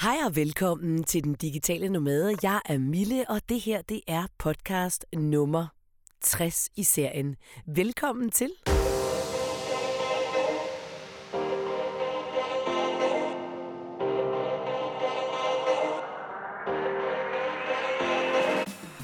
[0.00, 2.36] Hej og velkommen til Den Digitale Nomade.
[2.42, 5.66] Jeg er Mille, og det her det er podcast nummer
[6.20, 7.36] 60 i serien.
[7.66, 8.50] Velkommen til.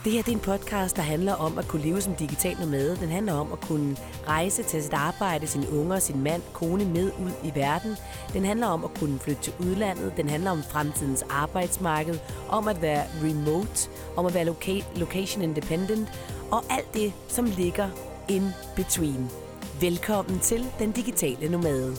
[0.05, 2.97] Det her det er en podcast, der handler om at kunne leve som digital nomade.
[2.97, 3.97] Den handler om at kunne
[4.27, 7.97] rejse til sit arbejde, sine unger, sin mand, kone med ud i verden.
[8.33, 10.13] Den handler om at kunne flytte til udlandet.
[10.17, 16.09] Den handler om fremtidens arbejdsmarked, om at være remote, om at være loca- location independent
[16.51, 17.89] og alt det, som ligger
[18.29, 19.31] in between.
[19.81, 21.97] Velkommen til Den Digitale Nomade.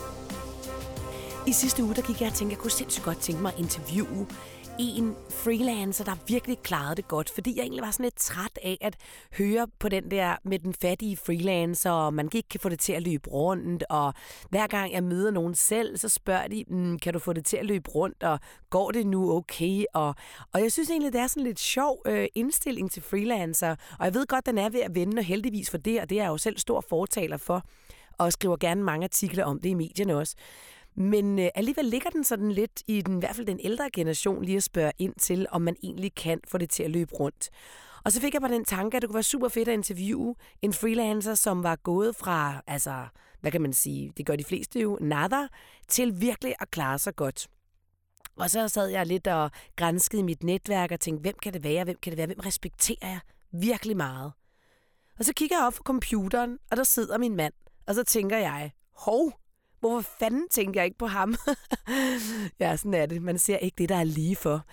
[1.47, 3.53] I sidste uge der gik jeg og tænkte, at jeg kunne sindssygt godt tænke mig
[3.53, 4.27] at interviewe
[4.79, 8.77] en freelancer, der virkelig klarede det godt, fordi jeg egentlig var sådan lidt træt af
[8.81, 8.97] at
[9.37, 12.93] høre på den der med den fattige freelancer, og man ikke kan få det til
[12.93, 14.13] at løbe rundt, og
[14.49, 17.57] hver gang jeg møder nogen selv, så spørger de, mm, kan du få det til
[17.57, 18.39] at løbe rundt, og
[18.69, 19.83] går det nu okay?
[19.93, 20.15] Og,
[20.53, 24.13] og jeg synes egentlig, det er sådan lidt sjov øh, indstilling til freelancer, og jeg
[24.13, 26.29] ved godt, den er ved at vende, og heldigvis for det, og det er jeg
[26.29, 27.63] jo selv stor fortaler for,
[28.17, 30.35] og skriver gerne mange artikler om det i medierne også.
[30.95, 34.45] Men øh, alligevel ligger den sådan lidt i den, i hvert fald den ældre generation
[34.45, 37.49] lige at spørge ind til, om man egentlig kan få det til at løbe rundt.
[38.03, 40.35] Og så fik jeg bare den tanke, at det kunne være super fedt at interviewe
[40.61, 43.05] en freelancer, som var gået fra, altså,
[43.41, 45.47] hvad kan man sige, det gør de fleste jo, nada,
[45.87, 47.47] til virkelig at klare sig godt.
[48.35, 51.83] Og så sad jeg lidt og grænskede mit netværk og tænkte, hvem kan det være,
[51.83, 53.19] hvem kan det være, hvem respekterer jeg
[53.51, 54.31] virkelig meget.
[55.19, 57.53] Og så kigger jeg op på computeren, og der sidder min mand,
[57.87, 59.33] og så tænker jeg, hov,
[59.81, 61.35] Hvorfor fanden tænkte jeg ikke på ham?
[62.59, 63.21] ja, sådan er det.
[63.21, 64.65] Man ser ikke det, der er lige for.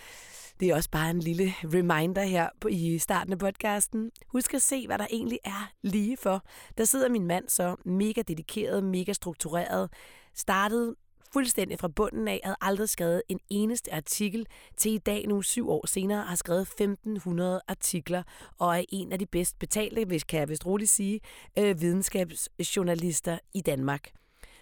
[0.60, 4.10] Det er også bare en lille reminder her på, i starten af podcasten.
[4.26, 6.44] Husk at se, hvad der egentlig er lige for.
[6.78, 9.90] Der sidder min mand så mega dedikeret, mega struktureret,
[10.34, 10.94] startede
[11.32, 15.70] fuldstændig fra bunden af, havde aldrig skrevet en eneste artikel, til i dag nu syv
[15.70, 18.22] år senere har skrevet 1500 artikler,
[18.58, 21.20] og er en af de bedst betalte, hvis kan jeg vist roligt sige,
[21.58, 24.10] øh, videnskabsjournalister i Danmark.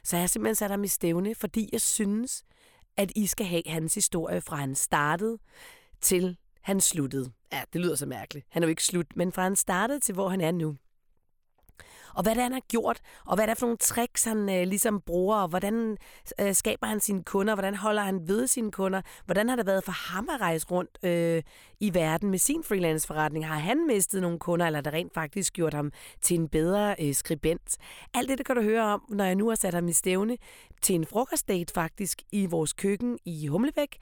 [0.06, 2.44] Så jeg har simpelthen sat ham i stævne, fordi jeg synes,
[2.96, 5.38] at I skal have hans historie fra han startede
[6.00, 7.32] til han sluttede.
[7.52, 8.46] Ja, det lyder så mærkeligt.
[8.50, 10.76] Han er jo ikke slut, men fra han startede til hvor han er nu
[12.16, 14.48] og hvad det er, han har gjort, og hvad det er for nogle tricks, han
[14.48, 15.96] øh, ligesom bruger, og hvordan
[16.40, 19.84] øh, skaber han sine kunder, hvordan holder han ved sine kunder, hvordan har det været
[19.84, 21.42] for ham at rejse rundt øh,
[21.80, 23.46] i verden med sin freelance-forretning?
[23.46, 26.96] Har han mistet nogle kunder, eller har det rent faktisk gjort ham til en bedre
[27.00, 27.76] øh, skribent?
[28.14, 30.36] Alt det, det kan du høre om, når jeg nu har sat ham i stævne
[30.82, 33.96] til en frokostdate faktisk i vores køkken i Humlebæk,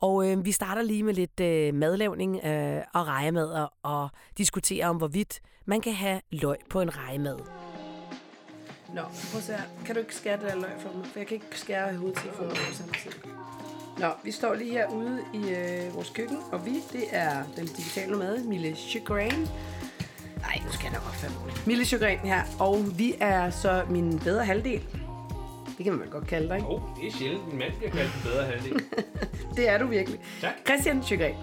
[0.00, 4.88] og øh, vi starter lige med lidt øh, madlavning øh, og rejemad og, og diskuterer
[4.88, 7.38] om, hvorvidt man kan have løg på en rejemad.
[8.94, 9.62] Nå, prøv at se her.
[9.86, 11.06] Kan du ikke skære det der løg for mig?
[11.06, 13.10] For jeg kan ikke skære hovedtelefonen på samme tid.
[13.98, 18.12] Nå, vi står lige herude i øh, vores køkken, og vi, det er den digitale
[18.12, 19.48] nomade, Mille Chagrin.
[20.40, 21.30] Nej, nu skal jeg nok opføre
[21.66, 24.82] Mille Chagrin her, og vi er så min bedre halvdel.
[25.80, 26.68] Det kan man vel godt kalde dig, ikke?
[26.68, 28.82] Jo, oh, det er sjældent, en mand bliver kaldt en bedre halvdel.
[29.56, 30.20] det er du virkelig.
[30.40, 30.52] Tak.
[30.66, 31.34] Christian Chagrin.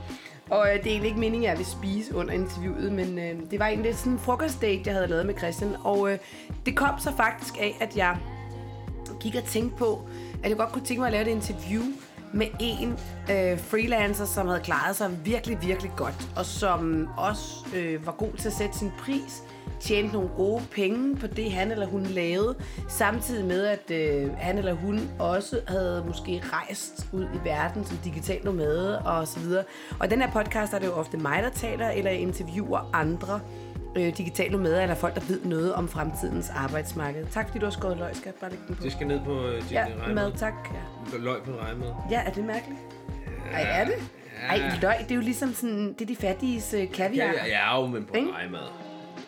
[0.49, 3.51] Og øh, det er egentlig ikke meningen, at jeg vil spise under interviewet, men øh,
[3.51, 5.75] det var egentlig sådan en frokostdate, jeg havde lavet med Christian.
[5.83, 6.17] Og øh,
[6.65, 8.17] det kom så faktisk af, at jeg
[9.19, 10.01] gik og tænkte på,
[10.43, 11.83] at jeg godt kunne tænke mig at lave et interview
[12.33, 12.91] med en
[13.31, 18.33] øh, freelancer, som havde klaret sig virkelig, virkelig godt, og som også øh, var god
[18.33, 19.43] til at sætte sin pris
[19.79, 22.55] tjente nogle gode penge på det, han eller hun lavede,
[22.89, 27.97] samtidig med, at øh, han eller hun også havde måske rejst ud i verden som
[27.97, 29.63] digital nomade og så videre.
[29.99, 33.39] Og i den her podcast er det jo ofte mig, der taler eller interviewer andre
[33.95, 37.25] øh, digitale nomader eller folk, der ved noget om fremtidens arbejdsmarked.
[37.31, 38.83] Tak fordi du har skåret løg, skal bare lægge den på.
[38.83, 40.53] Det skal ned på øh, din ja, mad, tak.
[41.13, 41.17] Ja.
[41.17, 41.87] Løg på en rejemad.
[42.11, 42.79] Ja, er det mærkeligt?
[43.51, 43.57] Ja.
[43.57, 43.93] Ej, er det?
[44.49, 47.25] Ej, løg, det er jo ligesom sådan, det er de fattiges uh, kaviar.
[47.25, 48.29] Ja, ja, ja, men på Ikke?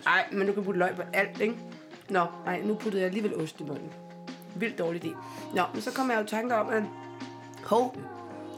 [0.06, 1.56] Nej, men du kan putte løg på alt, ikke?
[2.10, 3.90] Nå, nej, nu puttede jeg alligevel ost i munden.
[4.56, 5.10] Vildt dårlig idé.
[5.56, 6.84] Nå, men så kommer jeg jo i tanke om, at
[7.64, 7.96] hov,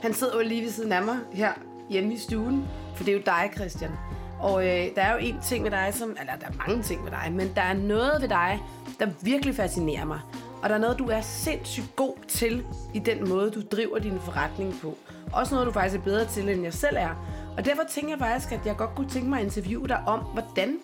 [0.01, 1.53] han sidder jo lige ved siden af mig her
[1.89, 3.91] hjemme i stuen, for det er jo dig, Christian.
[4.39, 7.03] Og øh, der er jo en ting ved dig, som, eller der er mange ting
[7.03, 8.59] ved dig, men der er noget ved dig,
[8.99, 10.19] der virkelig fascinerer mig.
[10.63, 14.19] Og der er noget, du er sindssygt god til i den måde, du driver din
[14.19, 14.97] forretning på.
[15.33, 17.27] Også noget, du faktisk er bedre til, end jeg selv er.
[17.57, 20.19] Og derfor tænker jeg faktisk, at jeg godt kunne tænke mig at interviewe dig om,
[20.19, 20.77] hvordan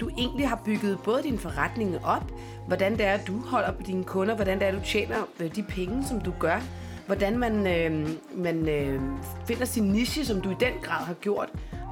[0.00, 2.32] du egentlig har bygget både din forretning op,
[2.66, 5.62] hvordan det er, du holder på dine kunder, hvordan det er, du tjener øh, de
[5.62, 6.60] penge, som du gør,
[7.06, 9.00] hvordan man, øh, man øh,
[9.46, 11.48] finder sin niche, som du i den grad har gjort,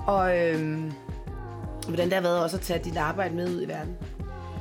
[0.07, 0.79] og øh,
[1.89, 3.97] hvordan det har været også at tage dit arbejde med ud i verden.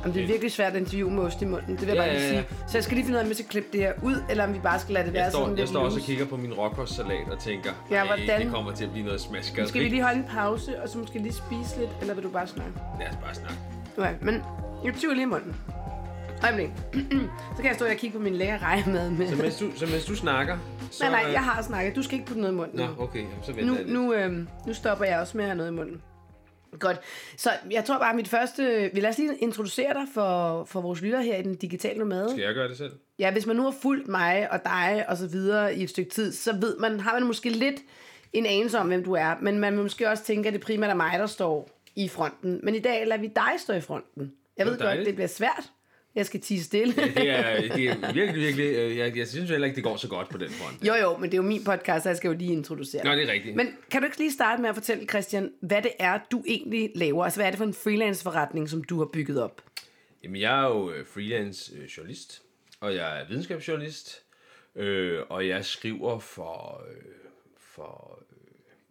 [0.04, 2.02] Jamen, det er virkelig svært at interviewe med ost i munden, det vil jeg Ja,
[2.02, 2.42] bare lige ja, ja.
[2.42, 2.48] sige.
[2.68, 4.44] Så jeg skal lige finde ud af, om vi skal klippe det her ud, eller
[4.44, 6.26] om vi bare skal lade det være Jeg står, sådan jeg står også og kigger
[6.26, 9.66] på min råkostsalat og tænker, Ja, ja, hvordan- det kommer til at blive noget smasker.
[9.66, 12.30] Skal vi lige holde en pause, og så måske lige spise lidt, eller vil du
[12.30, 12.72] bare snakke?
[13.00, 13.56] Lad os bare snakke.
[13.98, 14.44] Okay, men
[14.86, 15.56] jeg tyver lige i munden.
[16.44, 16.70] Øjeblik.
[17.56, 19.30] så kan jeg stå og kigge på min lækre rejemad med...
[19.30, 20.58] Så mens du, så mens du snakker,
[20.92, 21.04] så...
[21.10, 21.96] Nej, nej, jeg har snakket.
[21.96, 22.80] Du skal ikke putte noget i munden.
[22.80, 23.94] Nå, okay, jamen, så venter nu, jeg lidt.
[23.94, 24.32] nu, øh,
[24.68, 26.02] nu stopper jeg også med at have noget i munden.
[26.80, 26.98] Godt.
[27.38, 28.90] Så jeg tror bare, at mit første...
[28.94, 32.30] Vi lad os lige introducere dig for, for vores lyttere her i den digitale nomade.
[32.30, 32.92] Skal jeg gøre det selv?
[33.20, 36.12] Ja, hvis man nu har fulgt mig og dig og så videre i et stykke
[36.12, 37.82] tid, så ved man, har man måske lidt
[38.34, 39.36] en anelse om, hvem du er.
[39.42, 42.60] Men man vil måske også tænke, at det primært er mig, der står i fronten.
[42.64, 44.32] Men i dag lader vi dig stå i fronten.
[44.58, 45.06] Jeg ved godt, dejligt.
[45.06, 45.72] det bliver svært.
[46.20, 46.94] Jeg skal tige stille.
[46.96, 48.66] Det er, det er virkelig, virkelig...
[48.66, 50.88] øh, Jeg, jeg synes heller ikke, det går så godt på den front.
[50.88, 53.12] jo, jo, men det er jo min podcast, så jeg skal jo lige introducere Nå,
[53.12, 53.56] det er rigtigt.
[53.56, 56.92] Men kan du ikke lige starte med at fortælle, Christian, hvad det er, du egentlig
[56.96, 57.24] laver?
[57.24, 59.62] Altså, hvad er det for en freelance-forretning, som du har bygget op?
[60.24, 62.42] Jamen, jeg er jo øh, freelance øh, journalist,
[62.80, 64.22] og jeg er videnskabsjournalist,
[64.76, 67.04] øh, og jeg skriver for, øh,
[67.60, 68.24] for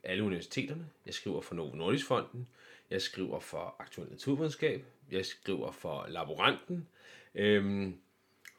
[0.04, 0.86] alle universiteterne.
[1.06, 2.46] Jeg skriver for Novo Nordisk Fonden,
[2.90, 6.86] jeg skriver for Aktuel Naturvidenskab, jeg skriver for Laboranten,
[7.34, 7.88] øh,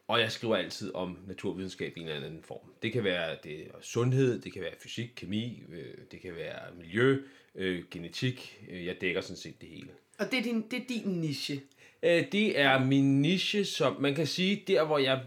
[0.07, 2.73] og jeg skriver altid om naturvidenskab i en eller anden form.
[2.83, 7.21] Det kan være det sundhed, det kan være fysik, kemi, øh, det kan være miljø,
[7.55, 8.59] øh, genetik.
[8.69, 9.89] Øh, Jeg dækker sådan set det hele.
[10.19, 11.61] Og det er din, det er din niche.
[12.03, 15.23] Øh, Det er min niche, som man kan sige, der hvor jeg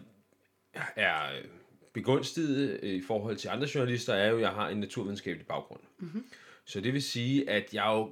[0.96, 1.40] er
[1.92, 5.80] begunstiget øh, i forhold til andre journalister, er jo, at jeg har en naturvidenskabelig baggrund.
[5.98, 6.24] Mm-hmm.
[6.64, 8.10] Så det vil sige, at jeg jo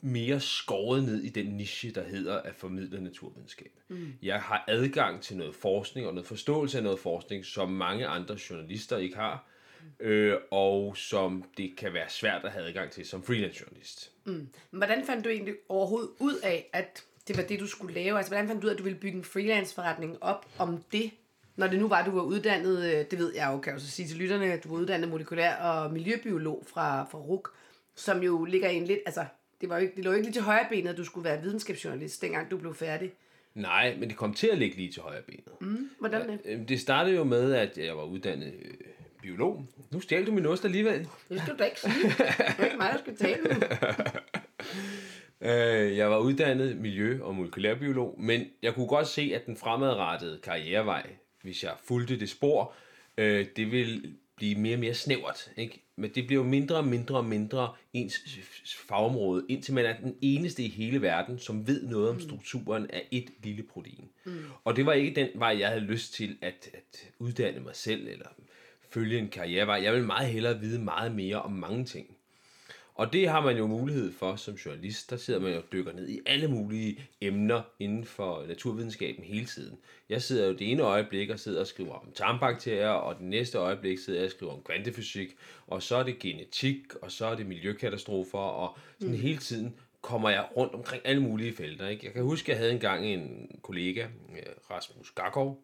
[0.00, 3.72] mere skåret ned i den niche, der hedder at formidle naturvidenskab.
[3.88, 4.12] Mm.
[4.22, 8.36] Jeg har adgang til noget forskning og noget forståelse af noget forskning, som mange andre
[8.50, 9.46] journalister ikke har,
[10.00, 14.12] øh, og som det kan være svært at have adgang til som freelance journalist.
[14.70, 18.16] Hvordan fandt du egentlig overhovedet ud af, at det var det, du skulle lave?
[18.16, 21.10] Altså, hvordan fandt du ud af, at du ville bygge en freelance-forretning op om det?
[21.56, 23.80] Når det nu var, at du var uddannet, øh, det ved jeg jo, kan jeg
[23.80, 27.48] så sige til lytterne, at du var uddannet molekylær og miljøbiolog fra, fra RUK,
[27.94, 29.24] som jo ligger i en lidt, altså,
[29.60, 31.42] det, var jo ikke, det lå ikke lige til højre benet, at du skulle være
[31.42, 33.12] videnskabsjournalist, dengang du blev færdig.
[33.54, 35.60] Nej, men det kom til at ligge lige til højre benet.
[35.60, 35.90] Mm.
[35.98, 36.38] Hvordan det?
[36.44, 38.74] Øhm, Det startede jo med, at jeg var uddannet øh,
[39.22, 39.66] biolog.
[39.90, 41.08] Nu stjal du min ost alligevel.
[41.28, 41.92] Det skal du da ikke sige.
[42.08, 42.20] Det
[42.58, 43.50] er ikke mig, der skal tale nu.
[45.42, 50.38] Øh, Jeg var uddannet miljø- og molekylærbiolog, men jeg kunne godt se, at den fremadrettede
[50.42, 51.06] karrierevej,
[51.42, 52.74] hvis jeg fulgte det spor,
[53.18, 54.02] øh, det ville
[54.40, 55.50] blive mere og mere snævert.
[55.56, 55.82] Ikke?
[55.96, 58.14] Men det bliver jo mindre og mindre og mindre ens
[58.88, 63.08] fagområde, indtil man er den eneste i hele verden, som ved noget om strukturen af
[63.10, 64.08] et lille protein.
[64.24, 64.44] Mm.
[64.64, 68.08] Og det var ikke den vej, jeg havde lyst til at, at uddanne mig selv,
[68.08, 68.28] eller
[68.90, 69.82] følge en karrierevej.
[69.82, 72.16] Jeg vil meget hellere vide meget mere om mange ting.
[73.00, 75.10] Og det har man jo mulighed for som journalist.
[75.10, 79.46] Der sidder man jo og dykker ned i alle mulige emner inden for naturvidenskaben hele
[79.46, 79.78] tiden.
[80.08, 83.58] Jeg sidder jo det ene øjeblik og sidder og skriver om tarmbakterier, og det næste
[83.58, 85.36] øjeblik sidder jeg og skriver om kvantefysik,
[85.66, 89.20] og så er det genetik, og så er det miljøkatastrofer, og sådan mm.
[89.20, 91.88] hele tiden kommer jeg rundt omkring alle mulige felter.
[91.88, 92.06] Ikke?
[92.06, 95.62] Jeg kan huske, at jeg havde engang en kollega, øh, Rasmus Gakov,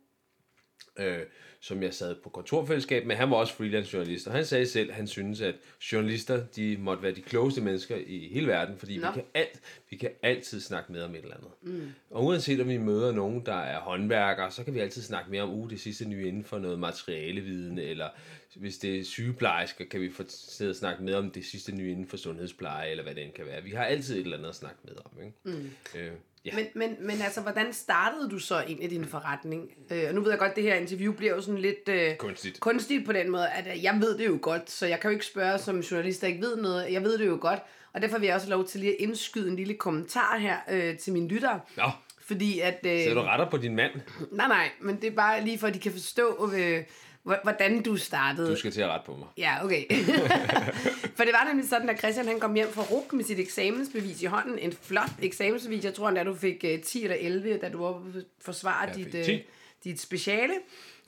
[0.99, 1.23] øh,
[1.61, 3.17] som jeg sad på kontorfællesskab med.
[3.17, 5.55] Han var også freelance journalist, og han sagde selv, at han synes, at
[5.93, 9.96] journalister de måtte være de klogeste mennesker i hele verden, fordi vi kan, alt, vi
[9.96, 11.50] kan altid snakke med om et eller andet.
[11.62, 11.93] Mm.
[12.11, 15.43] Og uanset om vi møder nogen, der er håndværkere, så kan vi altid snakke mere
[15.43, 18.08] om uh, det sidste nye inden for noget materialeviden, eller
[18.56, 21.90] hvis det er sygeplejersker, kan vi få sidde og snakke med om det sidste nye
[21.90, 23.62] inden for sundhedspleje, eller hvad det end kan være.
[23.62, 25.23] Vi har altid et eller andet at snakke med om.
[25.23, 25.35] Ikke?
[25.45, 25.71] Mm.
[26.00, 26.12] Øh,
[26.46, 26.54] ja.
[26.54, 29.70] Men, men, men altså, hvordan startede du så ind i din forretning?
[29.90, 32.16] Øh, og nu ved jeg godt, at det her interview bliver jo sådan lidt øh,
[32.16, 32.60] Kunstigt.
[32.60, 35.12] kunstigt på den måde, at øh, jeg ved det jo godt, så jeg kan jo
[35.12, 36.92] ikke spørge som journalist, der ikke ved noget.
[36.92, 37.60] Jeg ved det jo godt,
[37.92, 40.98] og derfor vil jeg også lov til lige at indskyde en lille kommentar her øh,
[40.98, 41.60] til mine lyttere.
[41.76, 42.86] Nå, Fordi at...
[42.86, 43.92] Øh, så du retter på din mand.
[44.32, 46.82] nej, nej, men det er bare lige for, at de kan forstå, øh,
[47.42, 48.50] hvordan du startede.
[48.50, 49.28] Du skal til at rette på mig.
[49.38, 49.85] Ja, okay.
[51.16, 54.23] For det var nemlig sådan, at Christian han kom hjem fra RUK med sit eksamensbevis
[54.23, 54.59] i hånden.
[54.59, 55.85] En flot eksamensbevis.
[55.85, 58.88] Jeg tror, at du fik uh, 10 eller 11, da du var oppe at forsvare
[58.88, 59.42] Jeg dit, 10.
[59.85, 60.52] dit speciale.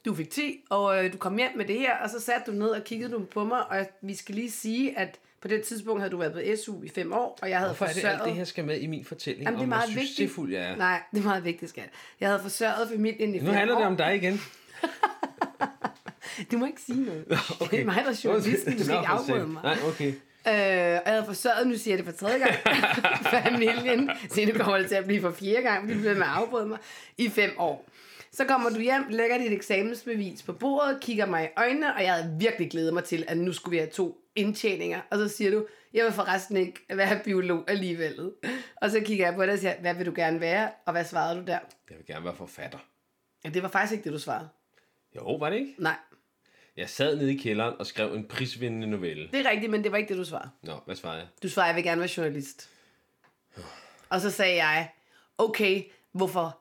[0.05, 2.57] Du fik 10, og uh, du kom hjem med det her, og så satte du
[2.57, 3.71] ned og kiggede du på mig.
[3.71, 6.89] Og vi skal lige sige, at på det tidspunkt havde du været på SU i
[6.89, 8.19] fem år, og jeg havde Hvorfor det forsørget...
[8.21, 10.53] alt det her skal med i min fortælling Jamen, det er om, meget hvor vigtigt.
[10.53, 10.77] jeg er?
[10.77, 11.89] Nej, det er meget vigtigt, skat.
[12.21, 13.79] Jeg havde forsørget familien i Nu fem handler år.
[13.79, 14.41] det om dig igen.
[16.53, 17.25] Du må ikke sige noget.
[17.61, 17.71] okay.
[17.71, 18.79] Det er mig, der er journalisten.
[18.79, 19.63] Du skal ikke afbryde mig.
[19.63, 20.13] Nej, okay.
[20.49, 22.55] Øh, og jeg havde forsørget, nu siger jeg det for tredje gang,
[23.45, 26.23] familien, så nu kommer det til at blive for fjerde gang, fordi du bliver med
[26.23, 26.79] at afbryde mig,
[27.19, 27.89] i fem år.
[28.33, 32.13] Så kommer du hjem, lægger dit eksamensbevis på bordet, kigger mig i øjnene, og jeg
[32.13, 35.01] havde virkelig glædet mig til, at nu skulle vi have to indtjeninger.
[35.11, 38.33] Og så siger du, jeg vil forresten ikke være biolog alligevel.
[38.77, 40.71] Og så kigger jeg på dig og siger, hvad vil du gerne være?
[40.87, 41.59] Og hvad svarede du der?
[41.91, 42.79] Jeg vil gerne være forfatter.
[43.45, 44.49] Ja, det var faktisk ikke det, du svarede.
[45.17, 45.75] Jo, var det ikke?
[45.79, 45.97] Nej,
[46.79, 49.29] Jeg sad nede i kælderen og skrev en prisvindende novelle.
[49.33, 50.51] det er rigtigt, men det var ikke det, du svarede.
[50.63, 51.29] Nå, hvad svarede jeg?
[51.43, 52.71] Du svarede, jeg vil gerne være journalist.
[54.09, 54.91] Og så sagde jeg,
[55.39, 55.83] okay,
[56.13, 56.59] hvorfor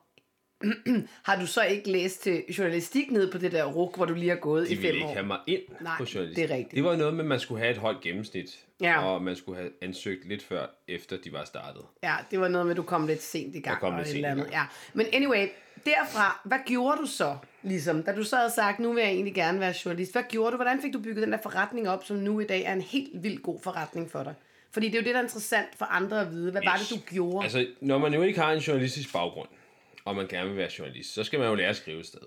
[1.28, 4.28] har du så ikke læst til journalistik ned på det der ruk, hvor du lige
[4.28, 5.12] har gået De i ville fem ikke år?
[5.12, 6.36] have mig ind Nej, på journalistik.
[6.48, 6.74] det er rigtigt.
[6.74, 8.58] Det var noget med, at man skulle have et højt gennemsnit.
[8.80, 9.04] Ja.
[9.04, 11.82] Og man skulle have ansøgt lidt før, efter de var startet.
[12.02, 13.72] Ja, det var noget med, at du kom lidt sent i gang.
[13.74, 14.48] Jeg kom lidt sent eller andet.
[14.52, 14.62] Ja.
[14.94, 15.46] Men anyway,
[15.84, 19.34] derfra, hvad gjorde du så, ligesom, da du så havde sagt, nu vil jeg egentlig
[19.34, 20.12] gerne være journalist.
[20.12, 20.56] Hvad gjorde du?
[20.56, 23.22] Hvordan fik du bygget den der forretning op, som nu i dag er en helt
[23.22, 24.34] vildt god forretning for dig?
[24.70, 26.50] Fordi det er jo det, der er interessant for andre at vide.
[26.50, 27.44] Hvad var det, du gjorde?
[27.44, 29.48] Altså, når man jo ikke har en journalistisk baggrund,
[30.08, 32.20] og man gerne vil være journalist, så skal man jo lære at skrive et sted.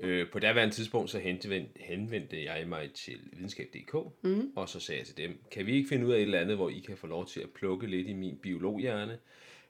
[0.00, 4.52] Øh, på daværende tidspunkt, så henvendte, henvendte jeg mig til videnskab.dk, mm.
[4.56, 6.56] og så sagde jeg til dem, kan vi ikke finde ud af et eller andet,
[6.56, 9.18] hvor I kan få lov til at plukke lidt i min biologhjerne,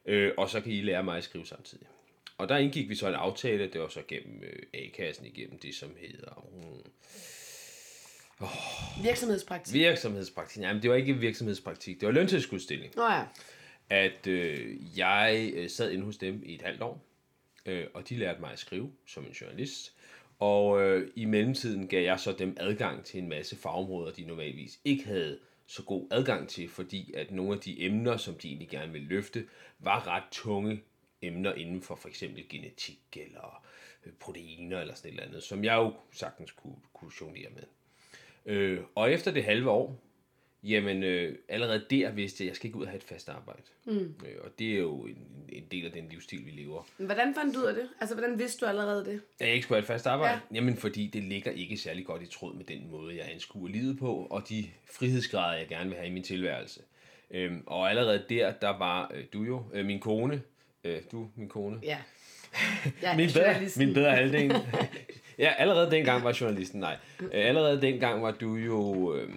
[0.05, 1.87] øh, og så kan I lære mig at skrive samtidig.
[2.37, 5.75] Og der indgik vi så en aftale, det var så gennem øh, A-kassen, igennem det,
[5.75, 6.91] som hedder mm,
[9.03, 9.73] Virksomhedspraktik.
[9.73, 10.63] virksomhedspraktik.
[10.63, 12.93] Jamen, det var ikke virksomhedspraktik, det var løntilskudsstilling.
[12.95, 13.23] Nå ja.
[13.89, 17.08] at øh, jeg øh, sad inde hos dem i et halvt år,
[17.65, 19.95] øh, og de lærte mig at skrive som en journalist.
[20.39, 24.79] Og øh, i mellemtiden gav jeg så dem adgang til en masse fagområder, de normalvis
[24.85, 28.69] ikke havde så god adgang til, fordi at nogle af de emner, som de egentlig
[28.69, 29.45] gerne ville løfte,
[29.79, 30.83] var ret tunge
[31.21, 33.63] emner inden for for eksempel genetik eller
[34.05, 37.63] øh, proteiner eller sådan et eller andet, som jeg jo sagtens kunne, kunne jonglere med.
[38.45, 39.99] Øh, og efter det halve år,
[40.63, 43.29] jamen øh, allerede der vidste jeg, at jeg skal ikke ud og have et fast
[43.29, 43.61] arbejde.
[43.85, 44.15] Mm.
[44.25, 45.17] Øh, og det er jo en,
[45.49, 46.87] en del af den livsstil, vi lever.
[46.97, 47.89] Hvordan fandt du ud af det?
[48.01, 49.21] Altså, hvordan vidste du allerede det?
[49.39, 50.33] At jeg ikke skulle have et fast arbejde?
[50.33, 50.39] Ja.
[50.51, 50.55] Ja.
[50.55, 53.99] Jamen fordi det ligger ikke særlig godt i tråd med den måde, jeg anskuer livet
[53.99, 56.81] på, og de frihedsgrader, jeg gerne vil have i min tilværelse.
[57.31, 60.41] Øhm, og allerede der, der var øh, du jo, øh, min kone,
[60.83, 61.97] øh, du, min kone, Ja.
[63.03, 64.55] ja min bedre, min bedre halvdel.
[65.37, 66.97] ja, allerede dengang var journalisten, nej.
[67.21, 69.29] Øh, allerede dengang var du jo øh,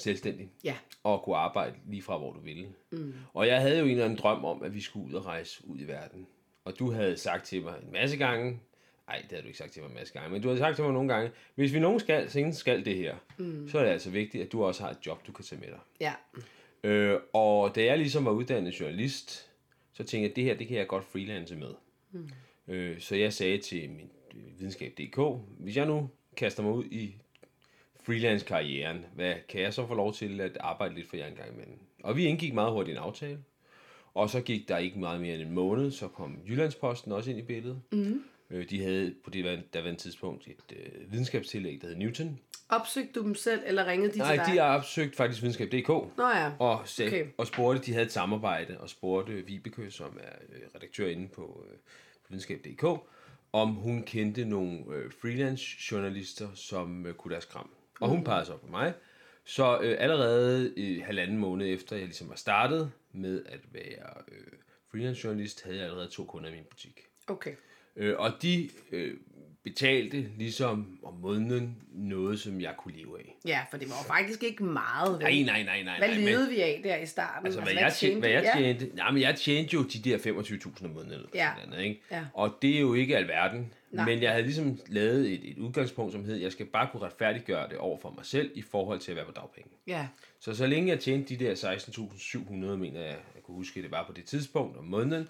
[0.00, 0.50] selvstændig.
[0.64, 0.76] Ja.
[1.02, 2.68] Og kunne arbejde lige fra, hvor du ville.
[2.92, 3.14] Mm.
[3.34, 5.68] Og jeg havde jo en eller anden drøm om, at vi skulle ud og rejse
[5.68, 6.26] ud i verden.
[6.64, 8.60] Og du havde sagt til mig en masse gange,
[9.08, 10.76] nej, det havde du ikke sagt til mig en masse gange, men du havde sagt
[10.76, 13.68] til mig nogle gange, hvis vi nogen skal, senest skal det her, mm.
[13.68, 15.68] så er det altså vigtigt, at du også har et job, du kan tage med
[15.68, 15.78] dig.
[16.00, 16.12] Ja.
[16.84, 19.50] Øh, og da jeg ligesom var uddannet journalist,
[19.92, 21.74] så tænkte jeg, at det her, det kan jeg godt freelance med.
[22.12, 22.30] Mm.
[22.68, 25.18] Øh, så jeg sagde til min øh, videnskab.dk,
[25.58, 27.16] hvis jeg nu kaster mig ud i
[28.10, 31.48] freelance-karrieren, hvad kan jeg så få lov til at arbejde lidt for jer en gang
[31.54, 31.78] imellem?
[32.02, 33.38] Og vi indgik meget hurtigt en aftale,
[34.14, 37.38] og så gik der ikke meget mere end en måned, så kom Jyllandsposten også ind
[37.38, 37.80] i billedet.
[37.92, 38.22] Mm.
[38.50, 42.38] Øh, de havde på det daværende tidspunkt et øh, videnskabstillæg, der hed Newton.
[42.68, 44.52] Opsøgte du dem selv, eller ringede de Nej, til dig?
[44.54, 45.88] de har opsøgt faktisk videnskab.dk.
[45.88, 46.50] Nå ja.
[46.58, 47.20] Og, sag, Okay.
[47.22, 47.30] okay.
[47.38, 51.64] og spurgte, de havde et samarbejde, og spurgte Vibeke, som er øh, redaktør inde på,
[51.70, 51.76] øh,
[52.22, 52.84] på videnskab.dk,
[53.52, 57.70] om hun kendte nogle øh, freelance journalister, som øh, kunne deres kram.
[58.00, 58.94] Og hun pegede så på mig.
[59.44, 64.52] Så øh, allerede øh, halvanden måned efter, jeg ligesom var startet med at være øh,
[64.90, 67.00] freelance journalist, havde jeg allerede to kunder i min butik.
[67.26, 67.54] Okay.
[67.96, 69.16] Øh, og de øh,
[69.64, 73.36] betalte ligesom om måneden noget, som jeg kunne leve af.
[73.44, 75.12] Ja, for det var jo faktisk ikke meget.
[75.12, 75.22] vel?
[75.22, 75.98] Nej, nej, nej, nej.
[75.98, 77.46] Hvad nej, men- levede vi af der i starten?
[77.46, 79.10] Altså, hvad, jeg tjente, hvad jeg tjente, ja.
[79.10, 81.50] men jeg tjente jo de der 25.000 om måneden, eller Ja.
[81.56, 82.00] sådan noget, ikke?
[82.10, 82.24] Ja.
[82.34, 83.72] Og det er jo ikke alverden.
[83.90, 84.04] Nej.
[84.04, 87.68] Men jeg havde ligesom lavet et, et udgangspunkt, som hed, jeg skal bare kunne retfærdiggøre
[87.68, 89.70] det over for mig selv, i forhold til at være på dagpenge.
[89.86, 90.06] Ja.
[90.40, 94.04] Så så længe jeg tjente de der 16.700, mener jeg, jeg kunne huske, det var
[94.06, 95.28] på det tidspunkt om måneden,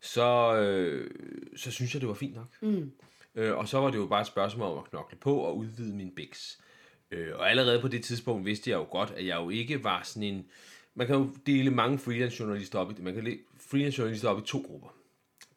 [0.00, 1.10] så, øh,
[1.56, 2.46] så synes jeg, det var fint nok.
[2.60, 2.92] Mm.
[3.36, 5.94] Øh, og så var det jo bare et spørgsmål om at knokle på og udvide
[5.94, 6.58] min biks.
[7.10, 10.02] Øh, og allerede på det tidspunkt vidste jeg jo godt, at jeg jo ikke var
[10.02, 10.46] sådan en...
[10.94, 14.38] Man kan jo dele mange freelance journalister op i, man kan dele freelance journalister op
[14.38, 14.88] i to grupper.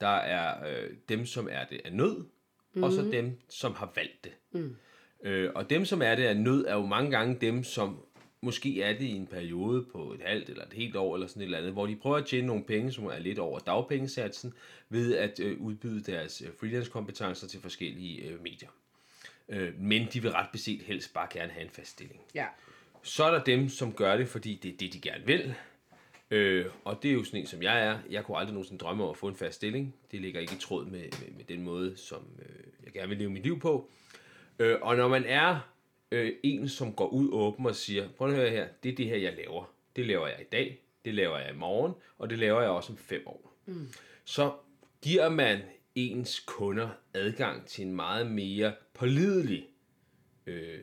[0.02, 2.26] Der er øh, dem, som er det af nød,
[2.74, 2.84] mm.
[2.84, 4.32] og så dem, som har valgt det.
[4.52, 4.76] Mm.
[5.24, 8.00] Øh, og dem, som er det af nød, er jo mange gange dem, som
[8.42, 11.42] måske er det i en periode på et halvt eller et helt år eller sådan
[11.42, 14.54] et eller andet, hvor de prøver at tjene nogle penge, som er lidt over dagpengesatsen,
[14.90, 18.70] ved at øh, udbyde deres øh, freelance-kompetencer til forskellige øh, medier.
[19.50, 22.20] Øh, men de vil ret beset helst bare gerne have en fast stilling.
[22.36, 22.46] Ja.
[23.04, 25.56] Så er der dem, som gør det, fordi det er det, de gerne vil.
[26.32, 28.00] Øh, og det er jo sådan en, som jeg er.
[28.10, 29.96] Jeg kunne aldrig nogensinde drømme om at få en fast stilling.
[30.12, 33.18] Det ligger ikke i tråd med, med, med den måde, som øh, jeg gerne vil
[33.18, 33.90] leve mit liv på.
[34.60, 35.60] Øh, og når man er
[36.12, 39.06] øh, en, som går ud åben og siger, prøv at høre her, det er det
[39.06, 39.74] her, jeg laver.
[39.96, 42.92] Det laver jeg i dag, det laver jeg i morgen, og det laver jeg også
[42.92, 43.54] om fem år.
[43.66, 43.94] Mm.
[44.24, 44.54] Så
[45.02, 45.62] giver man
[45.96, 49.68] ens kunder adgang til en meget mere pålidelig
[50.46, 50.80] øh,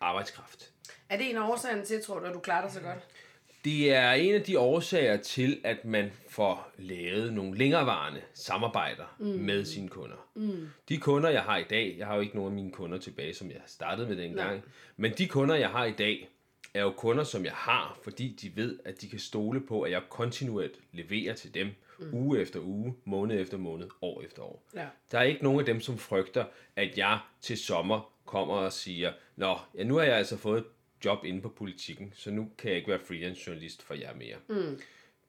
[0.00, 0.72] arbejdskraft.
[1.08, 2.98] Er det en af årsagerne til, tror du, at du klarer dig så godt?
[3.64, 9.26] Det er en af de årsager til, at man får lavet nogle længerevarende samarbejder mm.
[9.26, 10.28] med sine kunder.
[10.34, 10.68] Mm.
[10.88, 13.34] De kunder, jeg har i dag, jeg har jo ikke nogen af mine kunder tilbage,
[13.34, 14.62] som jeg startede med dengang,
[14.96, 16.28] men de kunder, jeg har i dag,
[16.74, 19.90] er jo kunder, som jeg har, fordi de ved, at de kan stole på, at
[19.90, 21.68] jeg kontinuerligt leverer til dem
[21.98, 22.14] mm.
[22.14, 24.62] uge efter uge, måned efter måned, år efter år.
[24.74, 24.86] Ja.
[25.12, 26.44] Der er ikke nogen af dem, som frygter,
[26.76, 30.66] at jeg til sommer kommer og siger, Nå, ja, nu har jeg altså fået et
[31.04, 34.36] job inde på politikken, så nu kan jeg ikke være freelance journalist for jer mere.
[34.48, 34.80] Mm.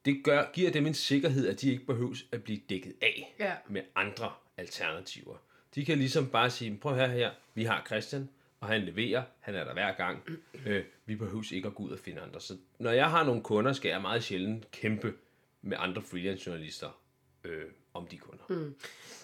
[0.04, 3.52] Det gør, giver dem en sikkerhed, at de ikke behøves at blive dækket af Ja.
[3.68, 5.36] med andre alternativer.
[5.74, 8.28] De kan ligesom bare sige, prøv her her, vi har Christian,
[8.60, 10.22] og han leverer, han er der hver gang.
[10.66, 12.40] Øh, vi behøves ikke at gå ud og finde andre.
[12.40, 15.14] Så når jeg har nogle kunder, skal jeg meget sjældent kæmpe
[15.62, 17.00] med andre freelance journalister
[17.44, 17.62] øh,
[17.94, 18.44] om de kunder.
[18.48, 18.74] Mm.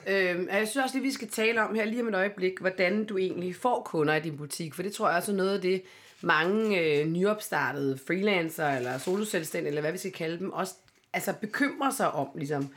[0.06, 0.12] Og
[0.58, 3.18] jeg synes også lige, vi skal tale om her lige om et øjeblik, hvordan du
[3.18, 4.74] egentlig får kunder i din butik.
[4.74, 5.82] For det tror jeg også er noget af det,
[6.22, 10.74] mange øh, nyopstartede freelancer eller soloselvstændige, eller hvad vi skal kalde dem, også
[11.12, 12.28] altså, bekymrer sig om.
[12.34, 12.68] Ligesom.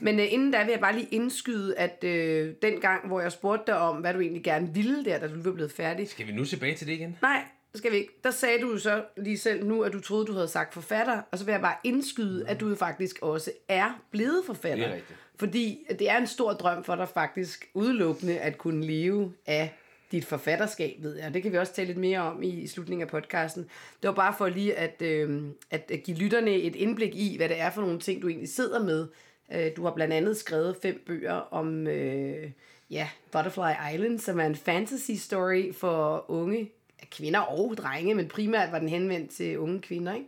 [0.00, 3.32] Men øh, inden da vil jeg bare lige indskyde, at øh, den gang, hvor jeg
[3.32, 6.26] spurgte dig om, hvad du egentlig gerne ville der, da du var blevet færdig, Skal
[6.26, 7.18] vi nu tilbage til det igen?
[7.22, 7.42] Nej,
[7.72, 8.12] det skal vi ikke.
[8.24, 11.38] Der sagde du så lige selv nu, at du troede, du havde sagt forfatter, og
[11.38, 14.84] så vil jeg bare indskyde, at du faktisk også er blevet forfatter.
[14.84, 15.18] Det er rigtigt.
[15.36, 19.74] Fordi det er en stor drøm for dig faktisk udelukkende at kunne leve af
[20.12, 21.34] dit forfatterskab, ved jeg.
[21.34, 23.62] Det kan vi også tale lidt mere om i slutningen af podcasten.
[24.02, 27.48] Det var bare for lige at, øh, at at give lytterne et indblik i, hvad
[27.48, 29.08] det er for nogle ting, du egentlig sidder med.
[29.54, 32.50] Øh, Du har blandt andet skrevet fem bøger om øh,
[32.90, 36.70] ja, Butterfly Island, som er en fantasy story for unge
[37.10, 40.26] kvinder og drenge, men primært var den henvendt til unge kvinder, ikke?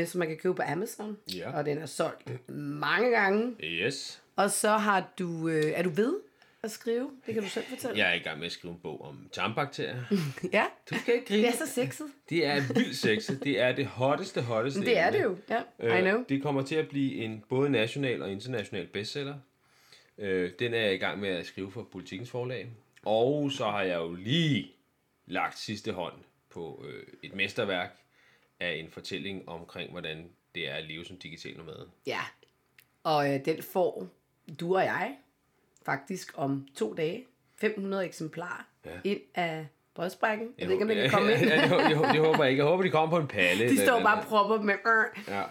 [0.00, 1.16] Øh, som man kan købe på Amazon.
[1.36, 1.56] Ja.
[1.58, 3.54] Og den er solgt mange gange.
[3.64, 4.22] Yes.
[4.36, 6.14] Og så har du, øh, er du ved
[6.62, 7.10] at skrive?
[7.26, 7.98] Det kan du selv fortælle.
[7.98, 10.04] Jeg er i gang med at skrive en bog om tarmbakterier.
[10.52, 10.64] ja.
[10.90, 11.42] Du skal ikke grine.
[11.42, 12.06] Det er så sexet.
[12.30, 13.44] Det er vildt sexet.
[13.44, 15.36] Det er det hotteste, hotteste Det er det jo.
[15.50, 15.62] Ja, I
[15.98, 16.24] Øh, know.
[16.28, 19.38] Det kommer til at blive en både national og international bestseller.
[20.18, 22.68] Øh, den er jeg i gang med at skrive for Politikens Forlag.
[23.04, 24.72] Og så har jeg jo lige
[25.26, 26.14] lagt sidste hånd
[26.50, 27.96] på øh, et mesterværk
[28.60, 31.88] af en fortælling omkring, hvordan det er at leve som digital nomade.
[32.06, 32.20] Ja.
[33.02, 34.06] Og øh, den får
[34.60, 35.16] du og jeg
[35.86, 37.26] faktisk om to dage.
[37.56, 38.90] 500 eksemplarer ja.
[39.04, 40.48] ind af brødsprækken.
[40.58, 41.40] Jeg ved ikke, om det kan komme ind.
[41.48, 42.62] ja, det, det, det, håber jeg ikke.
[42.62, 43.68] Jeg håber, de kommer på en palle.
[43.68, 44.74] De står bare proppet med...
[45.28, 45.42] Ja.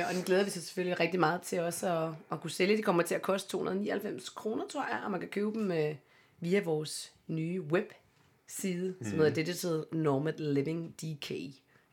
[0.00, 2.76] Øh, og den glæder vi sig selvfølgelig rigtig meget til også at, at kunne sælge.
[2.76, 5.94] De kommer til at koste 299 kroner, tror jeg, og man kan købe dem øh,
[6.40, 9.16] via vores nye webside, som Mhm.
[9.18, 11.30] hedder Digital Nomad Living DK,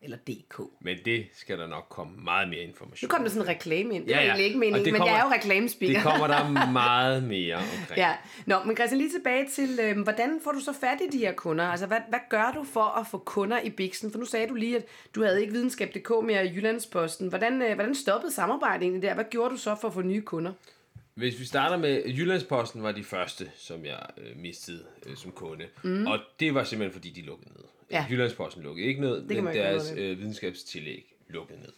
[0.04, 0.60] eller DK.
[0.80, 3.08] Men det skal der nok komme meget mere information.
[3.08, 4.04] Nu kom der sådan en reklame ind.
[4.04, 4.24] Det Ja, ja.
[4.24, 5.94] egentlig ikke meningen, men jeg er jo reklamespeaker.
[5.94, 7.98] Det kommer der meget mere omkring.
[8.04, 8.12] Ja,
[8.46, 11.32] Nå, men Christian, lige tilbage til, øh, hvordan får du så fat i de her
[11.32, 11.64] kunder?
[11.64, 14.10] Altså, hvad, hvad gør du for at få kunder i Bixen?
[14.12, 17.28] For nu sagde du lige, at du havde ikke videnskab.dk mere i Jyllandsposten.
[17.28, 19.14] Hvordan, øh, hvordan stoppede samarbejdet egentlig der?
[19.14, 20.52] Hvad gjorde du så for at få nye kunder?
[21.14, 25.64] Hvis vi starter med Jyllandsposten var de første, som jeg øh, mistede øh, som kunde.
[25.82, 26.06] Mm.
[26.06, 27.64] Og det var simpelthen fordi, de lukkede ned.
[27.94, 28.06] Ja.
[28.10, 31.72] Jyllandsposten lukkede ikke ned, kan men deres øh, videnskabstillæg lukkede ned.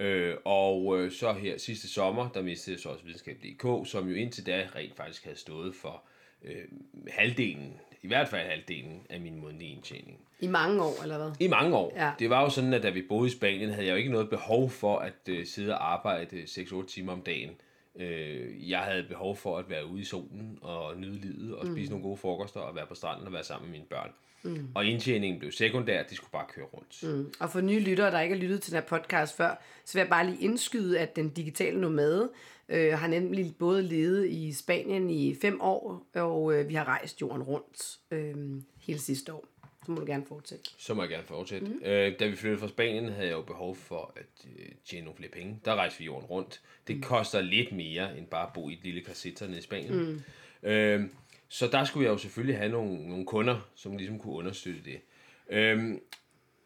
[0.00, 4.14] Øh, og øh, så her sidste sommer, der mistede jeg så også videnskab.dk, som jo
[4.14, 6.02] indtil da rent faktisk havde stået for
[6.44, 6.64] øh,
[7.08, 10.18] halvdelen, i hvert fald halvdelen af min månedlige indtjening.
[10.40, 11.30] I mange år, eller hvad?
[11.40, 11.92] I mange år.
[11.96, 12.12] Ja.
[12.18, 14.30] Det var jo sådan, at da vi boede i Spanien, havde jeg jo ikke noget
[14.30, 17.50] behov for at øh, sidde og arbejde 6-8 timer om dagen.
[17.96, 21.90] Øh, jeg havde behov for at være ude i solen og nyde livet og spise
[21.90, 24.10] nogle gode frokoster og være på stranden og være sammen med mine børn.
[24.42, 24.68] Mm.
[24.74, 27.02] Og indtjeningen blev sekundær, de skulle bare køre rundt.
[27.02, 27.32] Mm.
[27.40, 30.00] Og for nye lyttere, der ikke har lyttet til den her podcast før, så vil
[30.00, 32.30] jeg bare lige indskyde, at den digitale nomade
[32.68, 37.20] øh, har nemlig både levet i Spanien i fem år, og øh, vi har rejst
[37.20, 39.46] jorden rundt øh, hele sidste år.
[39.86, 40.70] Så må du gerne fortsætte.
[40.78, 41.66] Så må jeg gerne fortsætte.
[41.66, 41.80] Mm.
[41.84, 45.16] Øh, da vi flyttede fra Spanien, havde jeg jo behov for at øh, tjene nogle
[45.16, 45.60] flere penge.
[45.64, 46.60] Der rejste vi jorden rundt.
[46.86, 47.02] Det mm.
[47.02, 50.22] koster lidt mere, end bare at bo i et lille kassetter nede i Spanien.
[50.62, 50.68] Mm.
[50.68, 51.04] Øh,
[51.52, 55.00] så der skulle jeg jo selvfølgelig have nogle, nogle kunder, som ligesom kunne understøtte det.
[55.48, 55.94] Øh,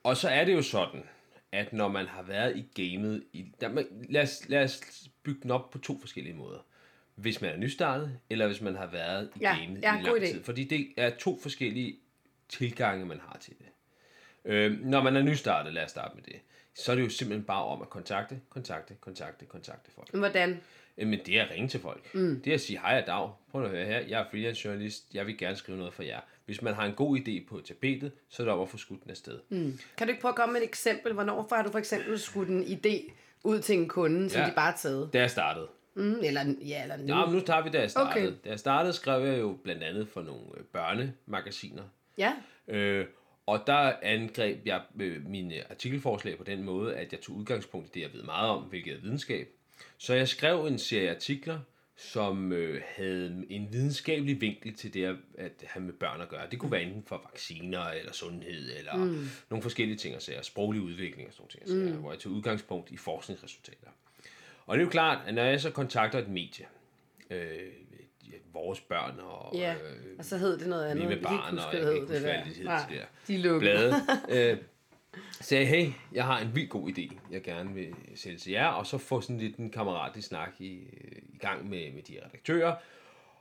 [0.02, 1.02] og så er det jo sådan,
[1.52, 4.80] at når man har været i gamet, i, der, man, lad, os, lad os
[5.22, 6.58] bygge den op på to forskellige måder.
[7.14, 10.16] Hvis man er nystartet, eller hvis man har været i Ja, gamet ja, i lang
[10.16, 10.26] idé.
[10.26, 10.44] tid.
[10.44, 11.96] Fordi det er to forskellige
[12.48, 13.66] tilgange, man har til det.
[14.44, 16.40] Øh, når man er nystartet, lad os starte med det,
[16.74, 20.14] så er det jo simpelthen bare om at kontakte, kontakte, kontakte, kontakte folk.
[20.14, 20.60] Hvordan?
[20.98, 22.14] Jamen, det er at ringe til folk.
[22.14, 22.40] Mm.
[22.44, 25.14] Det er at sige, hej og dag, prøv at høre her, jeg er freelance journalist,
[25.14, 26.20] jeg vil gerne skrive noget for jer.
[26.44, 29.02] Hvis man har en god idé på tapetet, så er det om at få skudt
[29.02, 29.38] den afsted.
[29.48, 29.78] Mm.
[29.96, 31.12] Kan du ikke prøve at komme med et eksempel?
[31.12, 33.12] Hvornår har du for eksempel skudt en idé
[33.44, 34.46] ud til en kunde, som Ja.
[34.48, 35.10] de bare har taget?
[35.12, 37.06] Da jeg startede, Mm, eller, ja, eller nu.
[37.06, 38.26] Ja, men nu tager vi, da jeg startede.
[38.26, 38.36] Okay.
[38.44, 41.82] Da jeg startede, skrev jeg jo blandt andet for nogle øh, børnemagasiner.
[42.18, 42.32] Ja.
[42.68, 43.06] Øh,
[43.46, 47.90] og der angreb jeg øh, mine artikelforslag på den måde, at jeg tog udgangspunkt i
[47.94, 49.48] det, jeg ved meget om, hvilket er videnskab.
[49.98, 51.58] Så jeg skrev en serie artikler,
[51.96, 55.04] som øh, havde en videnskabelig vinkel til det
[55.38, 56.46] at, have med børn at gøre.
[56.50, 59.28] Det kunne være enten for vacciner, eller sundhed, eller mm.
[59.50, 62.00] nogle forskellige ting, altså sproglig udvikling og sådan nogle ting, mm.
[62.00, 63.88] hvor jeg tog udgangspunkt i forskningsresultater.
[64.66, 66.66] Og det er jo klart, at når jeg så kontakter et medie,
[67.30, 67.72] øh,
[68.52, 71.08] vores børn og Ja, øh, og så hed det noget andet.
[71.08, 72.44] med barn, og kan det der.
[72.44, 73.60] det hed Nej, De der lukkede.
[74.28, 74.52] blade.
[74.52, 74.58] øh,
[75.40, 78.86] sagde, hey, jeg har en vild god idé, jeg gerne vil sælge til jer, og
[78.86, 80.72] så få sådan lidt en kammeratlig snak i,
[81.32, 82.74] i gang med, med de redaktører,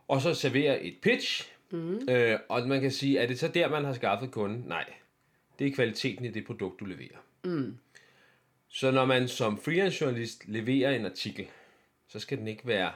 [0.08, 2.10] og så servere et pitch, mm.
[2.10, 4.64] øh, og man kan sige, er det så der, man har skaffet kunden?
[4.68, 4.86] Nej,
[5.60, 7.18] det er kvaliteten i det produkt, du leverer.
[7.44, 7.78] Mm.
[8.70, 11.48] Så når man som freelance journalist leverer en artikel,
[12.08, 12.92] så skal den ikke være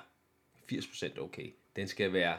[0.72, 1.54] 80% okay.
[1.76, 2.38] Den skal være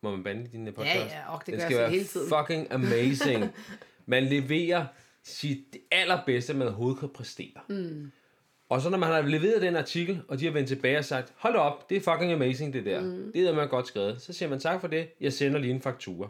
[0.00, 0.94] må man bande din podcast?
[0.96, 2.28] Ja, ja, og det Den gør skal være hele tiden.
[2.28, 3.54] fucking amazing.
[4.06, 4.86] man leverer
[5.24, 7.60] sit det allerbedste, man overhovedet kan præstere.
[7.68, 8.10] Mm.
[8.68, 11.32] Og så når man har leveret den artikel, og de har vendt tilbage og sagt,
[11.36, 13.00] hold op, det er fucking amazing det der.
[13.00, 13.32] Mm.
[13.32, 14.22] Det er man godt skrevet.
[14.22, 16.28] Så siger man tak for det, jeg sender lige en faktura.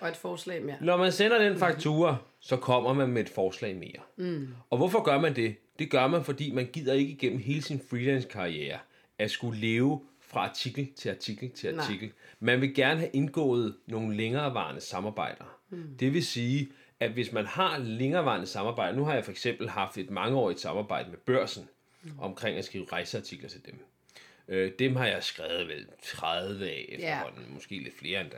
[0.00, 0.76] Og et forslag mere.
[0.80, 4.28] Når man sender den faktura, så kommer man med et forslag mere.
[4.30, 4.48] Mm.
[4.70, 5.56] Og hvorfor gør man det?
[5.78, 8.78] Det gør man, fordi man gider ikke igennem hele sin freelance-karriere
[9.18, 11.84] at skulle leve fra artikel til artikel til Nej.
[11.84, 12.12] artikel.
[12.40, 15.58] Man vil gerne have indgået nogle længerevarende samarbejder.
[15.70, 15.96] Mm.
[16.00, 16.68] Det vil sige,
[17.00, 21.10] at hvis man har længerevarende samarbejder, nu har jeg for eksempel haft et mangeårigt samarbejde
[21.10, 21.68] med børsen,
[22.02, 22.18] mm.
[22.18, 23.78] omkring at skrive rejseartikler til dem.
[24.48, 27.54] Øh, dem har jeg skrevet vel 30 af efterhånden, yeah.
[27.54, 28.36] måske lidt flere endda,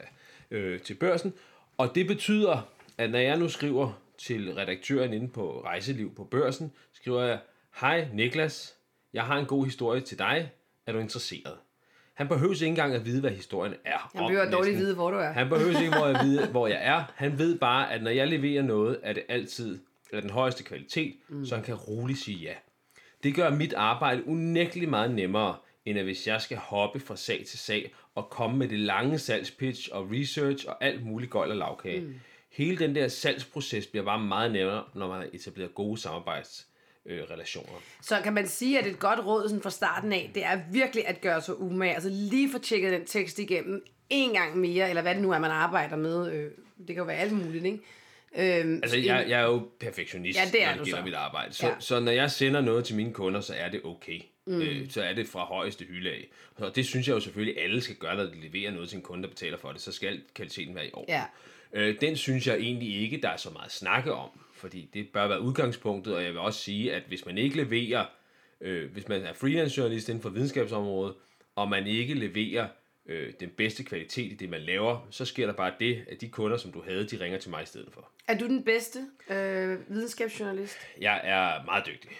[0.51, 1.35] øh, til børsen.
[1.79, 2.69] Og det betyder,
[2.99, 7.39] at når jeg nu skriver til redaktøren inde på Rejseliv på børsen, skriver jeg,
[7.81, 8.75] Hej Niklas,
[9.13, 10.51] jeg har en god historie til dig.
[10.87, 11.59] Er du interesseret?
[12.21, 14.11] Han behøver ikke engang at vide, hvad historien er.
[14.15, 15.33] Han behøver dårligt vide, hvor du er.
[15.33, 17.05] Han behøver ikke hvor jeg vide, hvor jeg er.
[17.15, 19.79] Han ved bare, at når jeg leverer noget, er det altid
[20.13, 21.47] af den højeste kvalitet, mm.
[21.47, 22.53] så han kan roligt sige ja.
[23.23, 27.45] Det gør mit arbejde unægteligt meget nemmere, end at hvis jeg skal hoppe fra sag
[27.49, 31.57] til sag og komme med det lange salgspitch og research og alt muligt gøjl og
[31.57, 32.01] lavkage.
[32.01, 32.15] Mm.
[32.53, 36.01] Hele den der salgsproces bliver bare meget nemmere, når man har etableret gode
[37.07, 37.81] samarbejdsrelationer.
[38.03, 41.09] Så kan man sige, at et godt råd sådan fra starten af, det er virkelig
[41.09, 41.95] at gøre sig umage.
[41.95, 45.39] Altså lige få tjekket den tekst igennem en gang mere, eller hvad det nu er,
[45.39, 46.33] man arbejder med.
[46.33, 47.79] Øh, det kan jo være alt muligt, ikke?
[48.61, 51.05] Øhm, Altså, jeg, jeg er jo perfektionist, Ja, det er når det gælder så.
[51.05, 51.53] mit arbejde.
[51.55, 51.75] Så, ja.
[51.79, 54.21] så når jeg sender noget til mine kunder, så er det okay.
[54.47, 54.61] Mm.
[54.63, 56.29] Øh, så er det fra højeste hylde af.
[56.57, 59.03] Og det synes jeg jo selvfølgelig, alle skal gøre, når de leverer noget til en
[59.03, 59.81] kunde, der betaler for det.
[59.81, 61.15] Så skal kvaliteten være i orden.
[61.15, 61.23] Ja.
[61.73, 64.31] Øh, den synes jeg egentlig ikke, der er så meget at snakke om.
[64.61, 68.07] Fordi det bør være udgangspunktet, og jeg vil også sige, at hvis man ikke leverer,
[68.61, 71.15] øh, hvis man er freelance journalist inden for videnskabsområdet,
[71.57, 72.69] og man ikke leverer
[73.07, 76.29] øh, den bedste kvalitet i det, man laver, så sker der bare det, at de
[76.29, 78.11] kunder, som du havde, de ringer til mig i stedet for.
[78.29, 78.99] er du den bedste
[79.31, 80.79] øh, videnskabsjournalist?
[81.01, 82.11] Jeg er meget dygtig.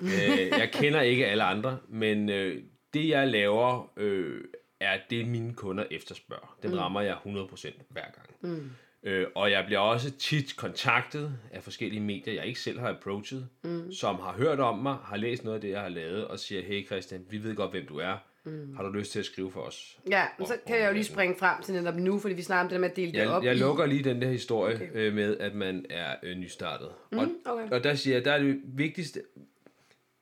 [0.00, 2.62] øh, jeg kender ikke alle andre, men øh,
[2.94, 4.40] det jeg laver, øh,
[4.80, 6.58] er det mine kunder efterspørger.
[6.62, 6.76] Den mm.
[6.76, 8.28] rammer jeg 100% hver gang.
[8.40, 8.70] Mm.
[9.04, 13.48] Øh, og jeg bliver også tit kontaktet af forskellige medier, jeg ikke selv har approachet,
[13.64, 13.92] mm.
[13.92, 16.62] som har hørt om mig, har læst noget af det, jeg har lavet, og siger,
[16.62, 18.16] hey Christian, vi ved godt, hvem du er.
[18.44, 18.76] Mm.
[18.76, 19.98] Har du lyst til at skrive for os?
[20.10, 22.60] Ja, men så kan jeg jo lige springe frem til netop nu, fordi vi snakker
[22.60, 23.58] om det der med at dele det op Jeg, jeg i...
[23.58, 24.88] lukker lige den der historie okay.
[24.94, 26.88] øh, med, at man er øh, nystartet.
[27.12, 27.70] Mm, og, okay.
[27.70, 29.22] og der siger jeg, der er det vigtigste,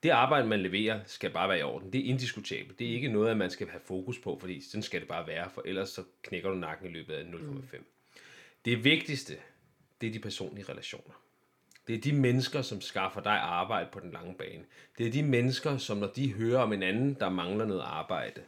[0.03, 1.93] det arbejde, man leverer, skal bare være i orden.
[1.93, 2.79] Det er indiskutabelt.
[2.79, 5.27] Det er ikke noget, at man skal have fokus på, fordi sådan skal det bare
[5.27, 7.29] være, for ellers så knækker du nakken i løbet af 0,5.
[7.39, 7.63] Mm.
[8.65, 9.37] Det vigtigste,
[10.01, 11.15] det er de personlige relationer.
[11.87, 14.65] Det er de mennesker, som skaffer dig arbejde på den lange bane.
[14.99, 18.43] Det er de mennesker, som når de hører om en anden, der mangler noget arbejde,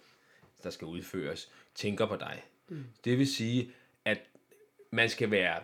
[0.62, 2.42] der skal udføres, tænker på dig.
[2.68, 2.84] Mm.
[3.04, 3.72] Det vil sige,
[4.04, 4.20] at
[4.90, 5.60] man skal være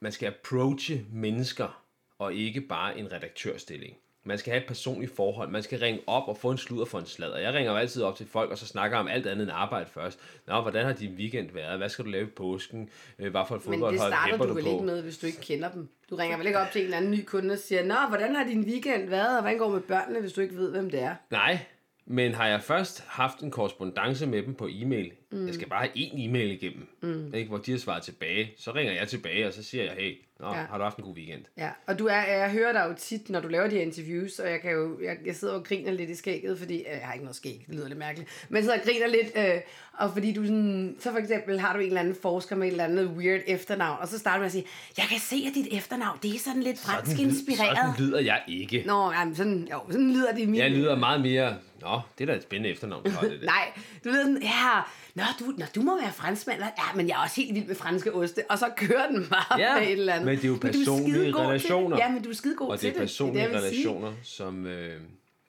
[0.00, 1.84] man skal approache mennesker,
[2.18, 3.96] og ikke bare en redaktørstilling.
[4.28, 5.50] Man skal have et personligt forhold.
[5.50, 7.38] Man skal ringe op og få en sludder for en sladder.
[7.38, 9.90] Jeg ringer jo altid op til folk, og så snakker om alt andet end arbejde
[9.90, 10.18] først.
[10.46, 11.78] Nå, hvordan har din weekend været?
[11.78, 12.88] Hvad skal du lave i påsken?
[13.18, 14.70] Øh, Hvad for et Men det fodboldhold starter du vel på?
[14.70, 15.88] ikke med, hvis du ikke kender dem.
[16.10, 18.34] Du ringer vel ikke op til en eller anden ny kunde og siger, Nå, hvordan
[18.34, 21.02] har din weekend været, og hvordan går med børnene, hvis du ikke ved, hvem det
[21.02, 21.14] er?
[21.30, 21.58] Nej,
[22.06, 25.46] men har jeg først haft en korrespondence med dem på e-mail, Mm.
[25.46, 27.34] Jeg skal bare have én e-mail igennem, mm.
[27.34, 28.52] ikke, hvor de har svaret tilbage.
[28.58, 30.52] Så ringer jeg tilbage, og så siger jeg, hey, nå, Ja.
[30.52, 31.44] har du haft en god weekend?
[31.56, 34.38] Ja, og du er, jeg hører dig jo tit, når du laver de her interviews,
[34.38, 37.00] og jeg, kan jo, jeg, jeg sidder og griner lidt i skægget, fordi, øh, jeg
[37.02, 39.60] har ikke noget skæg, det lyder lidt mærkeligt, men jeg sidder og griner lidt, øh,
[39.98, 42.70] og fordi du sådan, så for eksempel har du en eller anden forsker med et
[42.70, 44.64] eller andet weird efternavn, og så starter du med at sige,
[44.98, 47.76] jeg kan se, at dit efternavn, det er sådan lidt fransk Sådan inspireret.
[47.76, 48.82] Sådan lyder jeg ikke.
[48.86, 50.60] Nå, jamen, sådan, jo, sådan lyder det i min...
[50.60, 53.04] Jeg lyder meget mere, nå, det er da et spændende efternavn.
[53.04, 53.46] det der.
[53.54, 53.72] Nej,
[54.04, 54.80] du ved sådan, ja,
[55.18, 56.60] nå du, nå, du må være franskmand.
[56.60, 58.42] Ja, men jeg er også helt vild med franske oste.
[58.50, 60.26] Og så kører den bare Ja, med et eller andet.
[60.26, 61.36] men det er jo personlige til det.
[61.36, 61.96] relationer.
[61.96, 63.08] Ja, men du er skidegod Og til det er det.
[63.08, 63.70] personlige det, vil sige.
[63.70, 65.00] relationer, som øh,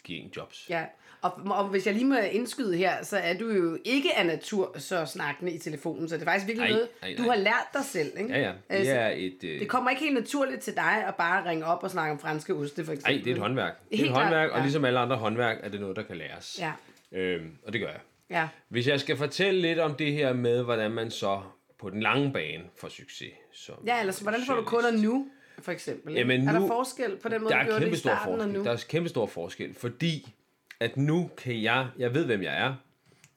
[0.03, 0.65] giver en jobs.
[0.69, 0.83] Ja,
[1.21, 4.75] og, og hvis jeg lige må indskyde her, så er du jo ikke af natur
[4.77, 7.35] så snakkende i telefonen, så det er faktisk virkelig Ej, noget, ej, du nej.
[7.35, 8.29] har lært dig selv, ikke?
[8.33, 8.47] Ja, ja.
[8.47, 9.43] Det Altså, er et...
[9.43, 12.19] Øh, det kommer ikke helt naturligt til dig at bare ringe op og snakke om
[12.19, 13.15] franske oste, for eksempel.
[13.15, 13.73] ej, det er et håndværk.
[13.89, 14.63] Det er Helt et klart, håndværk, og ja.
[14.63, 16.57] ligesom alle andre håndværk, er det noget, der kan læres.
[16.61, 16.71] Ja,
[17.11, 17.99] Øhm, og det gør jeg.
[18.29, 18.47] Ja.
[18.69, 21.41] Hvis jeg skal fortælle lidt om det her med, hvordan man så
[21.79, 23.33] på den lange bane får succes.
[23.53, 25.27] Som Ja, ellers hvordan får du kunder nu,
[25.59, 26.09] for eksempel?
[26.17, 26.19] ikke?
[26.19, 28.39] Jamen er der nu- forskel på den måde, Der du gjorde det i starten og
[28.39, 28.53] forskel.
[28.59, 28.63] nu?
[28.63, 30.33] Der er kæmpe stor forskel, fordi
[30.79, 32.75] at nu kan jeg, jeg ved, hvem jeg er.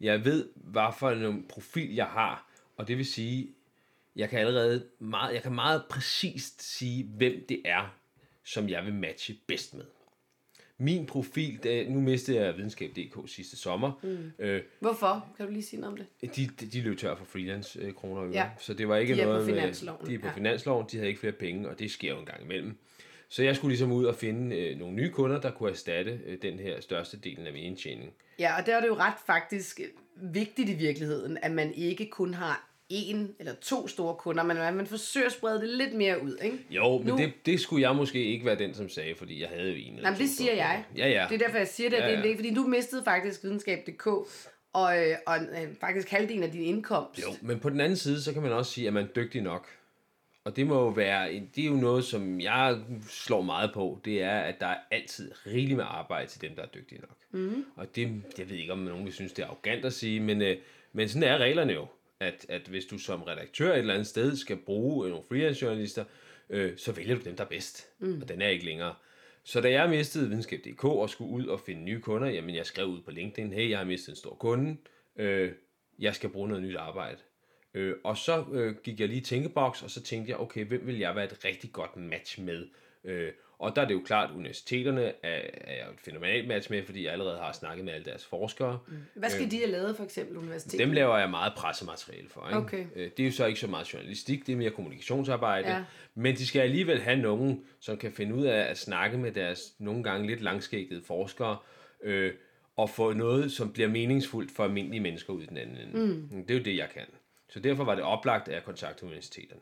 [0.00, 2.48] Jeg ved, hvad for en profil jeg har.
[2.76, 3.48] Og det vil sige,
[4.16, 7.94] jeg kan allerede meget, jeg kan meget præcist sige, hvem det er,
[8.44, 9.84] som jeg vil matche bedst med.
[10.78, 14.00] Min profil, det, nu mistede jeg videnskab.dk sidste sommer.
[14.02, 14.44] Mm.
[14.44, 15.26] Øh, Hvorfor?
[15.36, 16.36] Kan du lige sige noget om det?
[16.36, 17.94] de, de, de løb tør for freelance øh.
[18.32, 18.48] Ja.
[18.58, 20.32] Så det var ikke De er på noget finansloven, med, de er på ja.
[20.32, 22.78] finansloven, de havde ikke flere penge, og det sker jo en gang imellem.
[23.28, 26.38] Så jeg skulle ligesom ud og finde øh, nogle nye kunder, der kunne erstatte øh,
[26.42, 28.12] den her største del af min indtjening.
[28.38, 29.80] Ja, og der er det jo ret faktisk
[30.16, 34.86] vigtigt i virkeligheden, at man ikke kun har en eller to store kunder, men man
[34.86, 36.58] forsøger at sprede det lidt mere ud, ikke?
[36.70, 39.48] Jo, men Nu- det, det skulle jeg måske ikke være den, som sagde, fordi jeg
[39.48, 40.64] havde jo en eller Jamen, det siger kunder.
[40.64, 40.84] jeg.
[40.96, 41.26] Ja, ja.
[41.28, 43.42] Det er derfor, jeg siger det, ja, Ja, det er ikke, fordi du mistede faktisk
[43.44, 44.06] videnskab.dk,
[44.72, 47.22] og, øh, og øh, faktisk halvdelen af din indkomst.
[47.22, 49.42] Jo, men på den anden side, så kan man også sige, at man er dygtig
[49.42, 49.66] nok.
[50.44, 52.78] Og det må jo være, det er jo noget, som jeg
[53.08, 56.62] slår meget på, det er, at der er altid rigeligt med arbejde til dem, der
[56.62, 57.16] er dygtige nok.
[57.30, 57.64] Mm.
[57.76, 60.42] Og det, jeg ved ikke, om nogen vil synes, det er arrogant at sige, men,
[60.42, 60.56] øh,
[60.92, 61.86] men sådan er reglerne jo.
[62.22, 65.64] At, at hvis du som redaktør et eller andet sted skal bruge øh, nogle freelance
[65.64, 66.04] journalister,
[66.50, 67.88] øh, så vælger du dem, der er bedst.
[67.98, 68.22] Mm.
[68.22, 68.94] Og den er ikke længere.
[69.44, 72.86] Så da jeg mistede videnskab.dk og skulle ud og finde nye kunder, jamen jeg skrev
[72.86, 74.76] ud på LinkedIn, hey, jeg har mistet en stor kunde,
[75.16, 75.52] øh,
[75.98, 77.18] jeg skal bruge noget nyt arbejde.
[77.74, 80.86] Øh, og så øh, gik jeg lige i tænkeboks, og så tænkte jeg, okay, hvem
[80.86, 82.68] vil jeg være et rigtig godt match med?
[83.04, 83.32] Øh,
[83.62, 86.82] og der er det jo klart, at universiteterne er, er jo et fænomenalt match med,
[86.84, 88.78] fordi jeg allerede har snakket med alle deres forskere.
[88.88, 88.94] Mm.
[89.14, 90.86] Hvad skal de have lavet, for eksempel universitetet?
[90.86, 92.48] Dem laver jeg meget pressemateriale for.
[92.48, 92.58] Ikke?
[92.58, 92.86] Okay.
[92.96, 95.68] Øh, Det er jo så ikke så meget journalistik, det er mere kommunikationsarbejde.
[95.68, 95.84] Ja.
[96.14, 99.74] Men de skal alligevel have nogen, som kan finde ud af at snakke med deres
[99.78, 101.56] nogle gange lidt langskækkede forskere,
[102.02, 102.32] øh,
[102.76, 106.06] og få noget, som bliver meningsfuldt for almindelige mennesker ud i den anden ende.
[106.06, 106.46] Mm.
[106.46, 107.06] Det er jo det, jeg kan.
[107.48, 109.60] Så derfor var det oplagt, at jeg kontaktede universiteterne.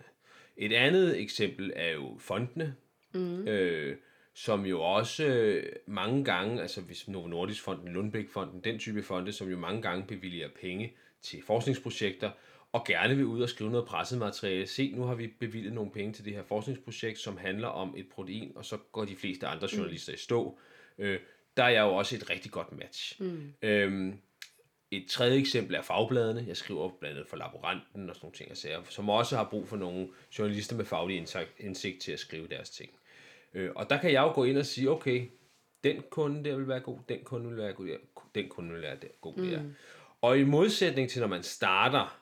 [0.56, 2.74] Et andet eksempel er jo fondene,
[3.12, 3.48] mm.
[3.48, 3.96] øh,
[4.34, 9.02] som jo også øh, mange gange, altså hvis Novo Nordisk Fonden, Lundbæk Fonden, den type
[9.02, 10.92] fonde, som jo mange gange bevilger penge
[11.22, 12.30] til forskningsprojekter,
[12.72, 14.66] og gerne vil ud og skrive noget pressemateriale.
[14.66, 18.08] Se, nu har vi bevilget nogle penge til det her forskningsprojekt, som handler om et
[18.08, 20.58] protein, og så går de fleste andre journalister i stå.
[20.98, 21.20] Øh,
[21.56, 23.22] der er jeg jo også et rigtig godt match.
[23.22, 23.52] Mm.
[23.62, 24.18] Øhm,
[24.90, 26.44] et tredje eksempel er fagbladene.
[26.46, 29.44] Jeg skriver blandt andet for Laboranten og sådan nogle ting, og sager, som også har
[29.44, 32.90] brug for nogle journalister med faglig indsigt, indsigt til at skrive deres ting.
[33.54, 35.30] Øh, og der kan jeg jo gå ind og sige, okay,
[35.84, 37.96] den kunde der vil være god, den kunde vil være god, der,
[38.34, 39.60] den kunde vil være der, god der.
[40.20, 42.20] Og i modsætning til, når man starter,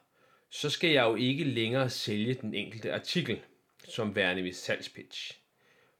[0.51, 3.41] så skal jeg jo ikke længere sælge den enkelte artikel
[3.88, 5.38] som værende ved salgspitch.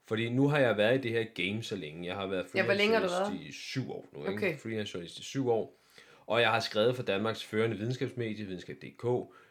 [0.07, 2.07] Fordi nu har jeg været i det her game så længe.
[2.07, 4.19] Jeg har været Ja, du freelance-journalist i syv år nu.
[4.19, 4.33] Ikke?
[4.33, 4.57] Okay.
[4.57, 5.79] Freelance journalist i syv år.
[6.27, 9.05] Og jeg har skrevet for Danmarks førende videnskabsmedie, videnskab.dk.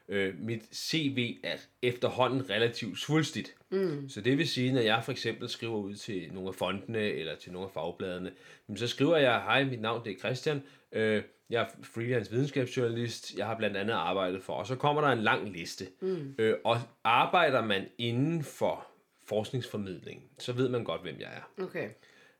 [0.08, 3.54] Øh, mit CV er efterhånden relativt svulstigt.
[3.70, 4.08] Mm.
[4.08, 7.36] Så det vil sige, når jeg for eksempel skriver ud til nogle af fondene eller
[7.36, 8.32] til nogle af fagbladene,
[8.76, 13.46] så skriver jeg, hej, mit navn det er Christian, øh, jeg er freelance videnskabsjournalist, jeg
[13.46, 15.86] har blandt andet arbejdet for, og så kommer der en lang liste.
[16.00, 16.34] Mm.
[16.38, 18.86] Øh, og arbejder man inden for
[19.26, 21.64] forskningsformidling, så ved man godt, hvem jeg er.
[21.64, 21.88] Okay.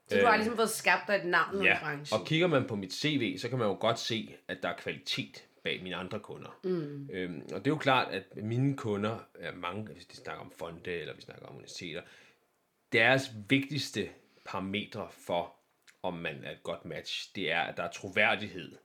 [0.08, 2.20] Så du har ligesom fået skabt dig et navn i Ja, branchen.
[2.20, 4.76] og kigger man på mit CV, så kan man jo godt se, at der er
[4.78, 6.60] kvalitet bag mine andre kunder.
[6.64, 7.10] Mm.
[7.12, 10.52] Øhm, og det er jo klart, at mine kunder er mange, hvis de snakker om
[10.58, 12.02] fonde, eller vi snakker om universiteter,
[12.92, 14.08] deres vigtigste
[14.44, 15.54] parametre for,
[16.02, 18.76] om man er et godt match, det er, at der er troværdighed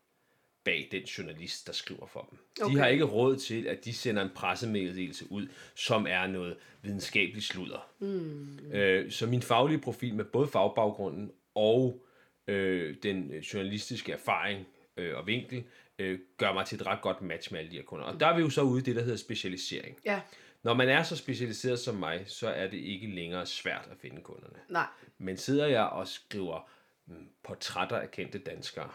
[0.63, 2.39] bag den journalist, der skriver for dem.
[2.61, 2.73] Okay.
[2.73, 7.45] De har ikke råd til, at de sender en pressemeddelelse ud, som er noget videnskabeligt
[7.45, 7.89] sludder.
[7.99, 8.71] Mm.
[8.71, 12.05] Øh, så min faglige profil med både fagbaggrunden og
[12.47, 14.67] øh, den øh, journalistiske erfaring
[14.97, 15.63] øh, og vinkel,
[15.99, 18.05] øh, gør mig til et ret godt match med alle de her kunder.
[18.05, 19.97] Og der er vi jo så ude i det, der hedder specialisering.
[20.05, 20.21] Ja,
[20.63, 24.21] Når man er så specialiseret som mig, så er det ikke længere svært at finde
[24.21, 24.55] kunderne.
[24.69, 24.85] nej.
[25.17, 26.69] Men sidder jeg og skriver
[27.07, 28.89] mm, portrætter af kendte danskere,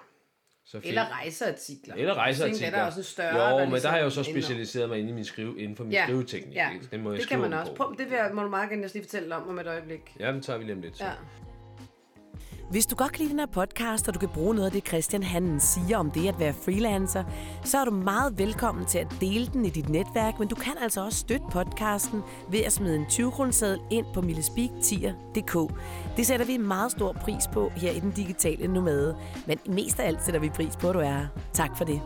[0.64, 1.94] så find- Eller rejseartikler.
[1.94, 2.58] eller rejseartikler.
[2.58, 4.88] Tænker, der er også større, Jo, der men ligesom der har jeg jo så specialiseret
[4.88, 6.54] mig inde, i min skrive, inden for min Ja, skriveteknik.
[6.56, 6.70] ja.
[6.90, 7.74] Den må jeg det kan man også.
[7.74, 7.94] på.
[7.98, 10.00] Det vil jeg, må du meget gerne lige fortælle om om et øjeblik.
[10.20, 10.96] Ja, den tager vi lige om lidt.
[10.96, 11.04] Så.
[11.04, 11.12] Ja.
[12.70, 14.86] Hvis du godt kan lide den her podcast, og du kan bruge noget af det,
[14.88, 17.24] Christian han siger om det at være freelancer,
[17.64, 20.72] så er du meget velkommen til at dele den i dit netværk, men du kan
[20.82, 25.72] altså også støtte podcasten ved at smide en 20 kroneseddel ind på millespeak10.dk.
[26.16, 30.06] Det sætter vi meget stor pris på her i den digitale nomade, men mest af
[30.06, 31.26] alt sætter vi pris på, at du er her.
[31.52, 32.00] Tak for det.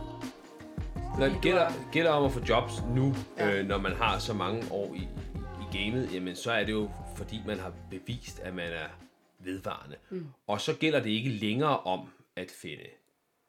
[1.19, 3.51] Når det gælder, gælder om at få jobs nu, Ja.
[3.59, 5.07] øh, når man har så mange år i, i,
[5.73, 9.02] i gamet, jamen så er det jo fordi, man har bevist, at man er
[9.45, 9.97] vedvarende.
[10.09, 10.27] Mm.
[10.47, 12.85] Og så gælder det ikke længere om at finde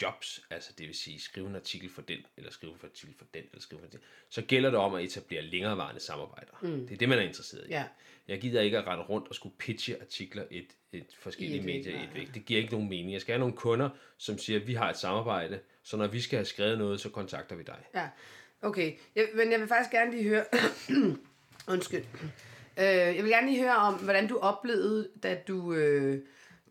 [0.02, 3.24] jobs, altså det vil sige skrive en artikel for den, eller skrive en artikel for
[3.34, 4.00] den, eller skrive for den.
[4.28, 6.52] Så gælder det om at etablere længerevarende samarbejder.
[6.62, 6.86] Mm.
[6.86, 7.70] Det er det, man er interesseret i.
[7.70, 7.84] Ja.
[8.28, 11.64] Jeg gider ikke at rette rundt og skulle pitche artikler et, et forskellige I et
[11.64, 12.34] medier et væk.
[12.34, 13.12] Det giver ikke nogen mening.
[13.12, 16.20] Jeg skal have nogle kunder, som siger, at vi har et samarbejde, så når vi
[16.20, 17.84] skal have skrevet noget, så kontakter vi dig.
[17.94, 18.08] Ja,
[18.62, 18.92] okay.
[19.14, 20.44] Jeg, men jeg vil faktisk gerne lige høre...
[21.68, 22.04] Undskyld.
[22.78, 26.18] Øh, jeg vil gerne lige høre om, hvordan du oplevede, da du, øh,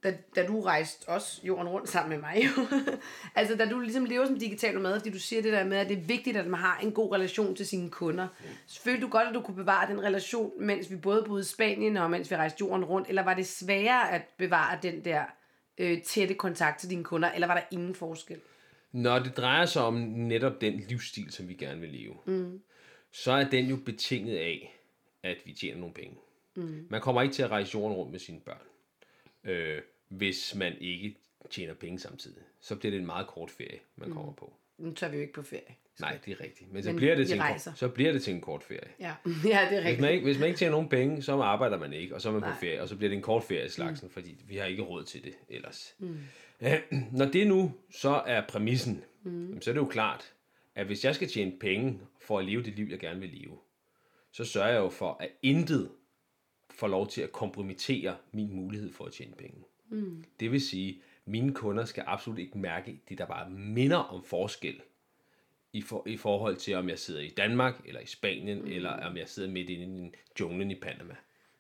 [0.04, 2.44] da, da du rejste også jorden rundt sammen med mig.
[3.36, 5.90] altså, da du ligesom lever som digital nomade, fordi du siger det der med, at
[5.90, 8.28] det er vigtigt, at man har en god relation til sine kunder.
[8.68, 11.44] Så følte du godt, at du kunne bevare den relation, mens vi både boede i
[11.44, 13.10] Spanien og mens vi rejste jorden rundt?
[13.10, 15.24] Eller var det sværere at bevare den der
[15.78, 17.32] øh, tætte kontakt til dine kunder?
[17.32, 18.40] Eller var der ingen forskel?
[18.92, 22.62] Når det drejer sig om netop den livsstil, som vi gerne vil leve, mm.
[23.12, 24.83] så er den jo betinget af,
[25.24, 26.16] at vi tjener nogle penge.
[26.56, 26.88] Mm.
[26.90, 28.62] Man kommer ikke til at rejse jorden rundt med sine børn,
[29.44, 31.16] øh, hvis man ikke
[31.50, 32.44] tjener penge samtidig.
[32.62, 34.16] Så bliver det en meget kort ferie, man mm.
[34.16, 34.54] kommer på.
[34.78, 35.76] Nu tager vi jo ikke på ferie.
[36.00, 36.74] Nej, det er rigtigt.
[36.74, 38.88] Men så, Men bliver det til en, kort- så bliver det til en kort ferie.
[39.00, 40.00] Ja, ja det er Hvis rigtigt.
[40.02, 42.34] man, ikke, hvis man ikke tjener nogen penge, så arbejder man ikke, og så er
[42.34, 42.52] man Nej.
[42.52, 44.12] på ferie, og så bliver det en kort ferie slagsen, mm.
[44.14, 45.96] fordi vi har ikke råd til det ellers.
[46.00, 46.18] Mm.
[47.18, 49.62] Når det nu så er præmissen, mm.
[49.62, 50.34] så er det jo klart,
[50.76, 53.58] at hvis jeg skal tjene penge for at leve det liv, jeg gerne vil leve,
[54.34, 55.92] så sørger jeg jo for, at intet
[56.70, 59.64] får lov til at kompromittere min mulighed for at tjene penge.
[59.90, 60.24] Mm.
[60.40, 64.24] Det vil sige, at mine kunder skal absolut ikke mærke det, der bare minder om
[64.24, 64.82] forskel
[65.74, 68.72] i, for, i forhold til, om jeg sidder i Danmark, eller i Spanien, mm.
[68.72, 71.16] eller om jeg sidder midt inde i en junglen i Panama.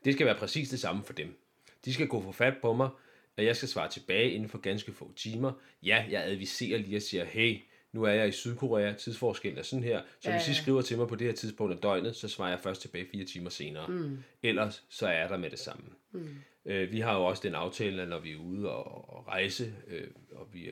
[0.06, 1.40] Det skal være præcis det samme for dem.
[1.86, 2.90] De skal gå for fat på mig,
[3.38, 5.52] og jeg skal svare tilbage inden for ganske få timer.
[5.84, 7.60] Ja, jeg adviserer lige og siger, hey,
[7.94, 10.98] nu er jeg i Sydkorea, tidsforskellen er sådan her, så Ja, hvis I skriver til
[10.98, 13.88] mig på det her tidspunkt af døgnet, så svarer jeg først tilbage fire timer senere.
[13.88, 14.18] Mm.
[14.44, 15.84] Ellers så er jeg der med det samme.
[16.12, 16.28] Mm.
[16.66, 19.74] Øh, vi har jo også den aftale, at når vi er ude og, og rejse,
[19.88, 20.70] øh, og vi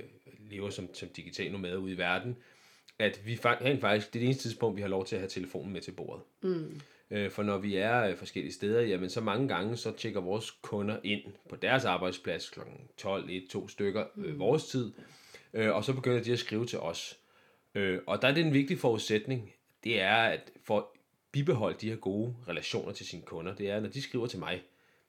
[0.50, 2.38] lever som, som digital nomader ude i verden,
[3.00, 5.30] at vi rent faktisk, det er det eneste tidspunkt, vi har lov til at have
[5.30, 6.24] telefonen med til bordet.
[6.42, 6.82] Mm.
[7.12, 10.52] Øh, for når vi er øh, forskellige steder, jamen så mange gange, så tjekker vores
[10.52, 12.60] kunder ind på deres arbejdsplads kl.
[12.98, 14.92] 12, 1, 2 stykker øh, vores tid,
[15.54, 17.18] øh, og så begynder de at skrive til os.
[17.76, 20.84] Øh, og der er det en vigtig forudsætning, det er at for at
[21.32, 24.62] bibeholde de her gode relationer til sine kunder, det er, når de skriver til mig,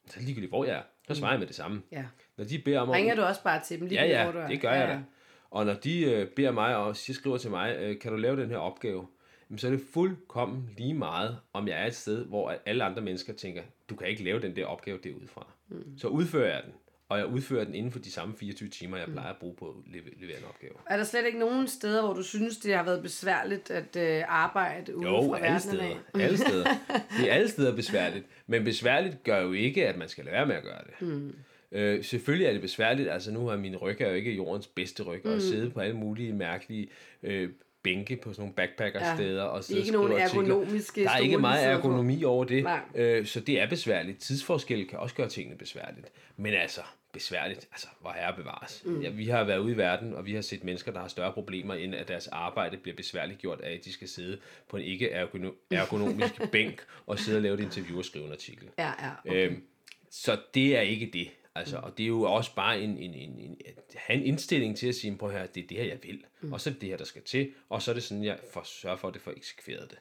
[0.06, 1.82] så ligegyldigt, hvor jeg er, så svarer jeg med det samme.
[1.92, 2.04] Ja.
[2.36, 4.44] Når de beder om Ringer du også bare til dem lige Ja, hvor du ja,
[4.44, 4.48] er?
[4.48, 5.02] det gør jeg da.
[5.50, 8.42] Og når de øh, beder mig, og de skriver til mig, øh, kan du lave
[8.42, 9.06] den her opgave,
[9.50, 13.02] jamen, så er det fuldkommen lige meget, om jeg er et sted, hvor alle andre
[13.02, 15.46] mennesker tænker, du kan ikke lave den der opgave derudfra.
[15.68, 15.98] Mm.
[15.98, 16.72] Så udfører jeg den,
[17.12, 19.66] og jeg udfører den inden for de samme 24 timer, jeg plejer at bruge på
[19.68, 20.72] at leve- levere en opgave.
[20.90, 24.22] Er der slet ikke nogen steder, hvor du synes, det har været besværligt at øh,
[24.28, 25.82] arbejde ude Jo, fra alle steder.
[25.84, 25.96] af?
[26.20, 26.64] alle steder.
[27.18, 28.24] Det er alle steder besværligt.
[28.46, 31.08] Men besværligt gør jo ikke, at man skal lade være med at gøre det.
[31.08, 31.34] Mm.
[31.72, 33.10] Øh, selvfølgelig er det besværligt.
[33.10, 35.20] Altså nu har min ryg er jo ikke jordens bedste ryg.
[35.24, 35.32] Mm.
[35.32, 36.88] Og sidde på alle mulige mærkelige
[37.22, 37.50] øh,
[37.82, 39.42] bænke på sådan nogle backpacker-steder.
[39.42, 42.62] og det er sidde og ikke nogen ergonomiske Der er ikke meget ergonomi over det.
[42.62, 42.80] Nej.
[42.94, 44.18] Øh, så det er besværligt.
[44.18, 46.06] Tidsforskel kan også gøre tingene besværligt.
[46.36, 46.80] Men altså,
[47.12, 48.82] besværligt, altså, hvor herre bevares.
[48.84, 49.00] Mm.
[49.00, 51.32] Ja, vi har været ude i verden, og vi har set mennesker, der har større
[51.32, 54.82] problemer, end at deres arbejde bliver besværligt gjort af, at de skal sidde på en
[54.84, 58.68] ikke ergono- ergonomisk bænk og sidde og lave et interview og skrive en artikel.
[58.78, 59.10] Ja, ja.
[59.26, 59.50] Okay.
[59.50, 59.62] Øhm,
[60.10, 61.28] så det er ikke det.
[61.54, 64.76] Altså, og det er jo også bare en, en, en, en, at have en indstilling
[64.76, 66.24] til at sige, prøv her, det er det her, jeg vil.
[66.40, 66.52] Mm.
[66.52, 67.52] Og så er det det her, der skal til.
[67.68, 69.98] Og så er det sådan, jeg får sørge for, at det får eksekveret det.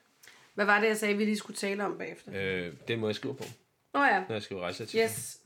[0.53, 2.31] Hvad var det, jeg sagde, vi lige skulle tale om bagefter?
[2.35, 3.43] Øh, den må jeg skrive på,
[3.93, 5.03] Nå ja, når jeg skriver rejseartikler.
[5.05, 5.40] yes.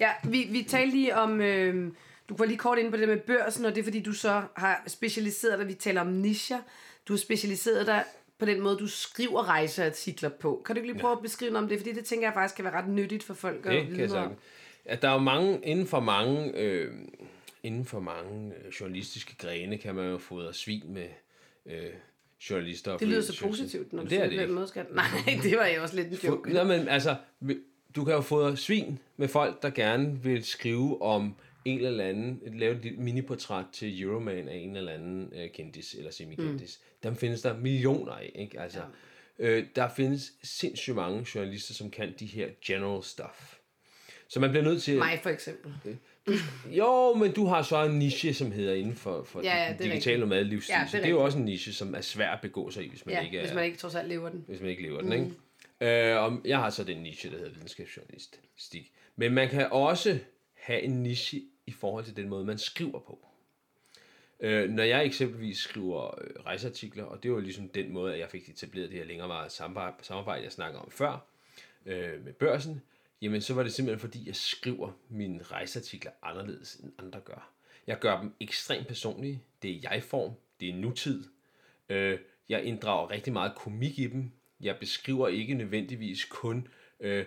[0.00, 1.92] Ja, vi, vi talte lige om, øh,
[2.28, 4.42] du var lige kort inde på det med børsen, og det er fordi, du så
[4.56, 6.58] har specialiseret dig, vi taler om nischer,
[7.08, 8.04] du har specialiseret dig
[8.38, 10.62] på den måde, du skriver rejseartikler på.
[10.66, 11.78] Kan du ikke lige prøve at beskrive noget om det?
[11.78, 14.08] Fordi det tænker jeg faktisk kan være ret nyttigt for folk at Det kan jeg
[14.08, 14.32] vide om.
[14.84, 16.92] At der er jo mange, inden for mange øh,
[17.62, 21.08] inden for mange øh, journalistiske grene kan man jo fodre svin med
[21.66, 21.82] øh,
[22.50, 22.92] journalister.
[22.92, 24.94] og Det lyder så positivt, når du det er det på den måde, skat.
[24.94, 25.04] Nej,
[25.42, 26.52] det var jeg også lidt en joke.
[26.52, 27.16] Nå, men altså,
[27.96, 31.34] du kan jo fodre svin med folk, der gerne vil skrive om
[31.64, 36.10] en eller anden, lave et miniportræt til Euroman af en eller anden øh, kendis eller
[36.10, 36.80] semi-kendis.
[36.82, 37.08] Mm.
[37.08, 38.60] Dem findes der millioner af, ikke?
[38.60, 38.80] Altså,
[39.38, 39.44] ja.
[39.46, 43.54] øh, der findes sindssygt mange journalister, som kan de her general stuff.
[44.28, 44.98] Så man bliver nødt til...
[44.98, 45.72] Mig for eksempel.
[46.70, 49.74] Jo, men du har så en niche, som hedder inden for, for Ja, ja, det
[49.74, 50.20] er digitale rigtigt.
[50.20, 50.72] nomadelivsstil.
[50.78, 52.84] Ja, det så det er jo også en niche, som er svær at begå sig
[52.84, 54.44] i, hvis man Ja, ikke er hvis man ikke trods alt lever den.
[54.48, 55.30] hvis man ikke lever den, ikke?
[55.82, 58.92] Øh, og jeg har så den niche, der hedder videnskabsjournalistik.
[59.16, 60.18] Men man kan også
[60.54, 63.26] have en niche i forhold til den måde, man skriver på.
[64.40, 68.30] Øh, når jeg eksempelvis skriver øh, rejseartikler, og det var ligesom den måde, at jeg
[68.30, 71.26] fik etableret det her længerevarende samarbejde, samarbejde, jeg snakker om før,
[71.86, 72.82] øh, med børsen,
[73.22, 77.52] jamen så var det simpelthen fordi, jeg skriver mine rejseartikler anderledes end andre gør.
[77.86, 79.42] Jeg gør dem ekstremt personlige.
[79.62, 80.32] Det er jeg-form.
[80.60, 81.24] Det er nutid.
[81.88, 82.18] Øh,
[82.48, 84.32] jeg inddrager rigtig meget komik i dem.
[84.62, 86.68] Jeg beskriver ikke nødvendigvis kun
[87.00, 87.24] øh,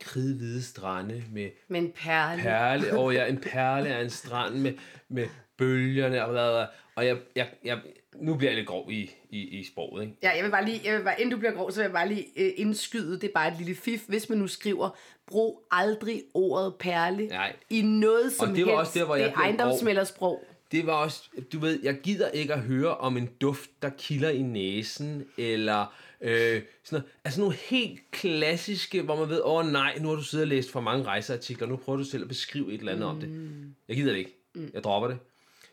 [0.00, 2.42] kridhvide strande med med en perle.
[2.42, 4.72] perle, og jeg en perle af en strand med,
[5.08, 5.26] med
[5.58, 6.66] bølgerne og bla.
[6.94, 7.78] og jeg, jeg, jeg,
[8.16, 10.14] nu bliver jeg lidt grov i, i, i sproget, ikke?
[10.22, 11.92] Ja, jeg vil bare lige, jeg vil bare, inden du bliver grov, så vil jeg
[11.92, 14.90] bare lige øh, indskyde, det er bare et lille fif, hvis man nu skriver,
[15.26, 17.56] brug aldrig ordet perle Nej.
[17.70, 18.80] i noget som det var helst.
[18.80, 20.44] også der, hvor jeg det er ejendomsmældersprog.
[20.72, 21.22] det var også,
[21.52, 25.94] du ved, jeg gider ikke at høre om en duft, der kilder i næsen, eller
[26.24, 27.04] øh, sådan noget.
[27.24, 30.48] Altså nogle helt klassiske, hvor man ved, åh oh, nej, nu har du siddet og
[30.48, 33.14] læst for mange rejseartikler, nu prøver du selv at beskrive et eller andet mm.
[33.14, 33.74] om det.
[33.88, 34.36] Jeg gider det ikke.
[34.54, 34.70] Mm.
[34.74, 35.18] Jeg dropper det.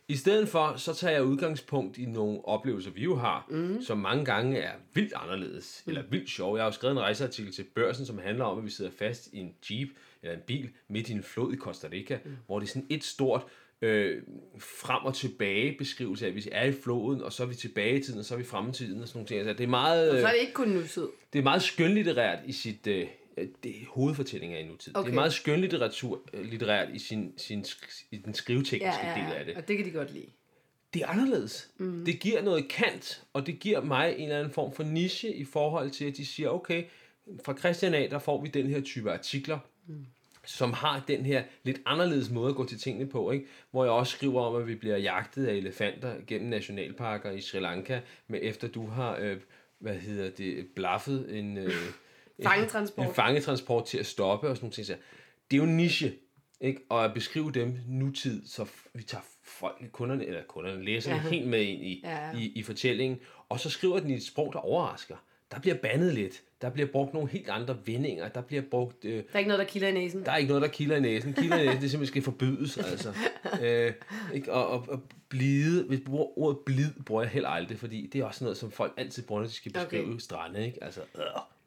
[0.07, 3.81] I stedet for, så tager jeg udgangspunkt i nogle oplevelser, vi jo har, mm.
[3.81, 5.89] som mange gange er vildt anderledes, mm.
[5.89, 6.57] eller vildt sjove.
[6.57, 9.29] Jeg har jo skrevet en rejseartikel til børsen, som handler om, at vi sidder fast
[9.33, 9.89] i en jeep,
[10.21, 12.31] eller en bil, midt i en flod i Costa Rica, mm.
[12.45, 13.43] hvor det er sådan et stort
[13.81, 14.21] øh,
[14.59, 17.99] frem og tilbage beskrivelse af, at vi er i floden, og så er vi tilbage
[17.99, 19.39] i tiden, og så er vi fremme i tiden, og sådan nogle ting.
[19.39, 21.07] Altså, det er meget, Så er det ikke kun nutid.
[21.33, 22.87] det er meget skønlitterært i sit...
[22.87, 23.07] Øh,
[23.63, 24.95] det er hovedfortællinger i nutid.
[24.97, 25.05] Okay.
[25.05, 27.65] Det er meget skønlitteratur øh, litterært i, sin, sin,
[28.11, 29.57] i den skrivetekniske Ja, ja, del af det ja.
[29.57, 30.25] Og det kan de godt lide.
[30.93, 31.69] det er anderledes.
[31.77, 32.05] Mm.
[32.05, 35.45] Det giver noget kant, og det giver mig en eller anden form for niche i
[35.45, 36.83] forhold til, at de siger, okay,
[37.45, 40.05] fra Christian A, der får vi den her type artikler, mm.
[40.45, 43.45] Som har den her lidt anderledes måde at gå til tingene på, ikke?
[43.71, 47.59] hvor jeg også skriver om, at vi bliver jagtet af elefanter gennem nationalparker i Sri
[47.59, 49.37] Lanka, med efter du har, øh,
[49.79, 51.71] hvad hedder det, blaffet en, øh,
[52.43, 53.07] Fangetransport.
[53.07, 54.85] en fangetransport til at stoppe og sådan nogle ting.
[54.87, 54.95] Så
[55.51, 56.13] det er jo en niche,
[56.61, 56.81] ikke?
[56.89, 61.29] Og at beskrive dem nutid, så vi tager folk, kunderne, eller kunderne, læserne, Ja.
[61.29, 62.37] helt med ind i, ja.
[62.37, 63.19] i, i fortællingen,
[63.49, 65.15] og så skriver den i et sprog, der overrasker.
[65.51, 66.41] Der bliver bandet lidt.
[66.61, 68.27] Der bliver brugt nogle helt andre vendinger.
[68.27, 69.05] Der bliver brugt...
[69.05, 70.25] Øh, Der er ikke noget, der kilder i næsen.
[70.25, 71.33] der er ikke noget, der kilder i næsen.
[71.33, 73.13] Kilder i næsen, det simpelthen skal forbydes, altså.
[73.63, 73.93] Øh,
[74.33, 74.53] ikke?
[74.53, 78.25] Og, og, og blide, hvis bruger ordet blid, bruger jeg heller aldrig, fordi det er
[78.25, 80.17] også noget, som folk altid bruger, når de skal beskrive Okay.
[80.19, 80.83] strande, ikke?
[80.83, 81.21] Altså, øh.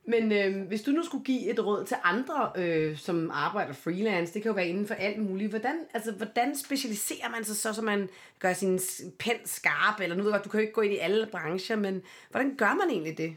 [0.07, 4.35] Men øh, hvis du nu skulle give et råd til andre, øh, som arbejder freelance,
[4.35, 7.73] det kan jo være inden for alt muligt, hvordan, altså, hvordan specialiserer man sig så,
[7.73, 8.81] så man gør sin
[9.19, 11.27] pen skarp, eller nu ved jeg godt, du kan jo ikke gå ind i alle
[11.33, 13.37] brancher, men hvordan gør man egentlig det?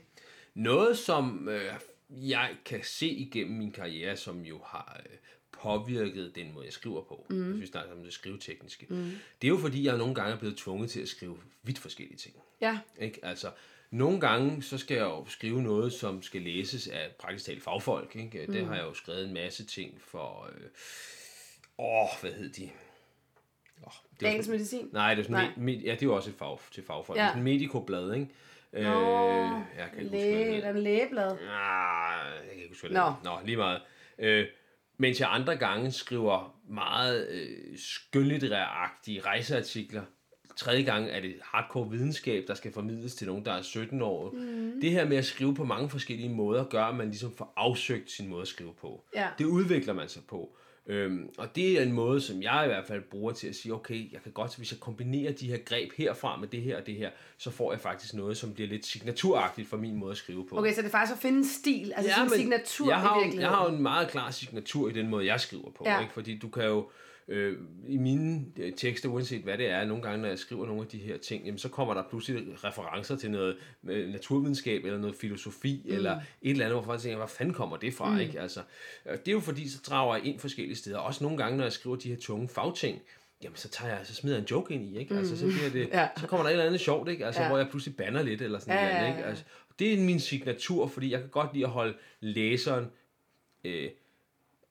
[0.57, 1.73] Noget, som øh,
[2.09, 5.17] jeg kan se igennem min karriere, som jo har øh,
[5.51, 7.51] påvirket den måde, jeg skriver på, mm.
[7.51, 9.11] hvis vi snakker om det skrivetekniske, mm.
[9.41, 12.17] det er jo fordi, jeg nogle gange er blevet tvunget til at skrive vidt forskellige
[12.17, 12.35] ting.
[12.61, 13.25] Ja, Ikke?
[13.25, 13.51] Altså,
[13.91, 18.15] nogle gange, så skal jeg jo skrive noget, som skal læses af praktisk talt fagfolk.
[18.15, 18.47] Ikke?
[18.47, 20.49] Det har jeg jo skrevet en masse ting for...
[20.55, 20.67] Øh,
[21.77, 22.69] åh, hvad hed de?
[23.85, 24.89] Åh, det dagens medicin.
[24.91, 25.53] Nej, det er sådan, Nej.
[25.57, 27.17] med, ja, det er jo også et fag, til fagfolk.
[27.17, 27.23] Ja.
[27.23, 28.27] Det er sådan et medikoblad, ikke?
[28.73, 28.89] Øh, Nå,
[29.77, 30.55] jeg kan ikke huske, hvad det Læge, hedder.
[30.57, 31.31] eller en lægeblad.
[31.31, 33.13] Ah, jeg kan ikke huske, Nå.
[33.23, 33.81] Nå, lige meget.
[34.19, 34.45] Øh,
[34.97, 40.01] mens jeg andre gange skriver meget øh, skønlitteræragtige rejseartikler.
[40.57, 44.31] Tredje gang er det hardcore videnskab, der skal formidles til nogen, der er 17 år.
[44.31, 44.81] Mm.
[44.81, 48.11] Det her med at skrive på mange forskellige måder, gør, at man ligesom får afsøgt
[48.11, 49.05] sin måde at skrive på.
[49.15, 49.27] Ja.
[49.37, 50.57] Det udvikler man sig på.
[50.89, 53.73] Øhm, og det er en måde, som jeg i hvert fald bruger til at sige,
[53.73, 56.85] okay, jeg kan godt, hvis jeg kombinerer de her greb herfra med det her og
[56.87, 60.17] det her, så får jeg faktisk noget, som bliver lidt signaturagtigt for min måde at
[60.17, 60.57] skrive på.
[60.57, 62.97] Okay, så det er faktisk at finde en stil, altså ja, sådan en signatur jeg
[62.99, 63.41] har, i jo- virkeligheden.
[63.41, 65.83] Jeg har jo en meget klar signatur i den måde, jeg skriver på.
[65.85, 65.99] Ja.
[65.99, 66.13] Ikke?
[66.13, 66.89] Fordi du kan jo,
[67.27, 67.57] øh,
[67.87, 70.87] i mine øh, tekster, uanset hvad det er, nogle gange, når jeg skriver nogle af
[70.87, 73.57] de her ting, jamen, så kommer der pludselig referencer til noget
[73.87, 75.93] øh, naturvidenskab, eller noget filosofi, mm.
[75.93, 76.11] eller
[76.41, 78.11] et eller andet, hvor folk tænker, hvor fanden kommer det fra?
[78.13, 78.19] Mm.
[78.19, 78.39] Ikke?
[78.39, 78.61] Altså,
[79.05, 80.97] det er jo fordi, så drager jeg ind forskellige steder.
[80.97, 83.01] Også nogle gange, når jeg skriver de her tunge fagting,
[83.43, 85.15] jamen så tager jeg, så smider jeg en joke ind i, ikke?
[85.15, 86.07] Altså, så, bliver det, Ja.
[86.17, 87.25] så kommer der et eller andet sjovt, ikke?
[87.25, 87.47] Altså, Ja.
[87.47, 89.29] hvor jeg pludselig banner lidt, eller sådan Ja, noget, ikke?
[89.29, 89.43] Altså,
[89.79, 92.85] det er min signatur, fordi jeg kan godt lide at holde læseren
[93.63, 93.89] øh,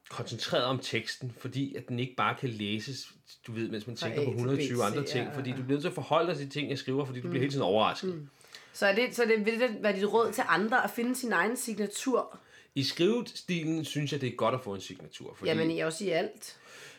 [0.08, 3.12] koncentreret om teksten, fordi at den ikke bare kan læses,
[3.46, 5.80] du ved, mens man tænker på til 120 B, andre ting, fordi du bliver nødt
[5.80, 8.14] til at forholde dig til de ting, jeg skriver, fordi du bliver hele tiden overrasket.
[8.14, 8.28] Mm.
[8.72, 11.32] Så er det, så det, vil det være dit råd til andre at finde sin
[11.32, 12.38] egen signatur?
[12.74, 16.04] I skrivestilen synes jeg, det er godt at få en signatur, fordi Jamen, jeg også
[16.04, 16.56] i alt.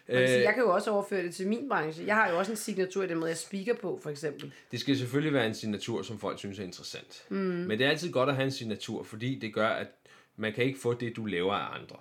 [0.09, 2.05] Sige, jeg kan jo også overføre det til min branche.
[2.05, 4.53] Jeg har jo også en signatur i den måde, jeg speaker på, for eksempel.
[4.71, 7.25] det skal selvfølgelig være en signatur, som folk synes er interessant.
[7.29, 7.37] Mm.
[7.37, 9.87] Men det er altid godt at have en signatur, fordi det gør, at
[10.35, 11.95] man kan ikke få det, du laver af andre.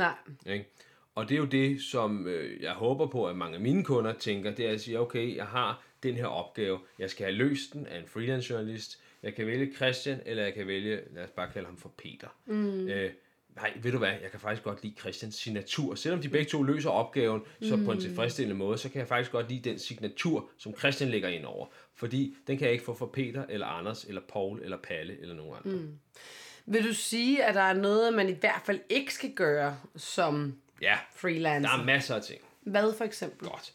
[0.00, 0.54] Nej.
[0.54, 0.68] Ikke?
[1.14, 4.12] Og det er jo det, som øh, jeg håber på, at mange af mine kunder
[4.12, 7.72] tænker, det er at sige, okay, jeg har den her opgave, jeg skal have løst
[7.72, 11.30] den af en freelance journalist, jeg kan vælge Christian, eller jeg kan vælge, lad os
[11.30, 12.28] bare kalde ham for Peter.
[12.46, 12.88] Mm.
[12.88, 13.10] Øh,
[13.56, 15.94] nej, ved du hvad, jeg kan faktisk godt lide Christians signatur.
[15.94, 19.32] Selvom de begge to løser opgaven så på en tilfredsstillende måde, så kan jeg faktisk
[19.32, 21.66] godt lide den signatur, som Christian lægger ind over.
[21.94, 25.34] Fordi den kan jeg ikke få fra Peter, eller Anders, eller Paul, eller Palle, eller
[25.34, 25.78] nogen andre.
[25.78, 25.98] Mm.
[26.72, 30.54] Vil du sige, at der er noget, man i hvert fald ikke skal gøre som
[30.82, 31.70] Ja, freelancer?
[31.70, 32.40] der er masser af ting.
[32.60, 33.48] Hvad for eksempel?
[33.48, 33.72] Godt.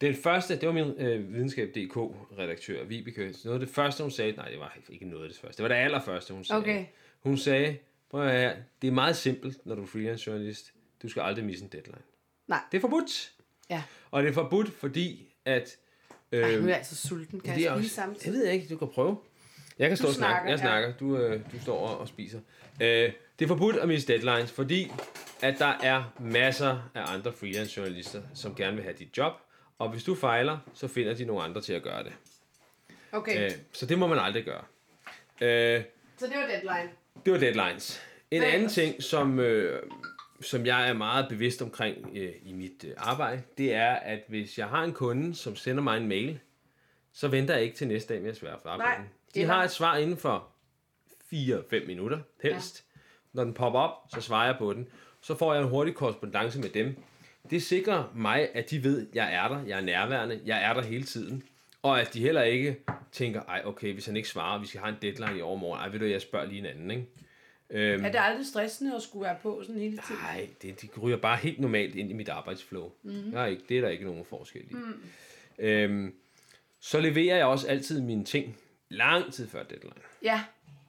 [0.00, 3.34] Den første, det var min øh, videnskab.dk-redaktør, Vibeke.
[3.44, 5.62] Noget af det første, hun sagde, nej, det var ikke noget af det første, det
[5.62, 6.60] var det allerførste, hun sagde.
[6.60, 6.84] Okay.
[7.20, 7.76] Hun sagde,
[8.10, 10.72] prøv at høre, det er meget simpelt, når du er freelance journalist.
[11.02, 12.02] Du skal aldrig misse en deadline.
[12.48, 12.60] Nej.
[12.72, 13.32] Det er forbudt.
[13.70, 13.82] Ja.
[14.10, 15.76] Og det er forbudt, fordi at...
[16.32, 17.40] Øh, Ej, nu er jeg altså sulten.
[17.40, 18.24] Kan det jeg spise samtidig?
[18.24, 19.18] det ved jeg ikke, du kan prøve.
[19.80, 20.32] Jeg kan stå og snakke.
[20.34, 20.64] snakker, Jeg ja.
[20.64, 20.92] snakker.
[20.92, 22.40] Du, øh, du står og, og spiser.
[22.80, 24.92] Øh, det er forbudt at misse deadlines, fordi
[25.42, 29.32] at der er masser af andre freelance journalister, som gerne vil have dit job.
[29.78, 32.12] Og hvis du fejler, så finder de nogle andre til at gøre det.
[33.12, 34.64] Okay, Øh, så det må man aldrig gøre.
[35.40, 35.82] Øh,
[36.18, 36.90] så det var deadline.
[37.24, 38.02] det var deadlines.
[38.30, 39.82] En Hvad anden ting, som, øh,
[40.40, 44.58] som jeg er meget bevidst omkring øh, i mit øh, arbejde, det er, at hvis
[44.58, 46.38] jeg har en kunde, som sender mig en mail,
[47.12, 49.08] så venter jeg ikke til næste dag med at svare for Nej, arbejde.
[49.34, 50.48] De har et svar inden for
[51.32, 52.84] 4-5 minutter, helst.
[52.96, 53.00] Ja.
[53.32, 54.88] Når den popper op, så svarer jeg på den.
[55.20, 56.96] Så får jeg en hurtig korrespondence med dem.
[57.50, 60.74] Det sikrer mig, at de ved, at jeg er der, jeg er nærværende, jeg er
[60.74, 61.42] der hele tiden.
[61.82, 62.76] Og at de heller ikke
[63.12, 65.88] tænker, ej okay, hvis han ikke svarer, vi skal have en deadline i overmorgen, ej
[65.88, 67.06] ved du, jeg spørger lige en anden, ikke?
[67.70, 70.20] Øhm, Er det aldrig stressende at skulle være på sådan hele tiden?
[70.22, 72.92] Nej, det, de ryger bare helt normalt ind i mit arbejdsflow.
[73.02, 73.46] Mm-hmm.
[73.48, 74.74] Ikke, det er der ikke nogen forskel i.
[74.74, 75.02] Mm.
[75.58, 76.14] Øhm,
[76.80, 78.56] så leverer jeg også altid mine ting
[78.90, 79.94] lang tid før deadline.
[80.22, 80.44] Ja,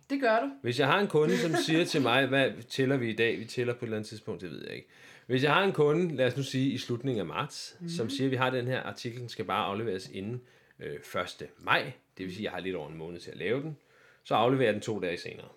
[0.10, 0.52] det gør du.
[0.62, 3.40] Hvis jeg har en kunde, som siger til mig, hvad tæller vi i dag?
[3.40, 4.88] Vi tæller på et eller andet tidspunkt, det ved jeg ikke.
[5.26, 7.90] Hvis jeg har en kunde, lad os nu sige i slutningen af marts, mm.
[7.90, 10.42] som siger, at vi har den her artikel, den skal bare afleveres inden
[10.80, 11.48] øh, 1.
[11.60, 13.78] maj, det vil sige, at jeg har lidt over en måned til at lave den,
[14.24, 15.48] så afleverer jeg den to dage senere.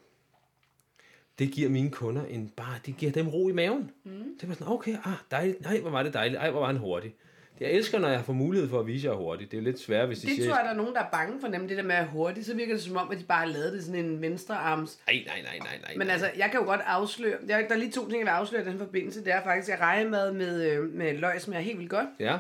[1.38, 3.90] Det giver mine kunder en bare, det giver dem ro i maven.
[4.04, 4.38] Mm.
[4.40, 6.76] Det var sådan, okay, ah, dejligt, nej, hvor var det dejligt, ej, hvor var han
[6.76, 7.14] hurtig.
[7.60, 9.50] Jeg elsker, når jeg får mulighed for at vise, at jeg er hurtig.
[9.50, 10.48] Det er jo lidt svært, hvis de Det siger...
[10.48, 12.46] tror jeg, der er nogen, der er bange for, nemlig det der med at hurtigt.
[12.46, 14.98] Så virker det som om, at de bare har lavet det sådan en venstre arms.
[15.06, 15.94] Nej, nej, nej, nej, nej.
[15.96, 18.30] Men altså, jeg kan jo godt afsløre, jeg, der er lige to ting, jeg vil
[18.30, 19.24] afsløre i den forbindelse.
[19.24, 22.08] Det er faktisk, at regemad med, øh, med løg smager helt vildt godt.
[22.20, 22.38] Ja,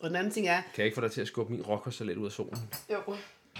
[0.00, 2.16] Og den anden ting er, kan jeg ikke få dig til at skubbe min rockersalat
[2.16, 2.58] ud af solen?
[2.90, 2.98] jo,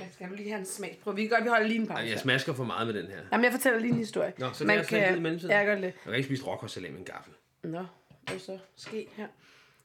[0.01, 1.17] jeg skal lige have en smagsprøve.
[1.17, 2.03] Vi kan godt, vi holder lige en pause.
[2.03, 3.19] Jeg smasker for meget med den her.
[3.33, 4.33] Jamen, jeg fortæller lige en historie.
[4.39, 5.51] Nå, så jeg i mellemtiden.
[5.51, 5.83] Ja, jeg gør det.
[5.83, 7.33] Jeg kan ikke spise rockersalat med en gaffel.
[7.63, 7.85] Nå,
[8.27, 9.27] hvad så ske her?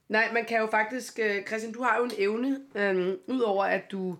[0.09, 3.91] Nej, man kan jo faktisk, øh, Christian, du har jo en evne, øhm, udover at
[3.91, 4.17] du,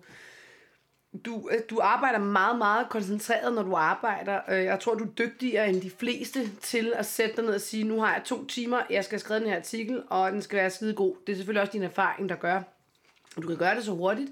[1.24, 4.40] du, øh, du arbejder meget, meget koncentreret, når du arbejder.
[4.48, 7.60] Øh, jeg tror, du er dygtigere end de fleste til at sætte dig ned og
[7.60, 10.56] sige, nu har jeg to timer, jeg skal skrive den her artikel, og den skal
[10.56, 11.16] være skide god.
[11.26, 12.56] Det er selvfølgelig også din erfaring, der gør,
[13.36, 14.30] at du kan gøre det så hurtigt.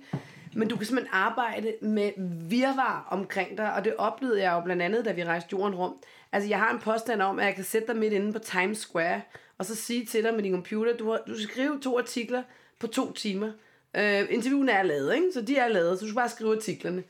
[0.54, 2.12] Men du kan simpelthen arbejde med
[2.48, 5.96] virvar omkring dig, og det oplevede jeg jo blandt andet, da vi rejste jorden rundt.
[6.32, 8.78] Altså, jeg har en påstand om, at jeg kan sætte dig midt inde på Times
[8.78, 9.20] Square,
[9.58, 12.42] og så sige til dig med din computer, du, har, du skal skrive to artikler
[12.78, 13.52] på to timer.
[13.96, 15.32] Øh, interviewen er lavet, ikke?
[15.34, 17.02] så de er lavet, så du skal bare skrive artiklerne.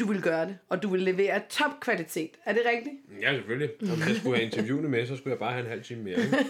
[0.00, 2.30] Du vil gøre det, og du vil levere topkvalitet.
[2.44, 2.94] Er det rigtigt?
[3.22, 3.70] Ja, selvfølgelig.
[3.82, 6.16] Om jeg skulle have interviewene med, så skulle jeg bare have en halv time mere.
[6.16, 6.36] Ikke?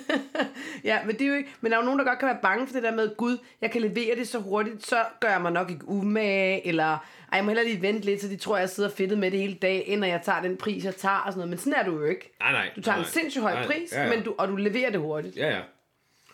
[0.84, 2.38] Ja, men det er jo ikke, men der er jo nogen, der godt kan være
[2.42, 5.42] bange for det der med, gud, jeg kan levere det så hurtigt, så gør jeg
[5.42, 6.98] mig nok ikke umage, eller ej,
[7.32, 9.54] jeg må hellere lige vente lidt, så de tror, jeg sidder fedtet med det hele
[9.54, 11.50] dagen, og jeg tager den pris, jeg tager, og sådan noget.
[11.50, 12.36] Men sådan er du jo ikke.
[12.40, 12.70] Nej, nej.
[12.76, 14.14] Du tager nej, en sindssygt høj nej, pris, ja, ja.
[14.14, 15.36] Men du, og du leverer det hurtigt.
[15.36, 15.60] Ja, ja.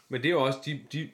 [0.08, 1.08] Men det er jo også, de, de,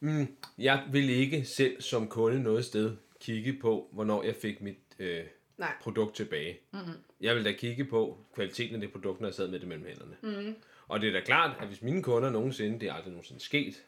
[0.00, 4.78] mm, jeg vil ikke selv som kunde noget sted kigge på, hvornår jeg fik mit
[4.98, 5.24] øh,
[5.58, 5.72] Nej.
[5.80, 6.58] produkt tilbage.
[6.72, 6.92] Mm-hmm.
[7.20, 9.86] Jeg vil da kigge på kvaliteten af det produkt, når jeg sad med det mellem
[9.86, 10.16] hænderne.
[10.22, 10.54] Mm-hmm.
[10.88, 13.82] Og det er da klart, at hvis mine kunder nogensinde, det er aldrig nogensinde sket,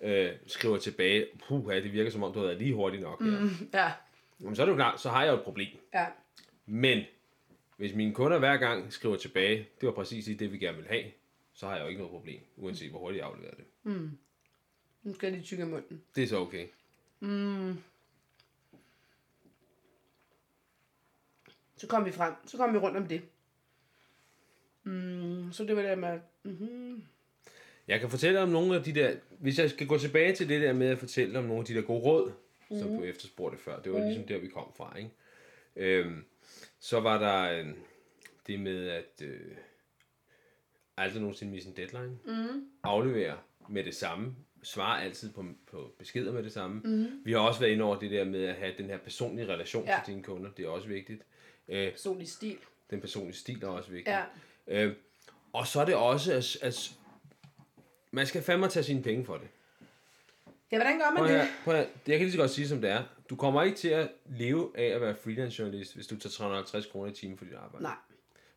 [0.00, 3.40] øh, skriver tilbage, puh, det virker som om, du har været lige hurtigt nok her.
[3.40, 3.50] Mm.
[3.74, 3.92] Ja,
[4.40, 5.68] Jamen, så er det jo klart, så har jeg jo et problem.
[5.94, 6.06] ja.
[6.66, 7.04] Men
[7.76, 10.86] hvis mine kunder hver gang skriver tilbage, det var præcis lige det, vi gerne vil
[10.86, 11.04] have,
[11.54, 13.64] så har jeg jo ikke noget problem, uanset hvor hurtigt jeg afleverer det.
[15.02, 16.02] Nu skal jeg lige tykke munden.
[16.16, 16.66] Det er så okay.
[21.78, 22.32] Så kom vi frem.
[22.46, 23.22] Så kom vi rundt om det.
[24.84, 27.02] Mm, så det var det med, mm-hmm.
[27.88, 29.14] Jeg kan fortælle om nogle af de der...
[29.38, 31.74] Hvis jeg skal gå tilbage til det der med at fortælle om nogle af de
[31.74, 32.32] der gode råd,
[32.70, 32.78] mm.
[32.78, 33.80] som du efterspurgte før.
[33.80, 34.04] Det var mm.
[34.04, 35.10] ligesom der, vi kom fra, ikke?
[35.76, 36.24] Øhm,
[36.80, 37.66] så var der øh,
[38.46, 39.56] det med at øh,
[40.96, 42.18] aldrig nogensinde misse en deadline.
[42.24, 42.64] Mm.
[42.82, 43.36] Aflevere
[43.68, 44.34] med det samme.
[44.62, 46.80] Svare altid på, på beskeder med det samme.
[46.84, 47.06] Mm.
[47.24, 49.84] Vi har også været inde over det der med at have den her personlige relation
[49.84, 50.00] Ja.
[50.04, 50.50] til dine kunder.
[50.50, 51.22] Det er også vigtigt.
[51.68, 52.58] Øh, Personlig stil.
[52.90, 54.26] den personlige stil er også vigtig.
[54.68, 54.84] Ja.
[54.84, 54.94] Øh,
[55.52, 56.90] og så er det også, at, at
[58.10, 59.48] man skal fandme tage sine penge for det.
[60.72, 61.40] Ja, hvordan gør man Prøv det?
[61.40, 61.82] her, prøv her.
[61.82, 63.04] Det jeg kan lige så godt sige, som det er.
[63.30, 66.86] Du kommer ikke til at leve af at være freelance journalist, hvis du tager 350
[66.86, 67.82] kroner i timen for dit arbejde.
[67.82, 67.94] Nej.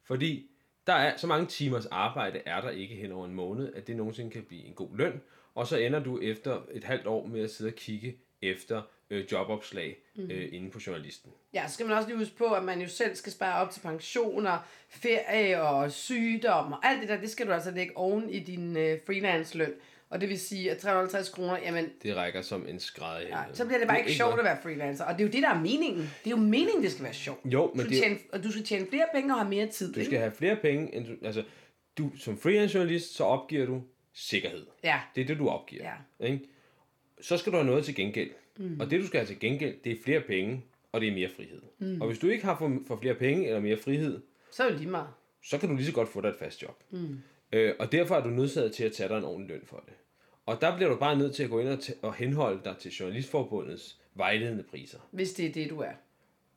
[0.04, 0.50] Fordi
[0.88, 3.96] der er så mange timers arbejde, er der ikke hen over en måned, at det
[3.96, 5.22] nogensinde kan blive en god løn.
[5.56, 8.82] Og så ender du efter et halvt år med at sidde og kigge efter
[9.12, 10.26] øh, jobopslag Mhm.
[10.26, 10.32] mm.
[10.32, 11.32] øh, inde på journalisten.
[11.54, 13.72] Ja, så skal man også lige huske på, at man jo selv skal spare op
[13.72, 14.58] til pensioner,
[14.90, 18.78] ferie og sygdom og alt det der, det skal du altså lægge oven i din
[18.78, 19.74] øh, freelance-løn.
[20.10, 23.66] Og det vil sige, at 350 kroner, jamen, Det rækker som en skræd ja, så
[23.66, 25.06] bliver det bare ikke sjovt at være freelancer.
[25.06, 26.02] Og det er jo det, der er meningen.
[26.24, 27.40] Det er jo meningen, det skal være sjovt.
[27.46, 29.68] Jo, Du men skal det, tjene, og du skal tjene flere penge og have mere
[29.68, 29.94] tid.
[29.94, 31.44] du skal have flere penge, end du, altså,
[31.98, 33.82] du som freelance journalist, så opgiver du
[34.14, 34.66] sikkerhed.
[34.84, 35.84] Ja, Det er det, du opgiver.
[36.20, 36.26] Ja.
[36.28, 36.46] Ikke?
[37.22, 38.30] Så skal du have noget til gengæld.
[38.62, 38.80] Mm.
[38.80, 41.30] Og det, du skal have til gengæld, det er flere penge, og det er mere
[41.36, 41.62] frihed.
[41.80, 42.02] Mm.
[42.02, 44.78] Og hvis du ikke har for, for flere penge eller mere frihed, så er det
[44.80, 45.08] lige meget.
[45.44, 46.84] så kan du lige så godt få dig et fast job.
[46.92, 47.18] Mm.
[47.54, 49.94] Øh, og derfor er du nødsaget til at tage dig en ordentlig løn for det.
[50.46, 52.76] Og der bliver du bare nødt til at gå ind og, t- og henholde dig
[52.80, 55.00] til Journalistforbundets vejledende priser.
[55.12, 55.92] Hvis det er det, du er.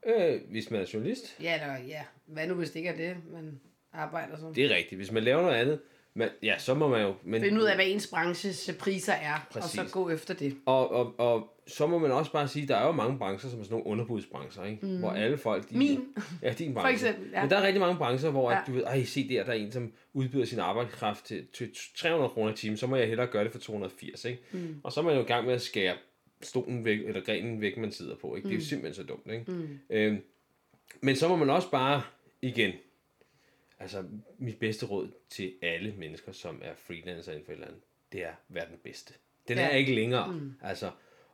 [0.06, 2.02] Øh, hvis man er journalist, Ja, der, ja.
[2.26, 3.60] Hvad nu, hvis det ikke er det, man
[3.92, 4.54] arbejder som?
[4.54, 4.98] det er rigtigt.
[4.98, 5.80] Hvis man laver noget andet,
[6.14, 7.14] man, ja, så må man jo...
[7.24, 9.78] Men, Finde ud af, hvad ens branches priser er, Præcis.
[9.78, 10.56] og så gå efter det.
[10.66, 13.60] Og, og, og så må man også bare sige, der er jo mange brancher, som
[13.60, 14.86] er sådan nogle underbudsbrancher, ikke?
[14.86, 14.98] Mm.
[14.98, 15.70] hvor alle folk...
[15.70, 16.04] De, Min.
[16.42, 16.92] Ja, din branche.
[16.92, 17.40] eksempel, ja.
[17.40, 18.60] Men der er rigtig mange brancher, hvor ja.
[18.60, 21.70] At, du ved, ej, se der, der er en, som udbyder sin arbejdskraft til, til
[21.96, 24.42] 300 kroner i timen, så må jeg hellere gøre det for 280, ikke?
[24.52, 24.80] Mm.
[24.82, 25.94] Og så er man jo i gang med at skære
[26.42, 28.48] stolen væk, eller grenen væk, man sidder på, ikke?
[28.48, 29.52] Det er jo simpelthen så dumt, ikke?
[29.52, 29.78] Mm.
[29.90, 30.18] Øhm,
[31.00, 32.02] men så må man også bare,
[32.42, 32.72] igen,
[33.84, 34.04] altså
[34.38, 37.82] mit bedste råd til alle mennesker, som er freelancer inden for et eller andet,
[38.12, 39.14] det er, vær den bedste.
[39.48, 39.64] Den Ja.
[39.64, 40.52] er ikke længere, mm.
[40.62, 40.90] altså.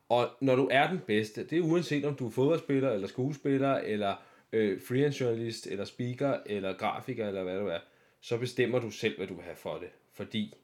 [0.09, 3.75] Og når du er den bedste, det er uanset om du er fodboldspiller, eller skuespiller,
[3.75, 4.17] eller
[4.53, 7.81] øh, freelance journalist, eller speaker, eller grafiker, eller hvad det er,
[8.21, 9.89] så bestemmer du selv, hvad du vil have for det.
[10.13, 10.55] Fordi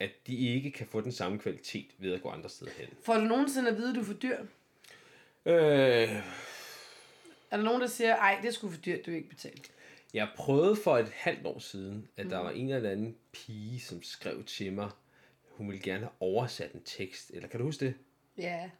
[0.00, 2.88] at de ikke kan få den samme kvalitet ved at gå andre steder hen.
[3.02, 4.38] Får du nogensinde at vide, at du er for dyr?
[5.46, 5.54] Øh,
[7.50, 9.56] Er der nogen, der siger, ej, det er sgu for dyrt, du ikke betale?
[10.14, 14.02] Jeg prøvede for et halvt år siden, at der var en eller anden pige, som
[14.02, 14.90] skrev til mig,
[15.50, 17.30] hun ville gerne have oversat en tekst.
[17.34, 17.94] Eller kan du huske det?
[18.38, 18.70] Ja.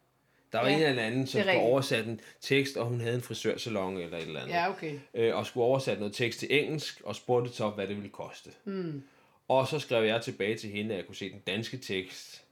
[0.52, 3.22] Der var Ja, en eller anden, som skulle oversætte en tekst, og hun havde en
[3.22, 4.52] frisørsalon eller et eller andet.
[4.54, 4.98] Ja, okay.
[5.14, 8.50] øh, og skulle oversætte noget tekst til engelsk, og spurgte så, hvad det ville koste.
[8.64, 9.02] Mm.
[9.48, 12.44] Og så skrev jeg tilbage til hende, at jeg kunne se den danske tekst,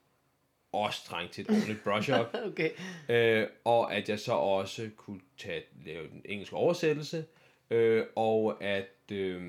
[0.72, 2.70] også trængt til et ordentligt brush-up, Okay.
[3.08, 7.24] øh, og at jeg så også kunne tage, lave den engelske oversættelse,
[7.72, 9.40] øh, og at øh,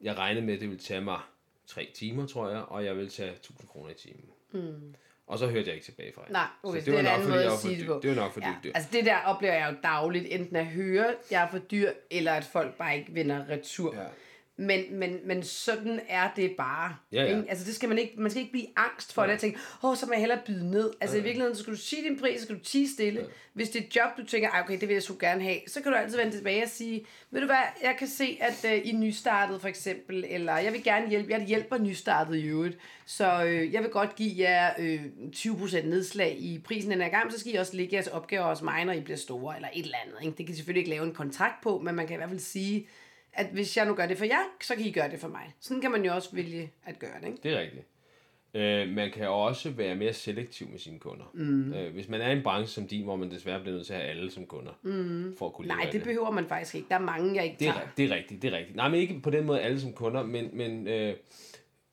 [0.00, 1.20] jeg regnede med, at det ville tage mig
[1.66, 4.24] tre timer, tror jeg, og jeg ville tage 1000 kroner i timen.
[4.52, 4.94] Mm.
[5.26, 6.32] Og så hørte jeg ikke tilbage fra hende.
[6.32, 7.66] Nej, okay, så det, det er en nok, anden fordi måde jeg at var for
[7.66, 7.92] sige det dyr.
[7.94, 8.00] på.
[8.02, 8.72] Det var nok, fordi ja, dyr.
[8.74, 11.90] Altså det der oplever jeg jo dagligt, enten at høre, at jeg er for dyr,
[12.10, 13.94] eller at folk bare ikke vender retur.
[13.96, 14.06] Ja.
[14.58, 16.96] Men, men, men sådan er det bare.
[17.12, 17.36] Ja, ja.
[17.36, 17.50] Ikke?
[17.50, 19.96] Altså det skal man ikke, man skal ikke blive angst for det, og tænke, åh,
[19.96, 20.90] så må jeg hellere byde ned.
[21.00, 23.26] Altså i virkeligheden, så skal du sige din pris, så skal du tige stille.
[23.52, 25.56] Hvis det er et job, du tænker, "Ej, okay, det vil jeg sgu gerne have,
[25.66, 28.64] så kan du altid vende tilbage og sige, ved du hvad, jeg kan se, at
[28.64, 32.42] uh, I er nystartet for eksempel, eller jeg vil gerne hjælpe, jeg hjælper nystartet i
[32.46, 35.00] øvrigt, så øh, jeg vil godt give jer øh,
[35.36, 38.62] 20% nedslag i prisen den her gang, så skal I også lægge jeres opgaver hos
[38.62, 40.16] mig, når I bliver store, eller et eller andet.
[40.26, 40.38] Ikke?
[40.38, 42.86] Det kan selvfølgelig ikke lave en kontrakt på, men man kan i hvert fald sige,
[43.32, 45.54] at hvis jeg nu gør det for jer, så kan I gøre det for mig.
[45.60, 47.38] Sådan kan man jo også vælge at gøre det, ikke?
[47.42, 47.86] Det er rigtigt.
[48.54, 51.30] Øh, man kan også være mere selektiv med sine kunder.
[51.34, 51.72] Mm.
[51.72, 53.92] Øh, hvis man er i en branche som din, hvor man desværre bliver nødt til
[53.92, 55.36] at have alle som kunder, mm.
[55.38, 56.86] for at kunne Nej, af det behøver man faktisk ikke.
[56.88, 57.86] Der er mange, jeg ikke det, er, tager.
[57.96, 58.76] det er rigtigt, det er rigtigt.
[58.76, 61.14] Nej, men ikke på den måde alle som kunder, men, men øh,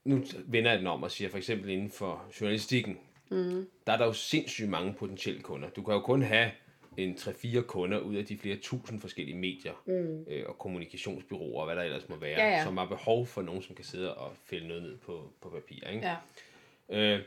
[0.06, 2.98] nu vender jeg den om og siger, for eksempel inden for journalistikken,
[3.32, 3.68] mm.
[3.88, 5.70] der er der jo sindssygt mange potentielle kunder.
[5.70, 6.52] Du kan jo kun have
[6.98, 10.26] en 3-4 kunder ud af de flere tusind forskellige medier mm.
[10.28, 12.64] øh, og kommunikationsbyråer og hvad der ellers må være, Ja, ja.
[12.64, 15.88] som har behov for nogen, som kan sidde og fælde noget ned på, på papir.
[15.88, 16.08] Ikke?
[16.08, 16.16] Ja.
[16.90, 17.22] Øh,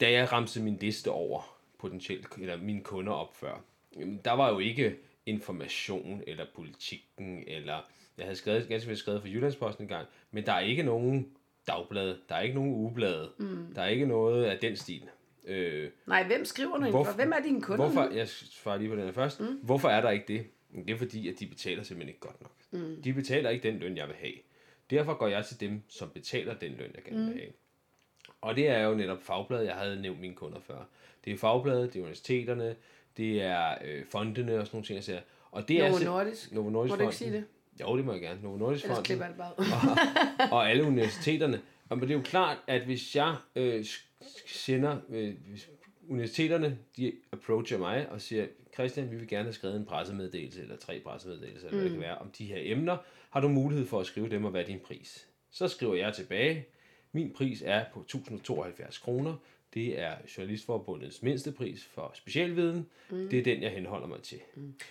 [0.00, 3.64] da jeg ramte min liste over potentielt, eller mine kunder op før,
[3.96, 4.96] jamen, der var jo ikke
[5.26, 7.78] information eller politikken, eller
[8.18, 11.28] jeg havde skrevet, ganske vist skrevet for Jyllandsposten en gang, men der er ikke nogen
[11.66, 13.72] dagblad, der er ikke nogen ugeblade, mm.
[13.74, 15.02] der er ikke noget af den stil.
[15.44, 17.84] Øh, Nej, hvem skriver du Hvorfor- Hvem er dine kunder?
[17.88, 19.46] hvorfor, jeg svarer lige på den her først, mm.
[19.62, 20.46] hvorfor er der ikke det?
[20.86, 22.52] Det er fordi, at de betaler simpelthen ikke godt nok.
[22.70, 23.02] Mm.
[23.02, 24.32] De betaler ikke den løn, jeg vil have.
[24.90, 27.52] Derfor går jeg til dem, som betaler den løn, jeg gerne vil have.
[28.40, 30.84] Og det er jo netop fagbladet, jeg havde nævnt mine kunder før.
[31.24, 32.76] Det er fagbladet, det er universiteterne,
[33.16, 35.20] det er øh, fondene og sådan nogle ting, jeg ser.
[35.50, 36.52] Og det Novo er, Nordisk.
[36.52, 37.44] Novo Nordisk Må du ikke sige det?
[37.80, 38.42] Jo, det må jeg gerne.
[38.42, 39.64] Novo Nordisk Ellers Fonden det bare ud.
[40.52, 41.60] og alle universiteterne.
[41.88, 43.84] Og men det er jo klart, at hvis jeg øh,
[44.46, 45.34] sender, øh,
[46.08, 50.76] universiteterne, de approacher mig og siger, Christian, vi vil gerne have skrevet en pressemeddelelse, eller
[50.76, 52.96] tre pressemeddelelser, eller hvad det kan være, om de her emner.
[53.30, 55.28] Har du mulighed for at skrive dem, og hvad er din pris?
[55.50, 56.66] Så skriver jeg tilbage,
[57.12, 59.34] min pris er på 1072 kroner.
[59.74, 62.86] Det er Journalistforbundets mindste pris for specialviden.
[63.10, 63.28] Mm.
[63.28, 64.38] Det er den, jeg henholder mig til.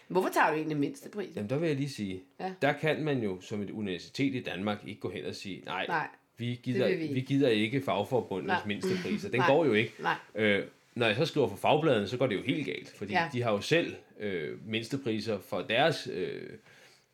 [0.07, 1.35] Hvorfor tager du egentlig mindste pris?
[1.35, 2.53] Jamen, der vil jeg lige sige, ja.
[2.61, 5.87] der kan man jo som et universitet i Danmark ikke gå hen og sige, nej,
[5.87, 6.07] Nej,
[6.39, 9.29] vi, gider, vi vi, ikke." vi gider ikke fagforbundets mindste priser.
[9.29, 9.47] Den Nej.
[9.47, 9.93] går jo ikke.
[9.99, 10.15] Nej.
[10.35, 10.65] Øh,
[10.95, 13.29] når jeg så skriver for fagbladene, så går det jo helt galt, fordi Ja.
[13.33, 16.49] de har jo selv øh, mindstepriser for deres, øh,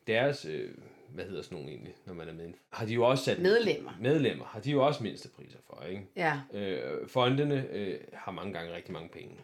[0.06, 0.70] deres øh,
[1.14, 3.90] hvad hedder sådan nogle egentlig, når man er med, har de jo også sat Medlemmer.
[4.00, 6.02] medlemmer, har de jo også mindstepriser for, ikke?
[6.16, 6.40] Ja.
[6.54, 9.34] Øh, fondene øh, har mange gange rigtig mange penge.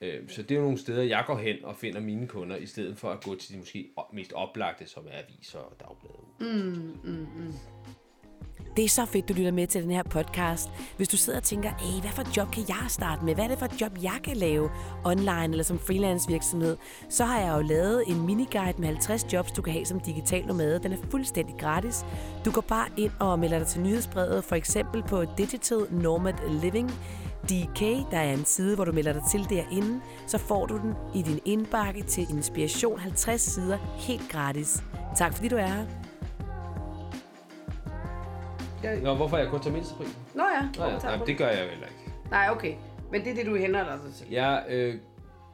[0.00, 2.66] Øh, så det er jo nogle steder, jeg går hen og finder mine kunder, i
[2.66, 6.26] stedet for at gå til de måske mest oplagte, som er aviser og dagblade.
[8.76, 10.70] Det er så fedt, du lytter med til den her podcast.
[10.96, 13.34] Hvis du sidder og tænker, Ej, hvad for et job kan jeg starte med?
[13.34, 14.70] Hvad er det for et job, jeg kan lave
[15.04, 16.76] online eller som freelance virksomhed?
[17.08, 20.46] Så har jeg jo lavet en miniguide med 50 jobs, du kan have som digital
[20.46, 20.78] nomade.
[20.82, 22.04] Den er fuldstændig gratis.
[22.44, 26.90] Du går bare ind og melder dig til nyhedsbrevet, for eksempel på Digital Nomad Living.
[27.44, 30.94] DK, der er en side, hvor du melder dig til derinde, så får du den
[31.14, 34.82] i din indbakke til Inspiration 50 sider helt gratis.
[35.16, 36.09] Tak fordi du er her.
[38.82, 40.22] Nå, hvorfor er jeg kun tager mindsteprisen?
[40.34, 42.30] Nå ja, Nå, ja, nej, det gør jeg jo heller ikke.
[42.30, 42.74] Nej, okay.
[43.12, 44.26] Men det er det, du henholder dig til.
[44.30, 44.94] Jeg, øh,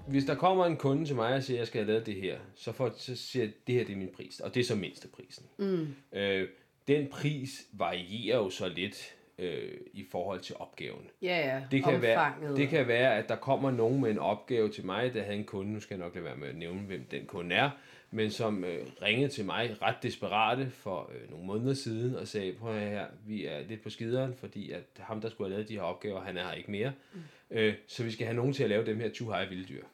[0.08, 2.14] hvis der kommer en kunde til mig og siger, at jeg skal have lavet det
[2.14, 4.60] her, så, får, så siger jeg, at det her det er min pris, og det
[4.60, 5.46] er så mindsteprisen.
[5.58, 5.94] Mm.
[6.12, 6.48] Øh,
[6.88, 11.02] den pris varierer jo så lidt øh, i forhold til opgaven.
[11.22, 11.62] Ja, ja.
[11.70, 15.14] Det kan, være, det kan være, at der kommer nogen med en opgave til mig,
[15.14, 17.26] der havde en kunde, nu skal jeg nok lade være med at nævne, hvem den
[17.26, 17.70] kunde er,
[18.10, 22.52] men som øh, ringede til mig ret desperate for øh, nogle måneder siden og sagde,
[22.52, 25.68] prøv at her, vi er lidt på skideren, fordi at ham, der skulle have lavet
[25.68, 26.92] de her opgaver, han er her ikke mere.
[27.12, 27.20] Mm.
[27.50, 29.84] Øh, så vi skal have nogen til at lave dem her 20 vilde dyr.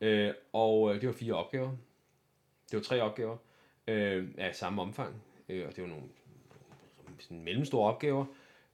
[0.00, 1.70] Øh, og øh, det var fire opgaver.
[2.70, 3.36] Det var tre opgaver
[3.86, 6.04] øh, af samme omfang, øh, og det var nogle
[7.18, 8.24] sådan mellemstore opgaver.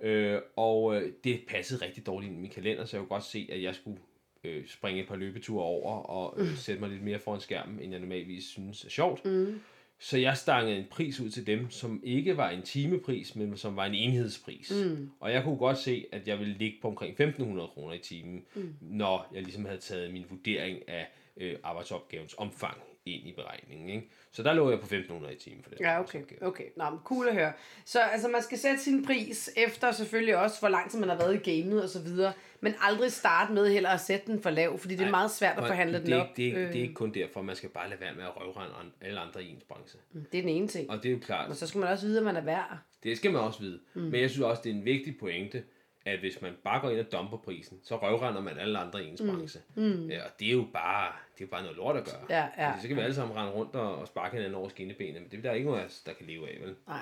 [0.01, 3.25] Øh, og øh, det passede rigtig dårligt ind i min kalender, så jeg kunne godt
[3.25, 3.99] se, at jeg skulle
[4.45, 7.93] øh, springe et par løbeture over og øh, sætte mig lidt mere foran skærmen, end
[7.93, 9.25] jeg normalvis synes er sjovt.
[9.25, 9.61] Mm.
[9.99, 13.77] Så jeg stangede en pris ud til dem, som ikke var en timepris, men som
[13.77, 14.73] var en enhedspris.
[14.85, 15.11] Mm.
[15.21, 18.45] Og jeg kunne godt se, at jeg ville ligge på omkring 1.500 kroner i timen,
[18.55, 18.75] mm.
[18.81, 22.77] når jeg ligesom havde taget min vurdering af øh, arbejdsopgavens omfang
[23.07, 23.89] ind i beregningen.
[23.89, 24.09] Ikke?
[24.33, 26.23] Så der lå jeg på 1.500 i timen for den Ja, okay.
[26.41, 26.65] okay.
[26.77, 27.53] Nå, men cool at høre.
[27.85, 31.17] Så altså, man skal sætte sin pris efter selvfølgelig også, hvor lang tid man har
[31.17, 34.51] været i gamet og så videre, men aldrig starte med heller at sætte den for
[34.51, 36.37] lav, fordi det er Nej, meget svært at forhandle det, den op.
[36.37, 38.25] Det er, ikke, Øh, det er ikke kun derfor, man skal bare lade være med
[38.25, 39.99] at røvrende alle andre i ens branche.
[40.33, 40.91] det er den ene ting.
[40.91, 42.79] Og det er jo klart, Og så skal man også vide, at man er værd.
[43.03, 43.81] det skal man også vide.
[43.95, 44.01] Mm.
[44.03, 45.63] Men jeg synes også, det er en vigtig pointe,
[46.07, 49.09] at hvis man bare går ind og dumper prisen, så røvrender man alle andre i
[49.09, 49.61] ens branche.
[49.75, 50.09] Mm.
[50.11, 52.39] Ja, og det er jo bare, det er jo bare noget lort at gøre.
[52.39, 52.71] Ja, ja.
[52.71, 55.29] Fordi så kan vi alle sammen rende rundt og, og sparke hinanden over skinnebenene, men
[55.31, 56.75] det er der ikke nogen af os, der kan leve af, vel?
[56.89, 56.99] Nej.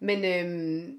[0.00, 0.98] Men øhm,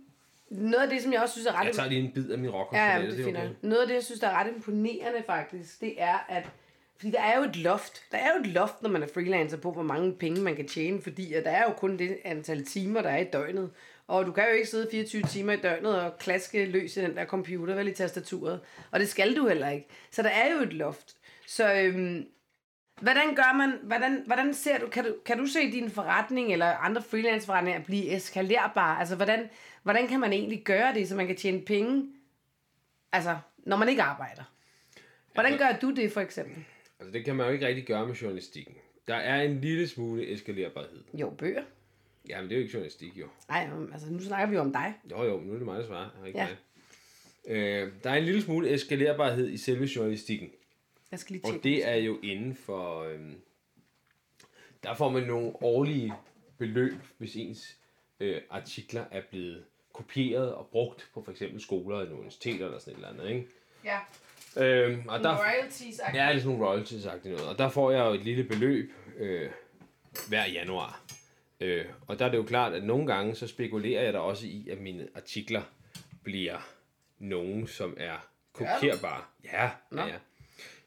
[0.50, 1.66] noget af det, som jeg også synes er ret...
[1.66, 3.34] Jeg tager lige en bid af min rock Ja, ja, det er fint.
[3.38, 3.50] nok.
[3.62, 6.50] Noget af det, jeg synes, der er ret imponerende faktisk, det er, at
[6.98, 8.02] fordi der er jo et loft.
[8.12, 10.68] Der er jo et loft, når man er freelancer på, hvor mange penge man kan
[10.68, 13.70] tjene, fordi at der er jo kun det antal timer, der er i døgnet.
[14.08, 17.16] Og du kan jo ikke sidde 24 timer i døgnet og klaske løs i den
[17.16, 18.60] der computer, vel i tastaturet.
[18.92, 19.88] Og det skal du heller ikke.
[20.12, 21.16] Så der er jo et loft.
[21.48, 22.28] Så øhm,
[23.02, 26.66] hvordan gør man, hvordan, hvordan ser du kan, du, kan du se din forretning eller
[26.66, 29.00] andre freelance forretninger blive eskalerbare?
[29.00, 29.50] Altså, hvordan,
[29.84, 32.10] hvordan kan man egentlig gøre det, så man kan tjene penge,
[33.12, 34.44] altså, når man ikke arbejder?
[35.34, 36.66] Hvordan gør du det, for eksempel?
[37.00, 38.76] Altså, det kan man jo ikke rigtig gøre med journalistikken.
[39.08, 41.04] Der er en lille smule eskalerbarhed.
[41.14, 41.64] Jo, bøger.
[42.30, 43.28] Jamen, det er jo ikke journalistik, jo.
[43.50, 44.94] Nej, altså, nu snakker vi jo om dig.
[45.12, 46.48] Jo, jo, men nu er det mig, der svarer, og ikke Ja.
[46.48, 46.58] mig.
[47.56, 50.50] Øh, der er en lille smule eskalerbarhed i selve journalistikken.
[51.12, 51.64] Jeg skal lige Og tjekke.
[51.64, 53.04] det er jo inden for...
[53.04, 53.36] Øhm,
[54.84, 56.14] der får man nogle årlige
[56.58, 57.78] beløb, hvis ens
[58.20, 59.64] øh, artikler er blevet
[59.94, 63.48] kopieret og brugt på for eksempel skoler eller universiteter eller sådan et eller andet, ikke?
[63.84, 64.00] Ja,
[64.58, 66.00] Øhm, og der, royalties.
[66.08, 67.48] Ja, det er sådan nogle royalties sagt noget.
[67.48, 69.50] Og der får jeg jo et lille beløb øh,
[70.30, 71.02] hver januar.
[71.62, 74.48] Øh, og der er det jo klart, at nogle gange så spekulerer jeg da også
[74.48, 75.62] i, at mine artikler
[76.24, 76.58] bliver
[77.20, 79.24] nogen, som er kopierbare.
[79.44, 80.16] Ja, ja, ja.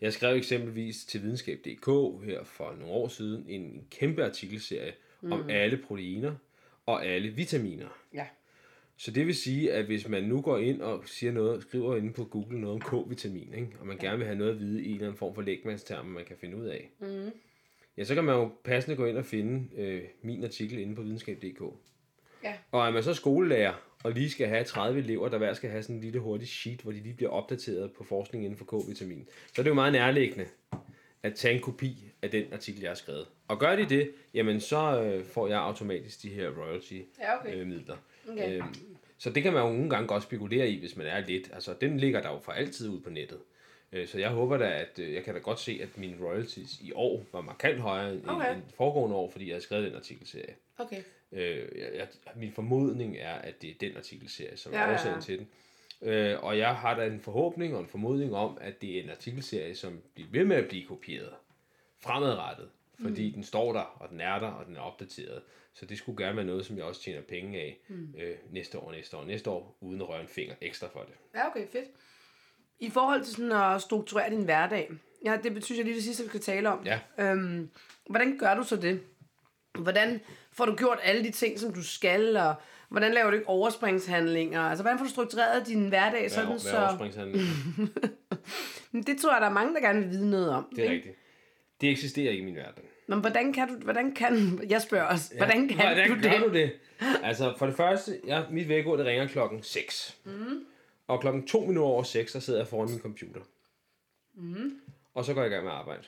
[0.01, 1.87] Jeg skrev eksempelvis til videnskab.dk
[2.25, 5.33] her for nogle år siden en kæmpe artikelserie mm.
[5.33, 6.35] om alle proteiner.
[6.87, 7.89] og alle vitaminer.
[8.15, 8.27] Ja.
[8.97, 12.13] Så det vil sige, at hvis man nu går ind og siger noget, skriver inde
[12.13, 13.69] på Google noget om K-vitamin, ikke?
[13.81, 16.07] og man gerne vil have noget at vide i en eller anden form for lægmandsterm,
[16.07, 17.31] man kan finde ud af, mm.
[18.01, 21.03] Ja, så kan man jo passende gå ind og finde øh, min artikel inde på
[21.03, 21.63] videnskab.dk.
[22.45, 22.55] Ja.
[22.73, 23.73] Og er man så skolelærer,
[24.05, 26.81] og lige skal have 30 elever, der hver skal have sådan en lille hurtig sheet,
[26.81, 29.93] hvor de lige bliver opdateret på forskning inden for K-vitamin, så er det jo meget
[29.93, 30.47] nærliggende
[31.23, 33.27] at tage en kopi af den artikel, jeg har skrevet.
[33.49, 37.07] Og gør de det, jamen så øh, får jeg automatisk de her royalty-midler.
[37.21, 37.57] Ja, okay.
[37.57, 37.97] Øh, midler.
[38.29, 38.57] Okay.
[38.57, 38.75] Øhm,
[39.19, 41.51] så det kan man jo nogle gange godt spekulere i, hvis man er lidt.
[41.53, 43.39] Altså, den ligger der jo for altid ud på nettet.
[43.93, 46.81] Øh, Så jeg håber da, at øh, jeg kan da godt se, at mine royalties
[46.81, 48.55] i år var markant højere end, Okay.
[48.55, 50.55] end foregående år, fordi jeg havde skrevet den artikelserie.
[50.79, 51.03] Okay.
[51.33, 54.89] Øh, jeg, jeg, min formodning er, at det er den artikelserie, som Ja, er ja,
[54.91, 54.95] ja.
[54.95, 55.49] årsagen til den.
[56.03, 59.11] Øh, og jeg har da en forhåbning og en formodning om, at det er en
[59.11, 61.35] artikelserie, som bliver ved med at blive kopieret
[62.03, 62.69] fremadrettet.
[63.03, 63.33] Fordi mm.
[63.35, 65.43] den står der, og den er der, og den er opdateret.
[65.75, 68.15] Så det skulle gerne være noget, som jeg også tjener penge af mm.
[68.19, 71.15] øh, næste år, næste år, næste år, uden at røre en finger ekstra for det.
[71.35, 71.89] Ja, okay, fedt.
[72.81, 74.91] I forhold til sådan at strukturere din hverdag,
[75.25, 76.87] ja, det synes jeg lige det sidste, vi skal tale om.
[76.87, 76.99] Ja.
[77.19, 77.71] Øhm,
[78.11, 79.01] hvordan gør du så det?
[79.79, 80.21] Hvordan
[80.53, 82.55] får du gjort alle de ting, som du skal, og
[82.89, 84.61] hvordan laver du ikke overspringshandlinger?
[84.61, 86.79] Altså, hvordan får du struktureret din hverdag sådan, Hvad, hvad så...
[86.81, 87.43] overspringshandling?
[88.93, 90.67] Men Det tror jeg, der er mange, der gerne vil vide noget om.
[90.71, 90.95] Det er ikke?
[90.95, 91.17] rigtigt.
[91.81, 92.83] Det eksisterer ikke i min verden.
[93.07, 96.41] Men hvordan kan du, hvordan kan, jeg spørger også, hvordan kan Hvordan du det?
[96.41, 96.73] du det?
[97.23, 100.17] Altså, for det første, jeg, mit vækord, det ringer klokken 6.
[100.25, 100.65] Mm.
[101.11, 103.41] Og klokken 2 minutter over 6, der sidder jeg foran min computer.
[104.35, 104.81] Mm.
[105.15, 106.03] Og så går jeg i gang med arbejde.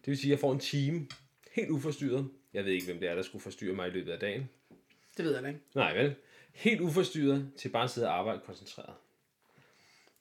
[0.00, 1.06] Det vil sige, at jeg får en time,
[1.52, 2.30] helt uforstyrret.
[2.52, 4.48] Jeg ved ikke, hvem det er, der skulle forstyrre mig i løbet af dagen.
[5.16, 5.60] Det ved jeg da ikke.
[5.74, 6.14] Nej, vel?
[6.52, 8.94] Helt uforstyrret til bare at sidde og arbejde koncentreret.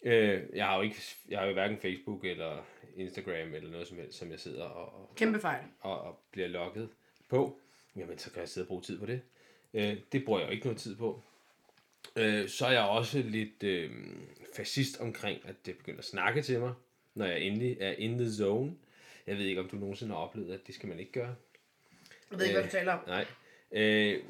[0.03, 2.65] Øh, jeg har jo ikke, jeg har jo hverken Facebook eller
[2.95, 5.63] Instagram eller noget som helst, som jeg sidder og, og Kæmpe fejl.
[5.79, 6.89] og, og bliver logget
[7.29, 7.59] på,
[7.95, 9.21] jamen så kan jeg sidde og bruge tid på det.
[9.73, 11.23] Øh, det bruger jeg jo ikke noget tid på.
[12.15, 13.91] Øh, så er jeg også lidt øh,
[14.55, 16.73] fascist omkring, at det begynder at snakke til mig,
[17.15, 18.73] når jeg endelig er in the zone.
[19.27, 21.35] Jeg ved ikke, om du nogensinde har oplevet, at det skal man ikke gøre.
[22.31, 22.99] Jeg ved ikke, hvad du taler om.
[23.07, 23.25] Nej.
[23.71, 24.23] Øh,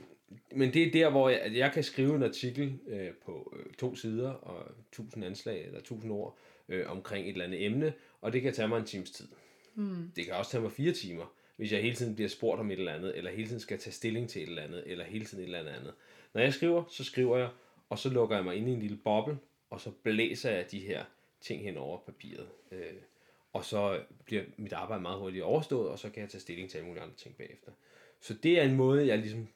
[0.52, 3.96] men det er der, hvor jeg, jeg kan skrive en artikel øh, på øh, to
[3.96, 6.38] sider og 1000 anslag eller 1000 ord
[6.70, 9.28] øh, omkring et eller andet emne, og det kan tage mig en times tid.
[9.76, 10.12] Mm.
[10.16, 12.80] Det kan også tage mig fire timer, hvis jeg hele tiden bliver spurgt om et
[12.80, 15.44] eller andet, eller hele tiden skal tage stilling til et eller andet, eller hele tiden
[15.44, 15.94] et eller andet.
[16.34, 17.50] Når jeg skriver, så skriver jeg,
[17.90, 19.38] og så lukker jeg mig ind i en lille boble,
[19.70, 21.04] og så blæser jeg de her
[21.42, 22.48] ting hen over papiret.
[22.72, 22.80] Øh,
[23.54, 26.78] og så bliver mit arbejde meget hurtigt overstået, og så kan jeg tage stilling til
[26.78, 27.72] alle mulige andre ting bagefter.
[28.22, 29.48] Så det er en måde, jeg ligesom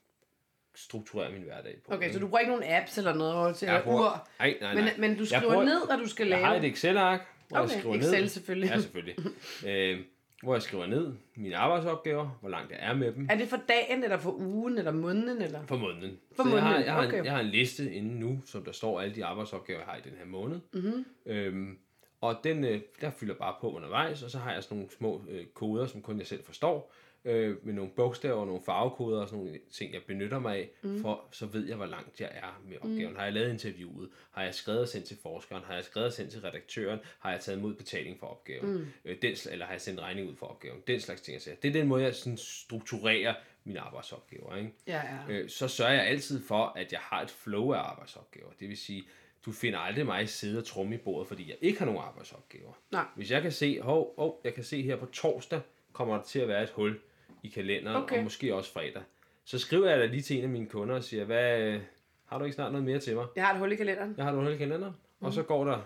[0.76, 1.93] strukturerer min hverdag på.
[1.93, 4.28] Okay, så du bruger ikke nogen apps eller noget til Jeg at bruger- ur?
[4.39, 4.93] Nej, nej, Men, nej.
[4.97, 6.39] men du skriver bruger- ned, hvad du skal lave?
[6.39, 8.28] Jeg har et Excel-ark, hvor Okay, jeg skriver Excel ned.
[8.30, 8.69] selvfølgelig.
[8.69, 9.15] Ja, selvfølgelig.
[9.67, 9.99] øh,
[10.44, 13.28] hvor jeg skriver ned mine arbejdsopgaver, hvor langt jeg er med dem.
[13.30, 15.66] Er det for dagen, eller for ugen, eller måneden, eller?
[15.66, 16.20] For måneden.
[16.36, 17.20] For så jeg har, måneden, jeg, har okay.
[17.20, 19.98] en, jeg har en liste inde nu, som der står alle de arbejdsopgaver, jeg har
[19.98, 20.60] i den her måned.
[20.74, 21.06] Mm-hmm.
[21.26, 21.78] Øhm,
[22.22, 25.26] og den, øh, der fylder bare på undervejs, og så har jeg sådan nogle små
[25.30, 26.91] øh, koder, som kun jeg selv forstår,
[27.26, 30.69] øh, med nogle bogstaver og nogle farvekoder og sådan nogle ting, jeg benytter mig af,
[30.82, 31.01] mm.
[31.01, 33.09] for så ved jeg, hvor langt jeg er med opgaven.
[33.09, 33.15] Mm.
[33.15, 34.09] Har jeg lavet interviewet?
[34.32, 35.63] Har jeg skrevet og sendt til forskeren?
[35.63, 36.99] Har jeg skrevet og sendt til redaktøren?
[37.19, 38.74] Har jeg taget imod betaling for opgaven?
[38.74, 38.86] Mm.
[39.05, 40.78] Øh, den, eller har jeg sendt regning ud for opgaven?
[40.88, 41.55] Den slags ting, jeg siger.
[41.55, 44.55] Det er den måde, jeg sådan strukturerer mine arbejdsopgaver.
[44.55, 44.71] Ikke?
[44.88, 45.34] Ja, ja.
[45.34, 48.49] øh, så sørger jeg altid for, at jeg har et flow af arbejdsopgaver.
[48.59, 49.03] Det vil sige,
[49.45, 52.74] du finder aldrig mig sidde og trumme i bordet, fordi jeg ikke har nogen arbejdsopgaver.
[52.91, 53.05] Nej.
[53.15, 55.61] Hvis jeg kan se, hov, hov, jeg kan se her på torsdag,
[55.93, 56.99] kommer der til at være et hul
[57.44, 58.18] i kalenderen, Okay.
[58.18, 59.02] og måske også fredag.
[59.46, 61.80] Så skriver jeg da lige til en af mine kunder og siger, hvad,
[62.26, 63.26] har du ikke snart noget mere til mig?
[63.36, 64.14] Jeg har et hul i kalenderen.
[64.18, 64.94] Jeg har et hul i kalenderen.
[65.22, 65.80] Og så går der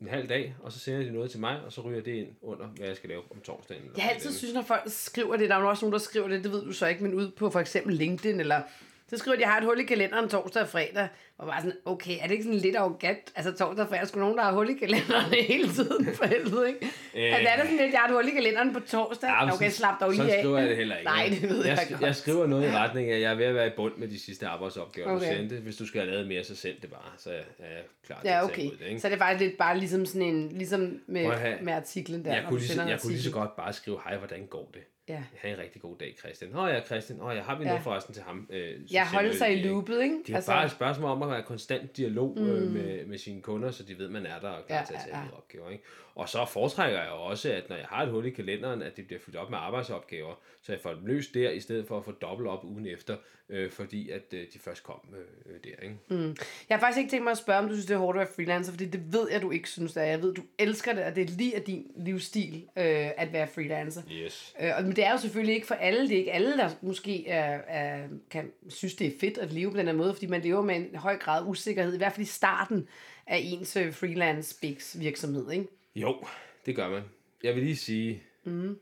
[0.00, 2.28] en halv dag, og så sender de noget til mig, og så ryger det ind
[2.42, 3.82] under, hvad jeg skal lave om torsdagen.
[3.82, 5.98] eller Jeg har altid synes, når folk skriver det, der er jo også nogen, der
[5.98, 8.62] skriver det, det ved du så ikke, men ud på for eksempel LinkedIn, eller
[9.10, 11.76] så skriver de, jeg har et hul i kalenderen torsdag og fredag, og bare sådan,
[11.84, 13.32] okay, er det ikke sådan lidt arrogant?
[13.36, 16.68] Altså torsdag og fredag, skulle nogen, der har hul i kalenderen hele tiden, for helvede,
[16.68, 16.86] ikke?
[17.14, 17.34] Øh.
[17.36, 19.28] altså er det sådan lidt, jeg har et hul i kalenderen på torsdag?
[19.28, 20.40] Ja, okay, så- slap dog så lige af.
[20.42, 21.10] skriver jeg det heller ikke.
[21.10, 22.02] Nej, det ved jeg, jeg, sk- godt.
[22.02, 24.08] jeg skriver noget i retning af, at jeg er ved at være i bund med
[24.08, 25.30] de sidste arbejdsopgaver, okay.
[25.32, 25.56] du sendte.
[25.56, 28.20] Hvis du skal have lavet mere, så send det bare, så er jeg, er klar
[28.20, 28.62] til Ja, at okay.
[28.62, 28.86] imod det.
[28.86, 29.00] Ikke?
[29.00, 32.24] Så er det faktisk lidt bare ligesom sådan en, ligesom med, at have- med artiklen
[32.24, 34.70] der, jeg kunne, lige, så, jeg kunne lige så godt bare skrive, hej, hvordan går
[34.74, 34.82] det?
[35.08, 35.22] Ja.
[35.42, 36.56] Ha' en rigtig god dag, Christian.
[36.56, 37.20] Åh ja, Christian.
[37.20, 37.68] Åh ja, har vi Ja.
[37.68, 38.46] noget forresten til ham?
[38.50, 40.18] Øh, Ja, holde sig i loopet, ikke?
[40.26, 42.46] Det er altså, bare et spørgsmål om at være konstant dialog mm.
[42.50, 44.84] øh, med, med sine kunder, så de ved, man er der og kan Ja, ja,
[44.86, 45.24] tage sig ja, ja.
[45.36, 45.70] opgaver.
[45.70, 45.84] Ikke?
[46.16, 49.06] Og så foretrækker jeg også, at når jeg har et hul i kalenderen, at det
[49.06, 52.04] bliver fyldt op med arbejdsopgaver, så jeg får dem løst der, i stedet for at
[52.04, 53.16] få dobbelt op ugen efter,
[53.48, 55.82] øh, fordi at øh, de først kom øh, øh, der.
[55.82, 55.96] Ikke?
[56.08, 56.36] Mm.
[56.68, 58.18] Jeg har faktisk ikke tænkt mig at spørge, om du synes, det er hårdt at
[58.18, 60.06] være freelancer, fordi det ved jeg, du ikke synes, det er.
[60.06, 63.48] Jeg ved, du elsker det, og det er lige af din livsstil øh, at være
[63.48, 64.02] freelancer.
[64.12, 64.54] Yes.
[64.60, 66.08] Øh, og, men det er jo selvfølgelig ikke for alle.
[66.08, 69.70] Det er ikke alle, der måske er, er, kan synes, det er fedt at leve
[69.70, 72.12] på den her måde, fordi man lever med en høj grad af usikkerhed, i hvert
[72.12, 72.88] fald i starten
[73.26, 75.50] af ens øh, freelance bigs virksomhed.
[75.50, 75.66] Ikke?
[75.96, 76.24] Jo,
[76.66, 77.02] det gør man.
[77.42, 78.78] Jeg vil lige sige, mm.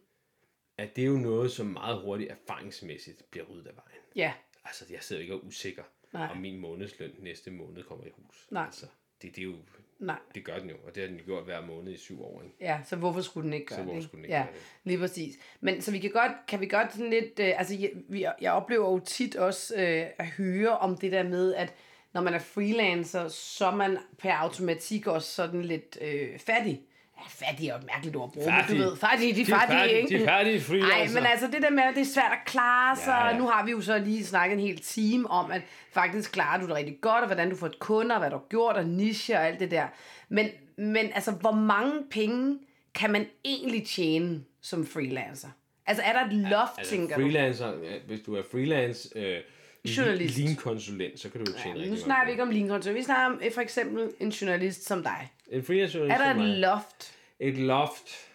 [0.78, 4.00] at det er jo noget, som meget hurtigt erfaringsmæssigt bliver ryddet af vejen.
[4.16, 4.32] Ja,
[4.64, 6.28] Altså, jeg sidder ikke og er usikker, Nej.
[6.30, 8.46] om min månedsløn næste måned kommer i hus.
[8.50, 8.64] Nej.
[8.64, 8.86] Altså,
[9.22, 9.56] det, det er jo,
[9.98, 10.18] nej.
[10.34, 12.42] det gør den jo, og det har den jo gjort hver måned i syv år.
[12.42, 12.54] Ikke?
[12.60, 14.04] Ja, så hvorfor skulle den ikke gøre Så hvorfor det?
[14.08, 14.62] skulle den ikke ja, gøre det?
[14.84, 15.38] lige præcis.
[15.60, 18.52] Men så vi kan godt, kan vi godt sådan lidt, øh, altså jeg, vi, jeg
[18.52, 21.74] oplever jo tit også øh, at høre om det der med, at
[22.12, 26.82] når man er freelancer, så er man per automatik også sådan lidt øh, fattig.
[27.18, 29.44] Ja, fattig er jo et mærkeligt ord at bruge, men du ved, fattige, de er
[29.44, 30.18] De fattige, færdige- ikke?
[30.18, 30.96] de er færdige freelancer.
[30.96, 33.38] Ej, men altså det der med, at det er svært at klare sig, Ja, ja.
[33.38, 35.62] nu har vi jo så lige snakket en hel time om, at
[35.92, 38.36] faktisk klarer du det rigtig godt, og hvordan du får et kunder, og hvad du
[38.36, 39.86] har gjort, og niche og alt det der.
[40.28, 40.48] Men,
[40.78, 42.58] men altså, hvor mange penge
[42.94, 45.48] kan man egentlig tjene som freelancer?
[45.86, 47.22] Altså, er der et loft, Altså, tænker du?
[47.22, 49.40] freelancer, ja, hvis du er freelance øh,
[49.84, 50.38] Journalist.
[50.38, 53.26] lean-konsulent, så kan du jo tjene Nu rigtig snakker vi ikke om lean Vi snakker
[53.26, 55.28] om eh, for eksempel en journalist som dig.
[55.54, 56.58] En freelance journalist Er der et mig.
[56.58, 57.14] loft?
[57.40, 58.30] Et loft.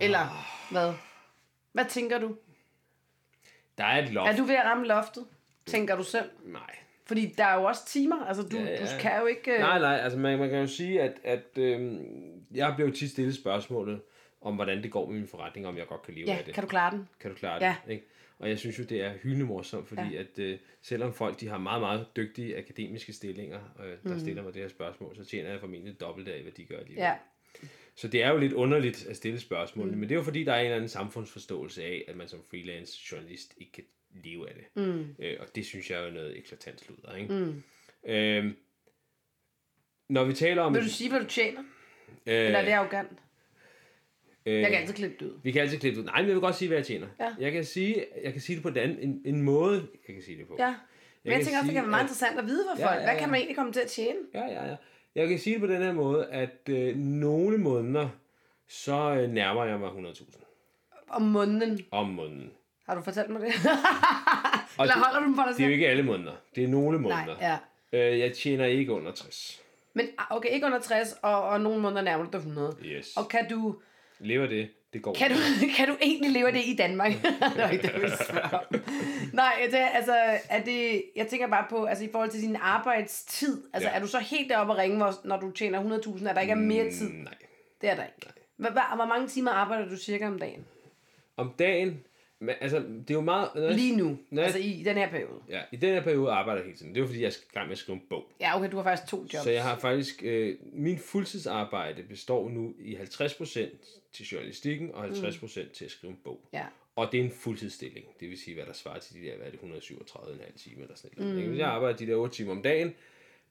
[0.00, 0.92] Eller hvad?
[1.72, 2.36] Hvad tænker du?
[3.78, 4.30] Der er et loft.
[4.32, 5.26] Er du ved at ramme loftet?
[5.66, 6.30] Tænker du selv?
[6.44, 6.60] Nej.
[7.06, 8.26] Fordi der er jo også timer.
[8.26, 8.76] Altså, du, Ja, ja.
[8.80, 9.52] du kan jo ikke...
[9.52, 12.00] øh, Nej, nej, altså man, man kan jo sige, at, at øh,
[12.54, 14.00] jeg bliver jo tit stillet spørgsmålet
[14.40, 16.54] om, hvordan det går med min forretning, om jeg godt kan leve Ja, af det.
[16.54, 17.08] kan du klare den?
[17.20, 17.76] Kan du klare Ja.
[17.86, 17.92] det?
[17.92, 18.06] Ikke?
[18.44, 20.20] Og jeg synes jo, det er hyldende morsomt, fordi ja.
[20.20, 24.20] at øh, selvom folk de har meget, meget dygtige akademiske stillinger, øh, der mm.
[24.20, 27.02] stiller mig det her spørgsmål, så tjener jeg formentlig dobbelt af, hvad de gør alligevel.
[27.02, 27.14] Ja.
[27.94, 29.98] Så det er jo lidt underligt at stille spørgsmål, mm.
[29.98, 32.40] men det er jo fordi, der er en eller anden samfundsforståelse af, at man som
[32.50, 33.84] freelance journalist ikke kan
[34.24, 34.84] leve af det.
[34.84, 35.14] Mm.
[35.18, 37.14] Øh, og det synes jeg er noget eklatant sludder.
[37.14, 37.34] Ikke?
[37.34, 37.62] Mm.
[38.10, 38.52] Øh,
[40.08, 40.74] når vi taler om...
[40.74, 41.60] Vil du sige, hvad du tjener?
[42.26, 43.18] øh, Eller er det arrogant?
[44.46, 45.38] Øh, Jeg kan altid klippe det ud.
[45.42, 46.06] Vi kan altid klippe det ud.
[46.10, 47.06] Nej, men jeg vil godt sige, hvad jeg tjener.
[47.20, 47.34] Ja.
[47.40, 50.24] Jeg, kan sige, jeg kan sige det på den anden, en, en måde, jeg kan
[50.24, 50.56] sige det på.
[50.58, 50.74] Ja.
[51.24, 52.96] Men jeg, tænker også, det kan være meget at- interessant at vide for Ja, folk.
[53.00, 53.20] ja, Hvad ja.
[53.20, 54.18] kan man egentlig komme til at tjene?
[54.34, 54.76] Ja, ja, ja.
[55.14, 58.08] Jeg kan sige det på den her måde, at øh, nogle måneder,
[58.68, 60.24] så øh, nærmer jeg mig 100.000
[61.08, 61.80] Om måneden.
[61.90, 62.50] om måneden.
[62.88, 63.48] Har du fortalt mig det?
[64.78, 65.72] Og Eller det, holder du dem for dig det er jo selv?
[65.72, 66.32] ikke alle måneder.
[66.54, 67.58] Det er nogle Nej, måneder.
[67.92, 68.12] ja.
[68.12, 69.60] øh, jeg tjener ikke under 60.
[69.94, 72.76] Men ah, okay, ikke under 60, og, og nogle måneder nærmer du dig 100.
[72.84, 73.16] Yes.
[73.16, 73.76] Og kan du,
[74.18, 74.68] Lever det?
[74.92, 75.14] Det går.
[75.14, 75.36] kan du,
[75.76, 77.10] kan du egentlig leve det i Danmark?
[77.72, 78.80] ikke det, jeg om.
[79.32, 80.14] Nej, det, er- altså,
[80.50, 83.94] er det, jeg tænker bare på, altså i forhold til din arbejdstid, altså Ja.
[83.96, 86.50] er du så helt deroppe og ringe, hvor, når du tjener 100.000, at der ikke
[86.52, 87.08] er mere tid?
[87.08, 87.34] Mm, Nej.
[87.80, 88.26] Det er der ikke.
[88.56, 90.64] Hvor, hvor, hvor mange timer arbejder du cirka om dagen?
[91.36, 92.00] Om dagen,
[92.40, 93.48] men, altså, det er jo meget...
[93.54, 94.44] Når jeg, Lige nu, Nej.
[94.44, 95.40] altså i den her periode.
[95.48, 96.94] Ja, i den her periode arbejder jeg hele tiden.
[96.94, 98.24] Det er jo fordi, jeg er i gang med at skrive en bog.
[98.40, 99.44] Ja, okay, du har faktisk to jobs.
[99.44, 103.60] Så jeg har faktisk, øh, min fuldtidsarbejde består nu i 50%
[104.14, 106.40] til journalistikken og 50% til at skrive en bog.
[106.52, 106.64] Ja.
[106.96, 109.46] Og det er en fuldtidsstilling, det vil sige, hvad der svarer til de der, hvad
[109.46, 111.36] er det, 137,5 timer eller sådan noget.
[111.42, 111.48] Mm.
[111.48, 112.94] Hvis jeg arbejder de der 8 timer om dagen,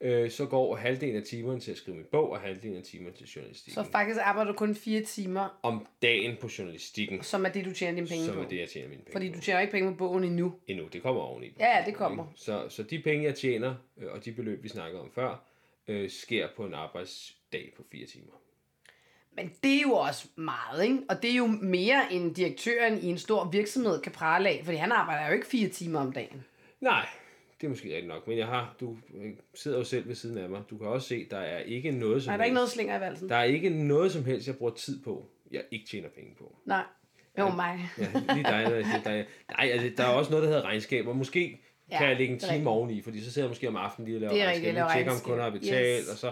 [0.01, 3.16] øh, så går halvdelen af timerne til at skrive min bog, og halvdelen af timerne
[3.16, 3.84] til journalistikken.
[3.86, 7.74] Så faktisk arbejder du kun fire timer, Om dagen på journalistikken, som er det, du
[7.74, 8.41] tjener dine penge som på.
[8.41, 9.36] er det, jeg tjener mine penge Fordi på.
[9.36, 10.53] du tjener ikke penge på bogen endnu.
[10.68, 11.53] Endnu, det kommer oveni.
[11.59, 12.34] Ja, ja, det kommer.
[12.36, 15.43] Så, så de penge, jeg tjener, øh, og de beløb, vi snakkede om før,
[15.88, 18.34] øh, sker på en arbejdsdag på fire timer.
[19.36, 20.98] Men det er jo også meget, ikke?
[21.10, 24.78] Og det er jo mere end direktøren i en stor virksomhed kan prale af, fordi
[24.78, 26.44] han arbejder jo ikke fire timer om dagen.
[26.82, 27.06] Nej,
[27.62, 30.38] det er måske rigtigt nok, men jeg har, du øh, sidder jo selv ved siden
[30.38, 30.62] af mig.
[30.70, 33.00] Du kan også se, der er ikke noget som Er der ikke noget slinger i
[33.02, 33.30] valsen?
[33.30, 36.56] der er ikke noget som helst, jeg bruger tid på, jeg ikke tjener penge på.
[36.66, 36.84] Nej.
[37.40, 37.90] Jo, mig.
[37.98, 38.04] Ja,
[38.34, 39.24] lige dig, der, der, der,
[39.58, 41.14] nej, altså, der er også noget, der hedder regnskaber.
[41.14, 41.60] Måske
[41.92, 42.68] Ja, kan jeg lægge en er time rigtigt.
[42.68, 44.74] oveni, fordi så sidder jeg måske om aftenen lige og laver er regnskaber.
[44.74, 45.30] laver Tjekker, om regnskab.
[45.32, 46.10] kunder har betalt, Yes.
[46.10, 46.32] og så,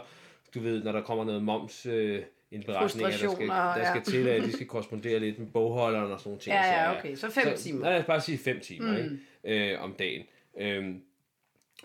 [0.53, 1.85] du ved, når der kommer noget moms...
[1.85, 2.21] Øh,
[2.51, 4.23] indberetninger, der skal, der skal ja.
[4.23, 6.55] til, at de skal korrespondere lidt med bogholderen og sådan nogle ting.
[6.55, 7.15] Ja, ja, okay.
[7.15, 7.89] Så fem så, timer.
[7.89, 9.19] Lad os bare sige fem timer mm.
[9.43, 9.73] ikke?
[9.73, 10.25] Øh, om dagen.
[10.57, 11.01] Øhm,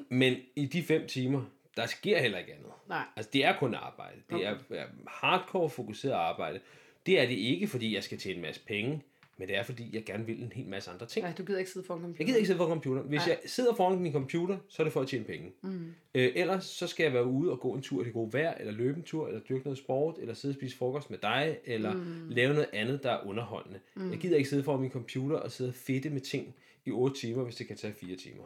[0.09, 1.43] men i de fem timer,
[1.77, 2.71] der sker heller ikke andet.
[2.89, 3.05] Nej.
[3.17, 4.17] Altså, det er kun arbejde.
[4.31, 6.61] Det er, er hardcore fokuseret arbejde.
[7.07, 9.03] Det er det ikke, fordi jeg skal tjene en masse penge,
[9.39, 11.25] men det er, fordi jeg gerne vil en hel masse andre ting.
[11.25, 12.19] Nej, du gider ikke sidde foran computer.
[12.21, 13.03] Jeg gider ikke sidde foran computer.
[13.03, 13.39] Hvis Nej.
[13.43, 15.53] jeg sidder foran min computer, så er det for at tjene penge.
[15.63, 15.95] Mm.
[16.15, 18.55] Øh, ellers så skal jeg være ude og gå en tur i det gode vejr,
[18.55, 21.59] eller løbe en tur, eller dyrke noget sport, eller sidde og spise frokost med dig,
[21.65, 22.29] eller mm.
[22.29, 23.81] lave noget andet, der er underholdende.
[23.95, 24.11] Mm.
[24.11, 27.21] Jeg gider ikke sidde foran min computer og sidde og fedte med ting i 8
[27.21, 28.45] timer, hvis det kan tage 4 timer.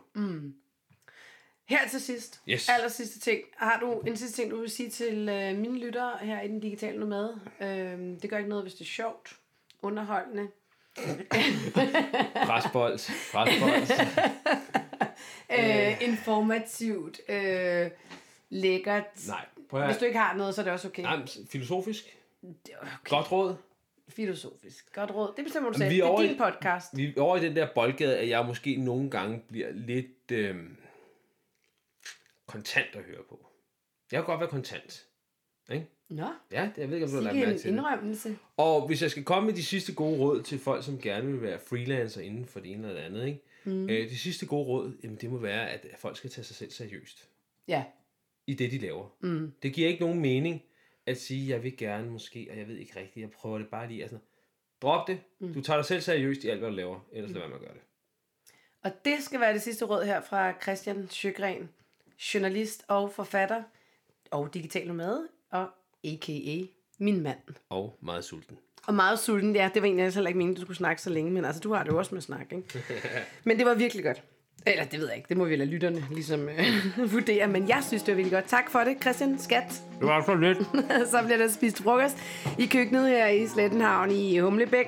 [1.65, 2.69] Her til sidst, Yes.
[2.69, 3.41] aller sidste ting.
[3.57, 6.61] Har du en sidste ting, du vil sige til øh, mine lyttere her i den
[6.61, 7.41] digitale nomade?
[7.61, 9.37] Øh, det gør ikke noget, hvis det er sjovt,
[9.83, 10.49] underholdende.
[12.47, 12.99] Presbold.
[13.33, 13.87] Presbold.
[15.59, 17.91] Øh, informativt, øh,
[18.51, 19.05] lækkert.
[19.29, 21.03] Nej, prøv at Hvis du ikke har noget, så er det også okay.
[21.03, 22.05] Nej, filosofisk.
[22.43, 22.91] Det er okay.
[23.05, 23.57] Godt råd.
[24.09, 24.93] Filosofisk.
[24.95, 25.33] Godt råd.
[25.37, 25.91] Det bestemmer du selv.
[25.91, 26.97] Det er over i- din podcast.
[26.97, 30.57] Vi er over i den der boldgade, at jeg måske nogle gange bliver lidt øh,
[32.47, 33.47] kontant at høre på.
[34.13, 35.07] Jeg kan godt være kontant.
[35.73, 35.87] Ikke?
[36.11, 37.77] Nå, Ja, det, jeg ved ikke, om du har lagt mærke en til det.
[37.77, 38.39] indrømmelse.
[38.57, 41.43] Og hvis jeg skal komme med de sidste gode råd til folk, som gerne vil
[41.43, 43.41] være freelancer inden for det ene eller det andet, ikke?
[43.65, 43.89] Mm.
[43.91, 46.71] Øh, de sidste gode råd, jamen, det må være, at folk skal tage sig selv
[46.71, 47.29] seriøst
[47.69, 47.85] Ja.
[48.47, 49.07] i det, de laver.
[49.21, 49.53] Mm.
[49.63, 50.63] Det giver ikke nogen mening
[51.07, 53.89] at sige, jeg vil gerne måske, og jeg ved ikke rigtigt, jeg prøver det bare
[53.89, 54.03] lige.
[54.03, 54.19] Altså,
[54.83, 55.21] drop det.
[55.39, 55.55] Mm.
[55.55, 57.01] Du tager dig selv seriøst i alt, hvad du laver.
[57.13, 57.35] Ellers mm.
[57.35, 57.83] lad være med at gøre det.
[58.85, 61.69] Og det skal være det sidste råd her fra Christian Sjøgren,
[62.35, 63.63] journalist og forfatter,
[64.31, 65.69] og digital nomade, og
[66.05, 66.67] a.k.a.
[66.99, 67.39] min mand.
[67.71, 68.57] Og meget sulten.
[68.87, 71.31] Og meget sulten, ja, det var egentlig heller ikke meningen, du skulle snakke så længe,
[71.31, 72.85] men altså, du har det jo også med snak, ikke?
[73.45, 74.23] Men det var virkelig godt.
[74.67, 77.83] Eller det ved jeg ikke, det må vi lade lytterne ligesom øh, vurdere, men jeg
[77.87, 78.49] synes, det var virkelig godt.
[78.49, 79.83] Tak for det, Christian Skat.
[79.99, 80.59] Det var så lidt.
[81.11, 82.17] så bliver der spist frokost
[82.59, 84.87] i køkkenet her i Slettenhavn i Humlebæk.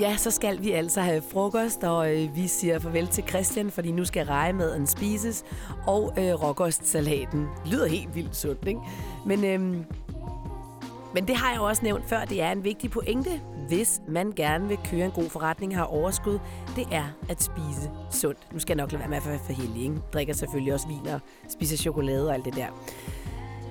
[0.00, 3.92] Ja, så skal vi altså have frokost, og øh, vi siger farvel til Christian, fordi
[3.92, 5.44] nu skal rejemaden spises,
[5.86, 7.46] og øh, råkostsalaten.
[7.66, 8.80] Lyder helt vildt sundt, ikke?
[9.26, 9.60] Men, øh,
[11.14, 13.30] men det har jeg jo også nævnt før, det er en vigtig pointe,
[13.68, 16.38] hvis man gerne vil køre en god forretning har overskud,
[16.76, 18.38] det er at spise sundt.
[18.52, 19.96] Nu skal jeg nok lade være med at være for heldig, ikke?
[20.12, 22.66] Drikker selvfølgelig også vin og spiser chokolade og alt det der.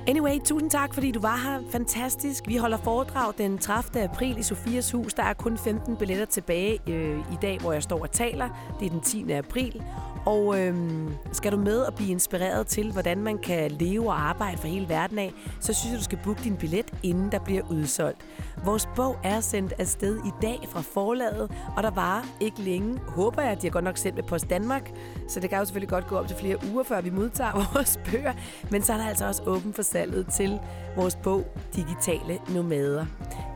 [0.07, 1.59] Anyway, tusind tak, fordi du var her.
[1.71, 2.47] Fantastisk.
[2.47, 4.03] Vi holder foredrag den 30.
[4.03, 5.13] april i Sofias Hus.
[5.13, 8.49] Der er kun 15 billetter tilbage øh, i dag, hvor jeg står og taler.
[8.79, 9.31] Det er den 10.
[9.31, 9.83] april.
[10.25, 14.57] Og øhm, skal du med og blive inspireret til, hvordan man kan leve og arbejde
[14.57, 17.61] for hele verden af, så synes jeg, du skal booke din billet, inden der bliver
[17.71, 18.25] udsolgt.
[18.65, 23.41] Vores bog er sendt afsted i dag fra forlaget, og der var ikke længe, håber
[23.41, 24.91] jeg, at de har godt nok sendt med Post Danmark,
[25.27, 27.99] så det kan jo selvfølgelig godt gå op til flere uger, før vi modtager vores
[28.11, 28.33] bøger.
[28.71, 30.59] Men så er der altså også åben for salget til
[30.95, 31.45] vores bog
[31.75, 33.05] Digitale Nomader.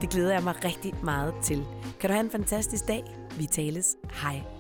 [0.02, 1.66] Det glæder jeg mig rigtig meget til.
[2.00, 3.04] Kan du have en fantastisk dag?
[3.38, 3.96] Vi tales.
[4.14, 4.59] Hej.